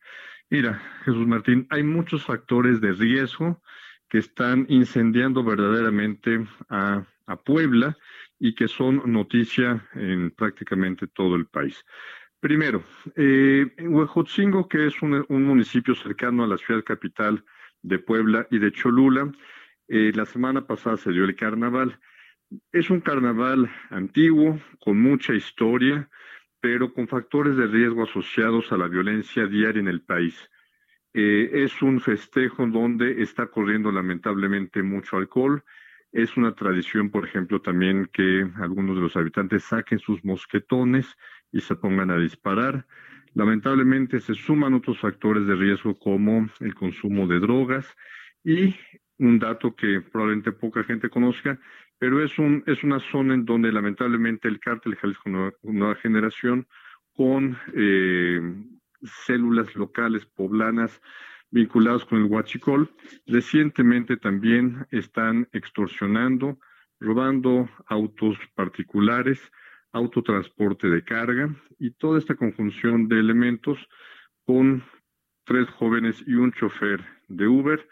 [0.49, 3.61] Mira, Jesús Martín, hay muchos factores de riesgo
[4.09, 7.95] que están incendiando verdaderamente a, a Puebla
[8.39, 11.85] y que son noticia en prácticamente todo el país.
[12.40, 12.85] Primero,
[13.16, 17.44] eh, en Huejotzingo, que es un, municipio cercano a la ciudad capital
[17.82, 19.32] de Puebla y de Cholula,
[19.89, 21.98] eh, la semana pasada se dio el carnaval.
[22.70, 26.09] Es un carnaval antiguo, con mucha historia,
[26.60, 30.48] pero con factores de riesgo asociados a la violencia diaria en el país.
[31.15, 35.65] Eh, es un festejo donde está corriendo lamentablemente mucho alcohol
[36.12, 41.16] es una tradición, por ejemplo, también que algunos de los habitantes saquen sus mosquetones
[41.52, 42.86] y se pongan a disparar.
[43.35, 47.86] Lamentablemente se suman otros factores de riesgo como el consumo de drogas
[48.43, 48.74] y
[49.18, 51.59] un dato que probablemente poca gente conozca,
[51.98, 55.28] pero es, un, es una zona en donde lamentablemente el cártel Jalisco
[55.62, 56.66] Nueva, Generación
[57.12, 58.40] con eh,
[59.02, 61.01] células locales poblanas
[61.51, 62.91] vinculados con el huachicol.
[63.27, 66.59] Recientemente también están extorsionando,
[67.01, 69.41] robando autos particulares,
[69.93, 73.79] autotransporte de carga y toda esta conjunción de elementos
[74.45, 74.85] con
[75.45, 77.89] tres jóvenes y un chofer de Uber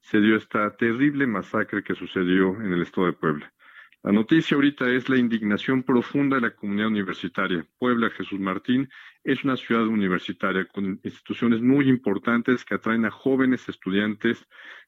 [0.00, 3.52] se dio esta terrible masacre que sucedió en el estado de Puebla.
[4.02, 7.66] La noticia ahorita es la indignación profunda de la comunidad universitaria.
[7.78, 8.88] Puebla Jesús Martín
[9.24, 14.46] es una ciudad universitaria con instituciones muy importantes que atraen a jóvenes estudiantes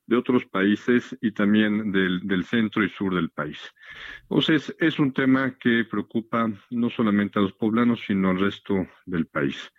[0.09, 3.59] de otros países y también del, centro y sur del país.
[4.22, 9.26] Entonces, es un tema que preocupa no solamente a los poblanos, sino al resto del
[9.26, 9.70] país.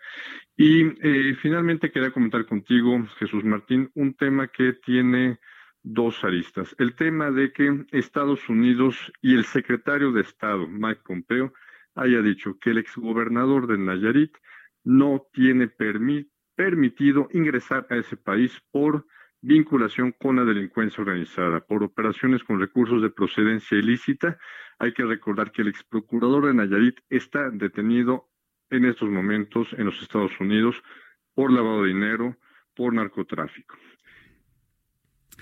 [0.56, 5.40] Y eh, finalmente quería comentar contigo, Jesús Martín, un tema que tiene
[5.84, 6.76] dos aristas.
[6.78, 11.54] El tema de que Estados Unidos y el secretario de Estado, Mike Pompeo,
[11.96, 14.36] haya dicho que el exgobernador de Nayarit
[14.84, 19.06] no tiene permitido ingresar a ese país por
[19.42, 24.38] vinculación con la delincuencia organizada, por operaciones con recursos de procedencia ilícita.
[24.80, 28.30] Hay que recordar que el exprocurador de Nayarit está detenido
[28.70, 30.82] en estos momentos en los Estados Unidos
[31.34, 32.38] por lavado de dinero,
[32.76, 33.76] por narcotráfico.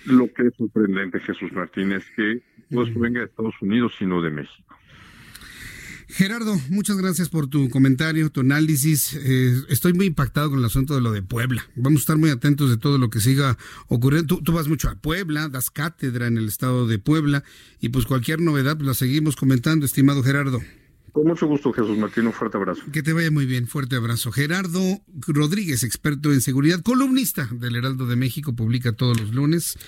[0.06, 4.68] Lo que es sorprendente, Jesús Martínez, que no venga de Estados Unidos, sino de México.
[6.10, 9.14] Gerardo, muchas gracias por tu comentario, tu análisis.
[9.14, 11.68] Eh, estoy muy impactado con el asunto de lo de Puebla.
[11.76, 13.58] Vamos a estar muy atentos de todo lo que siga
[13.90, 14.38] ocurriendo.
[14.38, 17.44] Tú, tú, vas mucho a Puebla, das cátedra en el estado de Puebla
[17.82, 20.62] y pues cualquier novedad pues, la seguimos comentando, estimado Gerardo.
[21.18, 22.28] Con mucho gusto, Jesús Martín.
[22.28, 22.84] Un fuerte abrazo.
[22.94, 23.66] Que te vaya muy bien.
[23.66, 24.32] Fuerte abrazo.
[24.32, 29.80] Gerardo Rodríguez, experto en seguridad, columnista del Heraldo de México, publica todos los lunes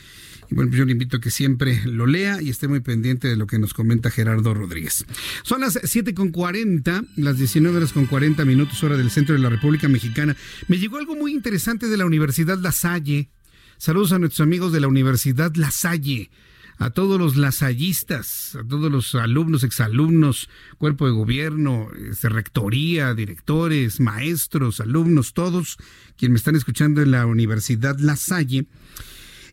[0.49, 3.27] Y bueno, pues yo le invito a que siempre lo lea y esté muy pendiente
[3.27, 5.05] de lo que nos comenta Gerardo Rodríguez.
[5.43, 9.41] Son las 7 con 40, las 19 horas con 40 minutos hora del centro de
[9.41, 10.35] la República Mexicana.
[10.67, 13.29] Me llegó algo muy interesante de la Universidad La Salle.
[13.77, 16.31] Saludos a nuestros amigos de la Universidad La Salle
[16.79, 23.99] a todos los lasallistas, a todos los alumnos, exalumnos, cuerpo de gobierno, este, rectoría, directores,
[23.99, 25.77] maestros, alumnos, todos
[26.15, 28.65] quienes me están escuchando en la Universidad La Salle.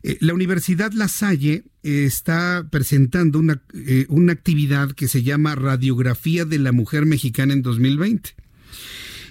[0.03, 5.55] Eh, la Universidad La Salle eh, está presentando una, eh, una actividad que se llama
[5.55, 8.35] Radiografía de la Mujer Mexicana en 2020.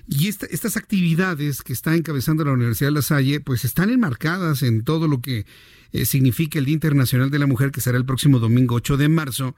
[0.08, 4.84] Y estas actividades que está encabezando la Universidad de La Salle, pues están enmarcadas en
[4.84, 5.46] todo lo que
[5.92, 9.08] eh, significa el Día Internacional de la Mujer, que será el próximo domingo 8 de
[9.08, 9.56] marzo,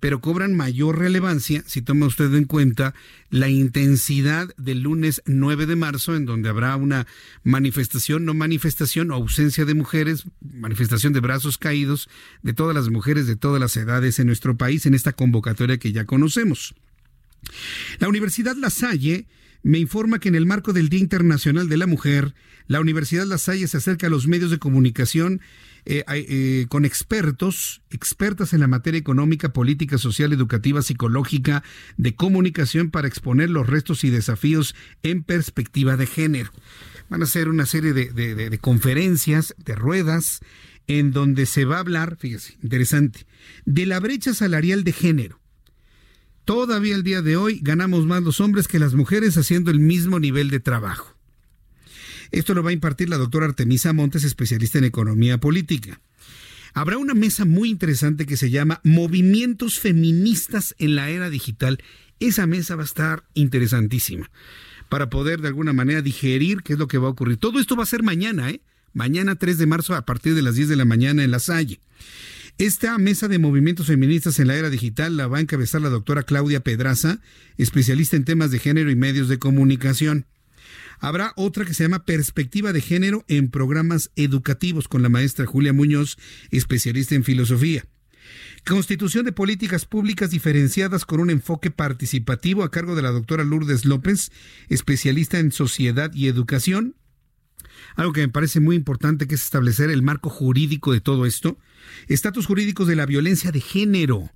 [0.00, 2.94] pero cobran mayor relevancia si toma usted en cuenta
[3.30, 7.06] la intensidad del lunes 9 de marzo, en donde habrá una
[7.42, 12.08] manifestación, no manifestación, ausencia de mujeres, manifestación de brazos caídos
[12.42, 15.92] de todas las mujeres de todas las edades en nuestro país en esta convocatoria que
[15.92, 16.74] ya conocemos.
[17.98, 19.26] La Universidad La Salle
[19.62, 22.34] me informa que en el marco del Día Internacional de la Mujer,
[22.66, 25.40] la Universidad La Salle se acerca a los medios de comunicación
[25.84, 31.62] eh, eh, con expertos, expertas en la materia económica, política, social, educativa, psicológica,
[31.96, 36.52] de comunicación para exponer los restos y desafíos en perspectiva de género.
[37.08, 40.40] Van a ser una serie de, de conferencias, de ruedas,
[40.88, 43.26] en donde se va a hablar, fíjese, interesante,
[43.64, 45.40] de la brecha salarial de género
[46.48, 50.18] Todavía el día de hoy ganamos más los hombres que las mujeres haciendo el mismo
[50.18, 51.14] nivel de trabajo.
[52.30, 56.00] Esto lo va a impartir la doctora Artemisa Montes, especialista en economía política.
[56.72, 61.84] Habrá una mesa muy interesante que se llama Movimientos Feministas en la Era Digital.
[62.18, 64.30] Esa mesa va a estar interesantísima
[64.88, 67.36] para poder de alguna manera digerir qué es lo que va a ocurrir.
[67.36, 68.62] Todo esto va a ser mañana, ¿eh?
[68.94, 71.78] Mañana 3 de marzo a partir de las 10 de la mañana en La Salle.
[72.58, 76.24] Esta mesa de movimientos feministas en la era digital la va a encabezar la doctora
[76.24, 77.20] Claudia Pedraza,
[77.56, 80.26] especialista en temas de género y medios de comunicación.
[80.98, 85.72] Habrá otra que se llama Perspectiva de Género en Programas Educativos con la maestra Julia
[85.72, 86.18] Muñoz,
[86.50, 87.84] especialista en filosofía.
[88.66, 93.84] Constitución de políticas públicas diferenciadas con un enfoque participativo a cargo de la doctora Lourdes
[93.84, 94.32] López,
[94.68, 96.96] especialista en sociedad y educación.
[97.96, 101.58] Algo que me parece muy importante que es establecer el marco jurídico de todo esto
[102.06, 104.30] Estatus jurídicos de la violencia de género.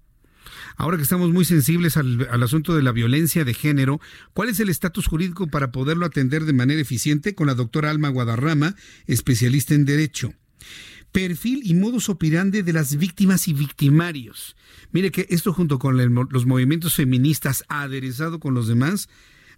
[0.77, 4.01] Ahora que estamos muy sensibles al, asunto de la violencia de género,
[4.33, 7.35] ¿cuál es el estatus jurídico para poderlo atender de manera eficiente?
[7.35, 8.75] Con la doctora Alma Guadarrama,
[9.07, 10.35] especialista en Derecho.
[11.13, 14.57] Perfil y modus operandi de las víctimas y victimarios.
[14.93, 15.99] Mire que esto junto con
[16.31, 19.11] los movimientos feministas aderezado con los demás,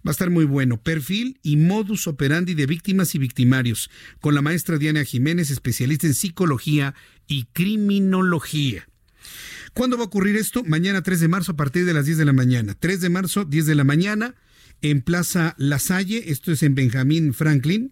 [0.05, 0.81] Va a estar muy bueno.
[0.81, 6.13] Perfil y modus operandi de víctimas y victimarios, con la maestra Diana Jiménez, especialista en
[6.13, 6.93] psicología
[7.27, 8.87] y criminología.
[9.73, 10.63] ¿Cuándo va a ocurrir esto?
[10.63, 12.75] Mañana 3 de marzo a partir de las 10 de la mañana.
[12.79, 14.35] 3 de marzo, 10 de la mañana,
[14.81, 17.91] en Plaza La Salle, esto es en Benjamín Franklin.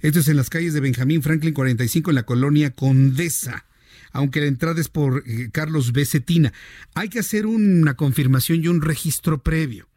[0.00, 3.66] Esto es en las calles de Benjamín Franklin 45 en la colonia Condesa
[4.12, 6.54] aunque la entrada es por eh, Carlos Besetina.
[6.94, 9.88] Hay que hacer una confirmación y un registro previo.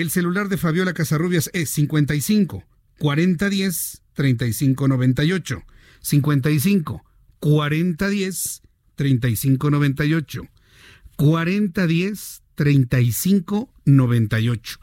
[0.00, 2.64] el celular de Fabiola Casarrubias es 55
[2.98, 5.62] 4010 3598.
[6.00, 7.04] 55
[7.40, 8.62] 4010
[8.96, 10.48] 3598.
[11.16, 14.78] 4010 3598.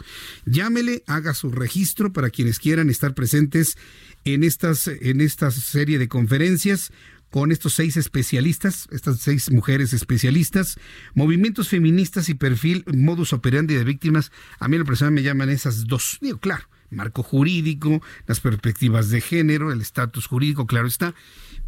[0.46, 3.78] Llámele, haga su registro para quienes quieran estar presentes
[4.24, 6.92] en estas en esta serie de conferencias
[7.32, 10.78] con estos seis especialistas, estas seis mujeres especialistas,
[11.16, 14.32] movimientos feministas y perfil modus operandi de víctimas.
[14.60, 16.18] A mí en lo personal me llaman esas dos.
[16.22, 21.16] Digo, claro, marco jurídico, las perspectivas de género, el estatus jurídico, claro está,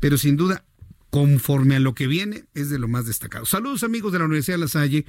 [0.01, 0.65] pero sin duda,
[1.09, 3.45] conforme a lo que viene, es de lo más destacado.
[3.45, 5.05] Saludos amigos de la Universidad de La Salle.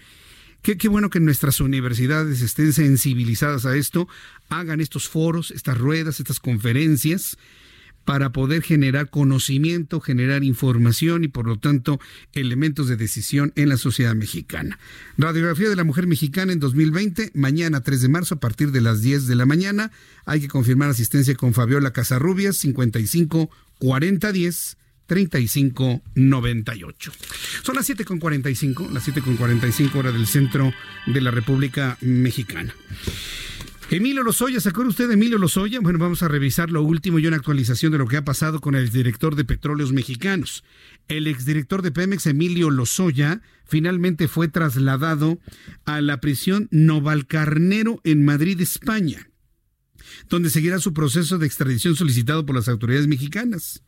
[0.62, 4.08] Qué, qué, bueno que nuestras universidades estén sensibilizadas a esto,
[4.48, 7.36] hagan estos foros, estas ruedas, estas conferencias
[8.04, 12.00] para poder generar conocimiento, generar información y por lo tanto
[12.32, 14.78] elementos de decisión en la sociedad mexicana.
[15.16, 19.02] Radiografía de la mujer mexicana en 2020, mañana 3 de marzo a partir de las
[19.02, 19.90] 10 de la mañana.
[20.24, 24.76] Hay que confirmar asistencia con Fabiola Casarrubias, 55 40 10
[25.06, 27.12] 3598.
[27.62, 30.72] Son las 7.45, las 7.45 hora del centro
[31.06, 32.74] de la República Mexicana.
[33.90, 35.78] Emilio Lozoya, ¿se acuerda usted de Emilio Lozoya?
[35.80, 38.74] Bueno, vamos a revisar lo último y una actualización de lo que ha pasado con
[38.74, 40.64] el director de Petróleos Mexicanos.
[41.06, 45.38] El exdirector de Pemex, Emilio Lozoya, finalmente fue trasladado
[45.84, 49.28] a la prisión Novalcarnero en Madrid, España,
[50.30, 53.84] donde seguirá su proceso de extradición solicitado por las autoridades mexicanas.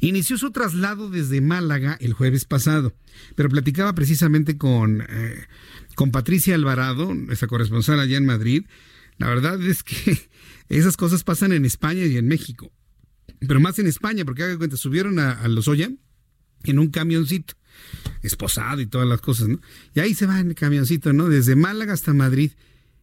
[0.00, 2.94] Inició su traslado desde Málaga el jueves pasado,
[3.34, 5.46] pero platicaba precisamente con, eh,
[5.94, 8.64] con Patricia Alvarado, nuestra corresponsal allá en Madrid.
[9.18, 10.28] La verdad es que
[10.68, 12.72] esas cosas pasan en España y en México,
[13.46, 15.90] pero más en España, porque haga cuenta, subieron a, a Lozoya
[16.64, 17.54] en un camioncito,
[18.22, 19.60] esposado y todas las cosas, ¿no?
[19.94, 21.28] Y ahí se va en el camioncito, ¿no?
[21.28, 22.52] Desde Málaga hasta Madrid,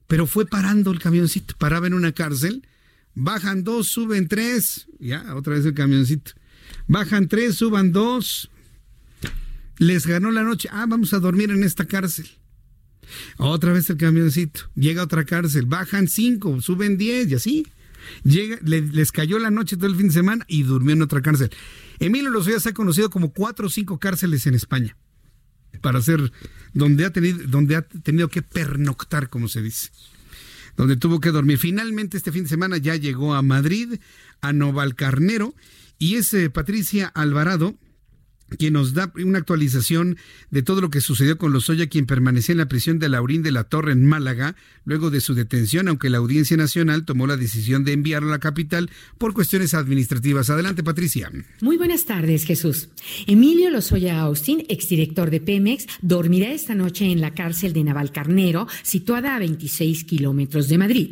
[0.08, 2.68] pero fue parando el camioncito, paraba en una cárcel,
[3.16, 6.34] bajan dos, suben tres, ya, otra vez el camioncito
[6.88, 8.50] Bajan tres, suban dos.
[9.78, 10.70] Les ganó la noche.
[10.72, 12.30] Ah, vamos a dormir en esta cárcel.
[13.38, 14.62] Otra vez el camioncito.
[14.76, 15.66] Llega a otra cárcel.
[15.66, 17.68] Bajan cinco, suben diez y así.
[18.24, 21.50] Llega, les cayó la noche todo el fin de semana y durmió en otra cárcel.
[22.00, 24.98] Emilio Lozoya se ha conocido como cuatro o cinco cárceles en España.
[25.82, 26.32] Para ser
[26.74, 29.90] donde ha tenido, donde ha tenido que pernoctar, como se dice.
[30.76, 31.58] Donde tuvo que dormir.
[31.58, 34.00] Finalmente, este fin de semana ya llegó a Madrid,
[34.42, 35.56] a Novalcarnero
[36.00, 37.76] y es eh, Patricia Alvarado,
[38.58, 40.18] quien nos da una actualización
[40.52, 43.52] de todo lo que sucedió con Lozoya, quien permanecía en la prisión de Laurín de
[43.52, 44.56] la Torre en Málaga,
[44.86, 48.40] luego de su detención, aunque la Audiencia Nacional tomó la decisión de enviarlo a la
[48.40, 50.50] capital por cuestiones administrativas.
[50.50, 51.32] Adelante, Patricia.
[51.62, 52.90] Muy buenas tardes, Jesús.
[53.28, 59.36] Emilio Lozoya Austin, exdirector de Pemex, dormirá esta noche en la cárcel de Navalcarnero, situada
[59.36, 61.10] a 26 kilómetros de Madrid.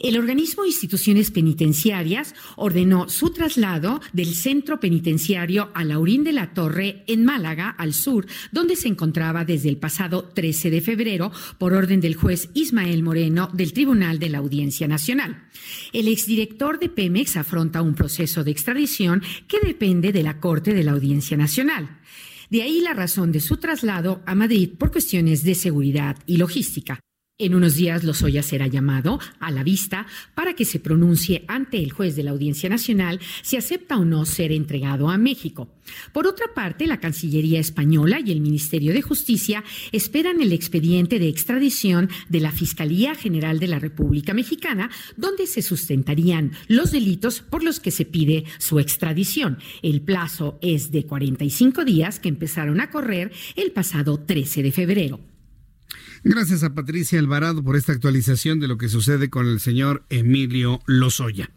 [0.00, 7.04] El organismo Instituciones Penitenciarias ordenó su traslado del centro penitenciario a Laurín de la Torre
[7.06, 12.00] en Málaga, al sur, donde se encontraba desde el pasado 13 de febrero por orden
[12.00, 15.44] del juez Ismael Moreno del Tribunal de la Audiencia Nacional.
[15.92, 20.82] El exdirector de Pemex afronta un proceso de extradición que depende de la Corte de
[20.82, 21.98] la Audiencia Nacional.
[22.48, 27.00] De ahí la razón de su traslado a Madrid por cuestiones de seguridad y logística.
[27.40, 31.90] En unos días Lozoya será llamado a la vista para que se pronuncie ante el
[31.90, 35.66] juez de la Audiencia Nacional si acepta o no ser entregado a México.
[36.12, 41.28] Por otra parte, la Cancillería española y el Ministerio de Justicia esperan el expediente de
[41.28, 47.62] extradición de la Fiscalía General de la República Mexicana, donde se sustentarían los delitos por
[47.62, 49.56] los que se pide su extradición.
[49.80, 55.29] El plazo es de 45 días que empezaron a correr el pasado 13 de febrero.
[56.22, 60.80] Gracias a Patricia Alvarado por esta actualización de lo que sucede con el señor Emilio
[60.84, 61.50] Lozoya.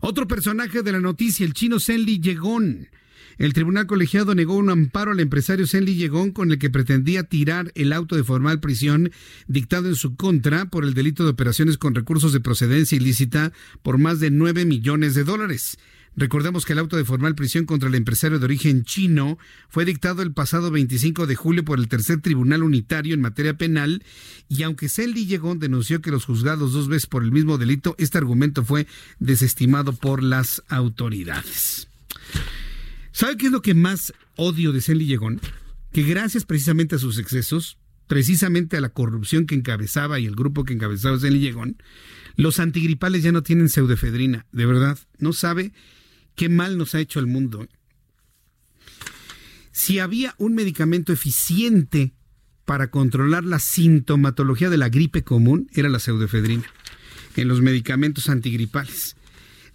[0.00, 2.88] Otro personaje de la noticia, el chino Senli Yegón.
[3.36, 7.70] El tribunal colegiado negó un amparo al empresario Senli Yegón con el que pretendía tirar
[7.74, 9.12] el auto de formal prisión
[9.48, 13.52] dictado en su contra por el delito de operaciones con recursos de procedencia ilícita
[13.82, 15.76] por más de 9 millones de dólares.
[16.16, 19.38] Recordemos que el auto de formal prisión contra el empresario de origen chino
[19.68, 24.02] fue dictado el pasado 25 de julio por el tercer tribunal unitario en materia penal
[24.48, 28.16] y aunque Seldi Llegón denunció que los juzgados dos veces por el mismo delito, este
[28.16, 28.86] argumento fue
[29.18, 31.88] desestimado por las autoridades.
[33.12, 35.38] ¿Sabe qué es lo que más odio de Seldi Llegón?
[35.92, 37.76] Que gracias precisamente a sus excesos,
[38.06, 41.76] precisamente a la corrupción que encabezaba y el grupo que encabezaba Seldi Llegón,
[42.36, 44.98] los antigripales ya no tienen pseudefedrina, de verdad.
[45.18, 45.72] No sabe
[46.36, 47.66] Qué mal nos ha hecho el mundo.
[49.72, 52.12] Si había un medicamento eficiente
[52.64, 56.64] para controlar la sintomatología de la gripe común, era la pseudoefedrina,
[57.36, 59.16] en los medicamentos antigripales.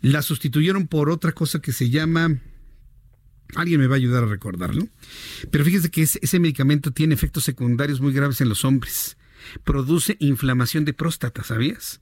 [0.01, 2.39] La sustituyeron por otra cosa que se llama...
[3.53, 4.87] Alguien me va a ayudar a recordarlo.
[5.51, 9.17] Pero fíjese que ese, medicamento tiene efectos secundarios muy graves en los hombres.
[9.65, 11.99] Produce inflamación de próstata, ¿sabías?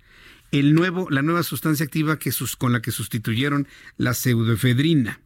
[0.51, 3.67] El nuevo, la nueva sustancia activa que con la que sustituyeron
[3.97, 5.19] la pseudoefedrina.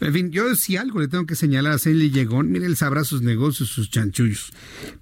[0.00, 3.04] En fin, yo si algo le tengo que señalar a Cenly Llegón, mire, él sabrá
[3.04, 4.52] sus negocios, sus chanchullos,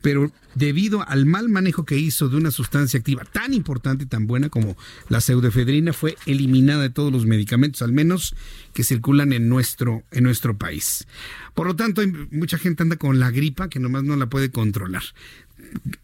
[0.02, 4.26] pero debido al mal manejo que hizo de una sustancia activa tan importante y tan
[4.26, 4.76] buena como
[5.08, 8.34] la pseudoefedrina, fue eliminada de todos los medicamentos, al menos
[8.74, 11.06] que circulan en nuestro, en nuestro país.
[11.54, 15.04] Por lo tanto, mucha gente anda con la gripa que nomás no la puede controlar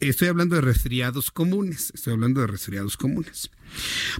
[0.00, 3.50] estoy hablando de resfriados comunes, estoy hablando de resfriados comunes.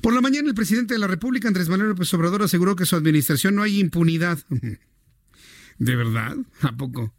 [0.03, 2.97] Por la mañana el presidente de la República, Andrés Manuel López Obrador, aseguró que su
[2.97, 4.39] administración no hay impunidad.
[5.79, 6.37] ¿De verdad?
[6.63, 7.15] ¿A poco?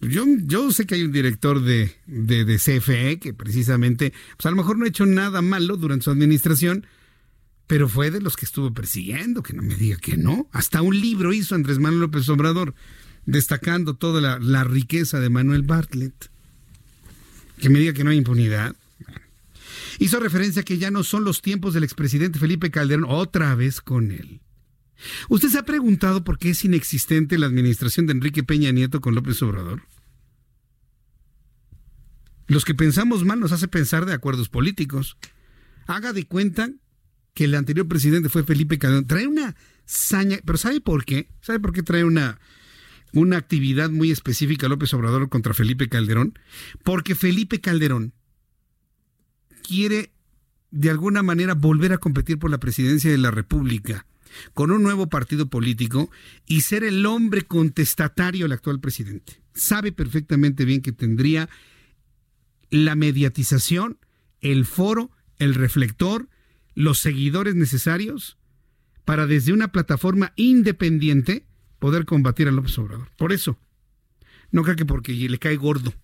[0.00, 4.56] Yo, yo sé que hay un director de, de, CFE que precisamente, pues a lo
[4.56, 6.86] mejor no ha hecho nada malo durante su administración,
[7.66, 10.48] pero fue de los que estuvo persiguiendo, que no me diga que no.
[10.52, 12.74] Hasta un libro hizo Andrés Manuel López Obrador,
[13.24, 16.30] destacando toda la riqueza de Manuel Bartlett.
[17.60, 18.76] Que me diga que no hay impunidad.
[19.98, 23.80] Hizo referencia a que ya no son los tiempos del expresidente Felipe Calderón, otra vez
[23.80, 24.40] con él.
[25.28, 29.14] ¿Usted se ha preguntado por qué es inexistente la administración de Enrique Peña Nieto con
[29.14, 29.82] López Obrador?
[32.46, 35.16] Los que pensamos mal nos hace pensar de acuerdos políticos.
[35.86, 36.70] Haga de cuenta
[37.34, 39.06] que el anterior presidente fue Felipe Calderón.
[39.06, 41.28] Trae una saña, pero ¿sabe por qué?
[41.40, 42.38] ¿Sabe por qué trae una,
[43.16, 46.38] una actividad muy específica López Obrador contra Felipe Calderón?
[46.84, 48.12] Porque Felipe Calderón
[49.66, 50.12] quiere
[50.70, 54.06] de alguna manera volver a competir por la presidencia de la República
[54.52, 56.10] con un nuevo partido político
[56.46, 59.40] y ser el hombre contestatario al actual presidente.
[59.54, 61.48] Sabe perfectamente bien que tendría
[62.68, 63.98] la mediatización,
[64.42, 66.28] el foro, el reflector,
[66.74, 68.36] los seguidores necesarios
[69.06, 71.46] para desde una plataforma independiente
[71.86, 73.08] poder combatir a López Obrador.
[73.16, 73.56] Por eso,
[74.50, 75.94] no creo que porque le cae gordo,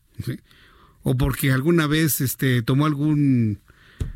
[1.03, 3.59] o porque alguna vez este, tomó algún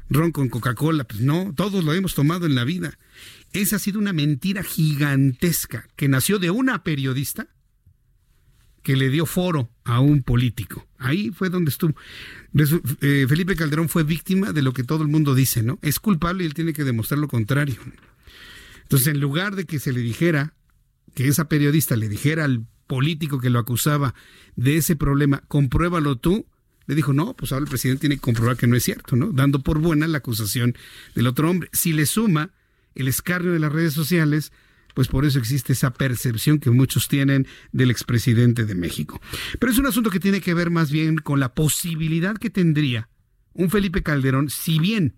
[0.09, 2.97] ron con Coca-Cola, pues no, todos lo hemos tomado en la vida.
[3.52, 7.48] Esa ha sido una mentira gigantesca que nació de una periodista
[8.84, 10.86] que le dio foro a un político.
[10.98, 11.97] Ahí fue donde estuvo.
[13.01, 15.80] Eh, Felipe Calderón fue víctima de lo que todo el mundo dice, ¿no?
[15.82, 17.74] Es culpable y él tiene que demostrar lo contrario.
[18.82, 20.55] Entonces, en lugar de que se le dijera,
[21.15, 24.15] que esa periodista le dijera al político que lo acusaba
[24.55, 26.47] de ese problema, compruébalo tú,
[26.87, 29.33] le dijo, no, pues ahora el presidente tiene que comprobar que no es cierto, ¿no?
[29.33, 30.77] Dando por buena la acusación
[31.15, 31.69] del otro hombre.
[31.73, 32.53] Si le suma
[32.95, 34.53] el escarnio de las redes sociales,
[34.95, 39.20] pues por eso existe esa percepción que muchos tienen del expresidente de México.
[39.59, 43.09] Pero es un asunto que tiene que ver más bien con la posibilidad que tendría
[43.53, 45.15] un Felipe Calderón, si bien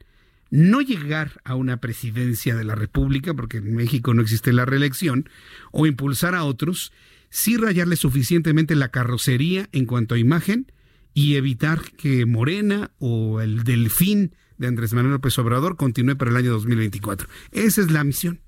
[0.51, 5.29] no llegar a una presidencia de la República, porque en México no existe la reelección,
[5.73, 6.93] o impulsar a otros,
[7.31, 10.73] sí rayarle suficientemente la carrocería en cuanto a imagen
[11.15, 16.37] y evitar que Morena o el delfín de Andrés Manuel López Obrador continúe para el
[16.37, 17.29] año 2024.
[17.53, 18.41] Esa es la misión.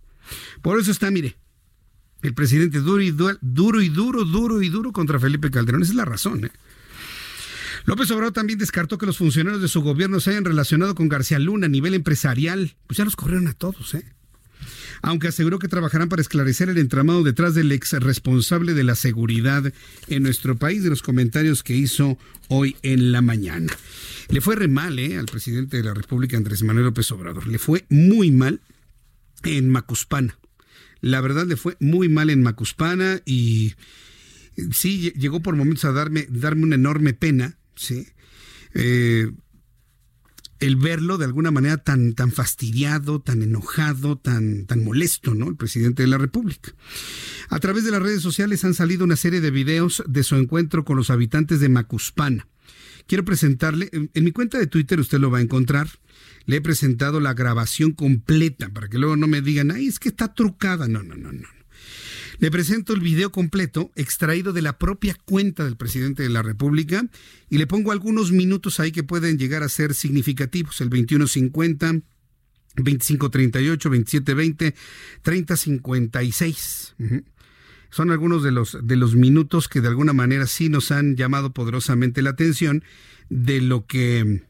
[0.62, 1.36] Por eso está, mire,
[2.22, 5.82] el presidente duro y duro, duro y duro, duro y duro contra Felipe Calderón.
[5.82, 6.44] Esa es la razón.
[6.44, 6.50] ¿eh?
[7.84, 11.38] López Obrador también descartó que los funcionarios de su gobierno se hayan relacionado con García
[11.38, 12.74] Luna a nivel empresarial.
[12.86, 14.04] Pues ya los corrieron a todos, ¿eh?
[15.02, 19.72] Aunque aseguró que trabajarán para esclarecer el entramado detrás del ex responsable de la seguridad
[20.08, 23.72] en nuestro país, de los comentarios que hizo hoy en la mañana.
[24.28, 25.16] Le fue re mal ¿eh?
[25.16, 27.46] al presidente de la República, Andrés Manuel López Obrador.
[27.46, 28.60] Le fue muy mal
[29.44, 30.38] en Macuspana.
[31.00, 33.74] La verdad le fue muy mal en Macuspana y
[34.70, 38.06] sí llegó por momentos a darme, darme una enorme pena, ¿sí?
[38.74, 39.30] Eh,
[40.60, 45.48] el verlo de alguna manera tan, tan fastidiado, tan enojado, tan, tan molesto, ¿no?
[45.48, 46.74] El presidente de la República.
[47.48, 50.84] A través de las redes sociales han salido una serie de videos de su encuentro
[50.84, 52.46] con los habitantes de Macuspana.
[53.06, 55.88] Quiero presentarle, en, en mi cuenta de Twitter usted lo va a encontrar,
[56.44, 60.10] le he presentado la grabación completa para que luego no me digan, ay, es que
[60.10, 60.88] está trucada.
[60.88, 61.48] No, no, no, no.
[62.40, 67.04] Le presento el video completo extraído de la propia cuenta del presidente de la República
[67.50, 70.80] y le pongo algunos minutos ahí que pueden llegar a ser significativos.
[70.80, 72.00] El 2150,
[72.76, 74.74] 2538, 2720,
[75.20, 76.94] 3056.
[77.90, 81.52] Son algunos de los, de los minutos que de alguna manera sí nos han llamado
[81.52, 82.82] poderosamente la atención
[83.28, 84.44] de lo que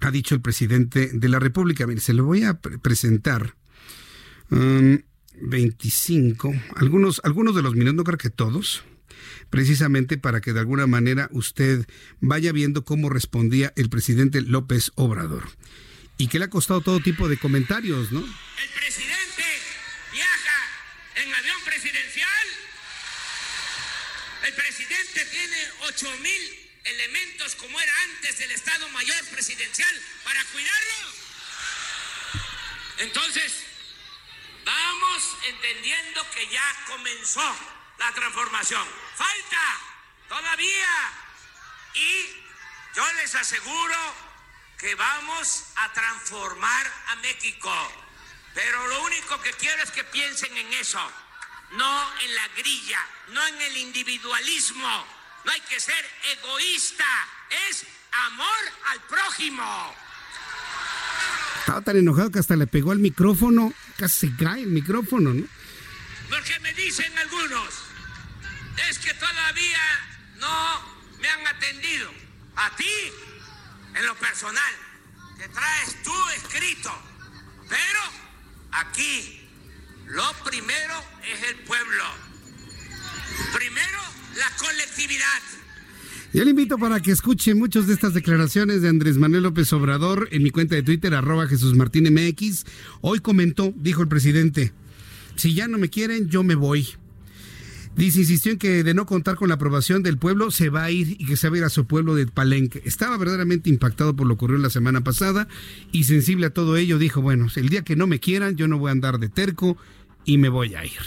[0.00, 1.86] ha dicho el presidente de la República.
[1.86, 3.56] Mire, se lo voy a presentar.
[5.40, 8.84] 25, um, algunos, algunos de los minutos, no creo que todos,
[9.50, 11.86] precisamente para que de alguna manera usted
[12.20, 15.48] vaya viendo cómo respondía el presidente López Obrador.
[16.18, 18.20] Y que le ha costado todo tipo de comentarios, ¿no?
[18.20, 19.44] El presidente
[20.12, 20.58] viaja
[21.16, 22.46] en avión presidencial.
[24.46, 25.56] El presidente tiene
[25.88, 29.94] 8 mil elementos como era antes del Estado Mayor Presidencial
[30.24, 31.26] para cuidarlo.
[32.98, 33.65] Entonces,
[34.66, 37.56] vamos entendiendo que ya comenzó
[37.98, 38.86] la transformación.
[39.14, 39.80] Falta
[40.28, 41.12] todavía.
[41.94, 42.26] Y
[42.94, 43.96] yo les aseguro
[44.76, 47.72] que vamos a transformar a México.
[48.52, 51.00] Pero lo único que quiero es que piensen en eso,
[51.72, 55.16] no en la grilla, no en el individualismo
[55.46, 56.04] no hay que ser
[56.38, 57.04] egoísta,
[57.70, 57.86] es
[58.26, 58.46] amor
[58.90, 59.94] al prójimo.
[61.60, 65.46] Estaba tan enojado que hasta le pegó al micrófono, casi cae el micrófono, ¿no?
[66.28, 67.68] Porque me dicen algunos,
[68.88, 69.82] es que todavía
[70.36, 72.12] no me han atendido.
[72.56, 73.12] A ti,
[73.94, 74.74] en lo personal,
[75.38, 76.90] que traes tú escrito,
[77.68, 78.26] pero
[78.76, 79.40] Aquí
[80.06, 82.04] lo primero es el pueblo.
[83.54, 83.98] Primero
[84.36, 85.42] la colectividad.
[86.36, 90.28] Yo le invito para que escuche muchas de estas declaraciones de Andrés Manuel López Obrador
[90.32, 92.66] en mi cuenta de Twitter, arroba Jesús Martín MX.
[93.00, 94.74] Hoy comentó, dijo el presidente,
[95.36, 96.88] si ya no me quieren, yo me voy.
[97.96, 100.90] Dice, insistió en que de no contar con la aprobación del pueblo, se va a
[100.90, 102.82] ir y que se va a ir a su pueblo de Palenque.
[102.84, 105.48] Estaba verdaderamente impactado por lo ocurrido la semana pasada
[105.90, 108.76] y sensible a todo ello, dijo, bueno, el día que no me quieran, yo no
[108.76, 109.78] voy a andar de terco
[110.26, 111.00] y me voy a ir.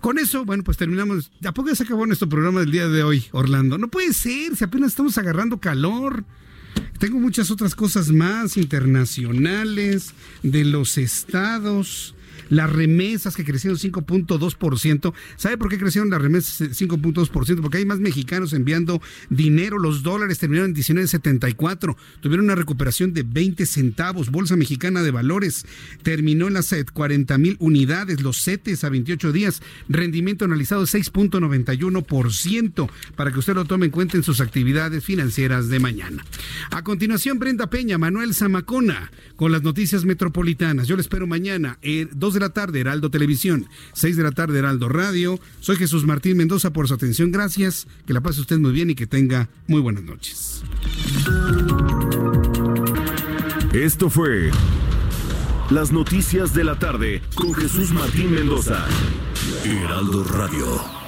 [0.00, 1.30] Con eso, bueno, pues terminamos.
[1.44, 3.76] ¿A poco ya se acabó nuestro programa del día de hoy, Orlando?
[3.76, 6.24] No puede ser, si apenas estamos agarrando calor.
[6.98, 12.14] Tengo muchas otras cosas más internacionales, de los estados,
[12.50, 15.14] las remesas que crecieron 5.2%.
[15.36, 17.62] ¿Sabe por qué crecieron las remesas 5.2%?
[17.62, 19.00] Porque hay más mexicanos enviando
[19.30, 19.78] dinero.
[19.78, 21.96] Los dólares terminaron en 19.74.
[22.20, 24.30] Tuvieron una recuperación de 20 centavos.
[24.30, 25.64] Bolsa Mexicana de Valores
[26.02, 28.20] terminó en las 40 mil unidades.
[28.20, 29.62] Los CETES a 28 días.
[29.88, 32.90] Rendimiento analizado 6.91%.
[33.16, 36.24] Para que usted lo tome en cuenta en sus actividades financieras de mañana.
[36.70, 40.88] A continuación, Brenda Peña, Manuel Zamacona, con las noticias metropolitanas.
[40.88, 44.58] Yo le espero mañana, eh, 2 de la tarde, Heraldo Televisión, 6 de la tarde,
[44.58, 45.38] Heraldo Radio.
[45.60, 47.30] Soy Jesús Martín Mendoza por su atención.
[47.30, 47.86] Gracias.
[48.06, 50.62] Que la pase usted muy bien y que tenga muy buenas noches.
[53.72, 54.50] Esto fue
[55.70, 58.84] Las Noticias de la Tarde con Jesús Martín Mendoza.
[59.64, 60.99] Heraldo Radio.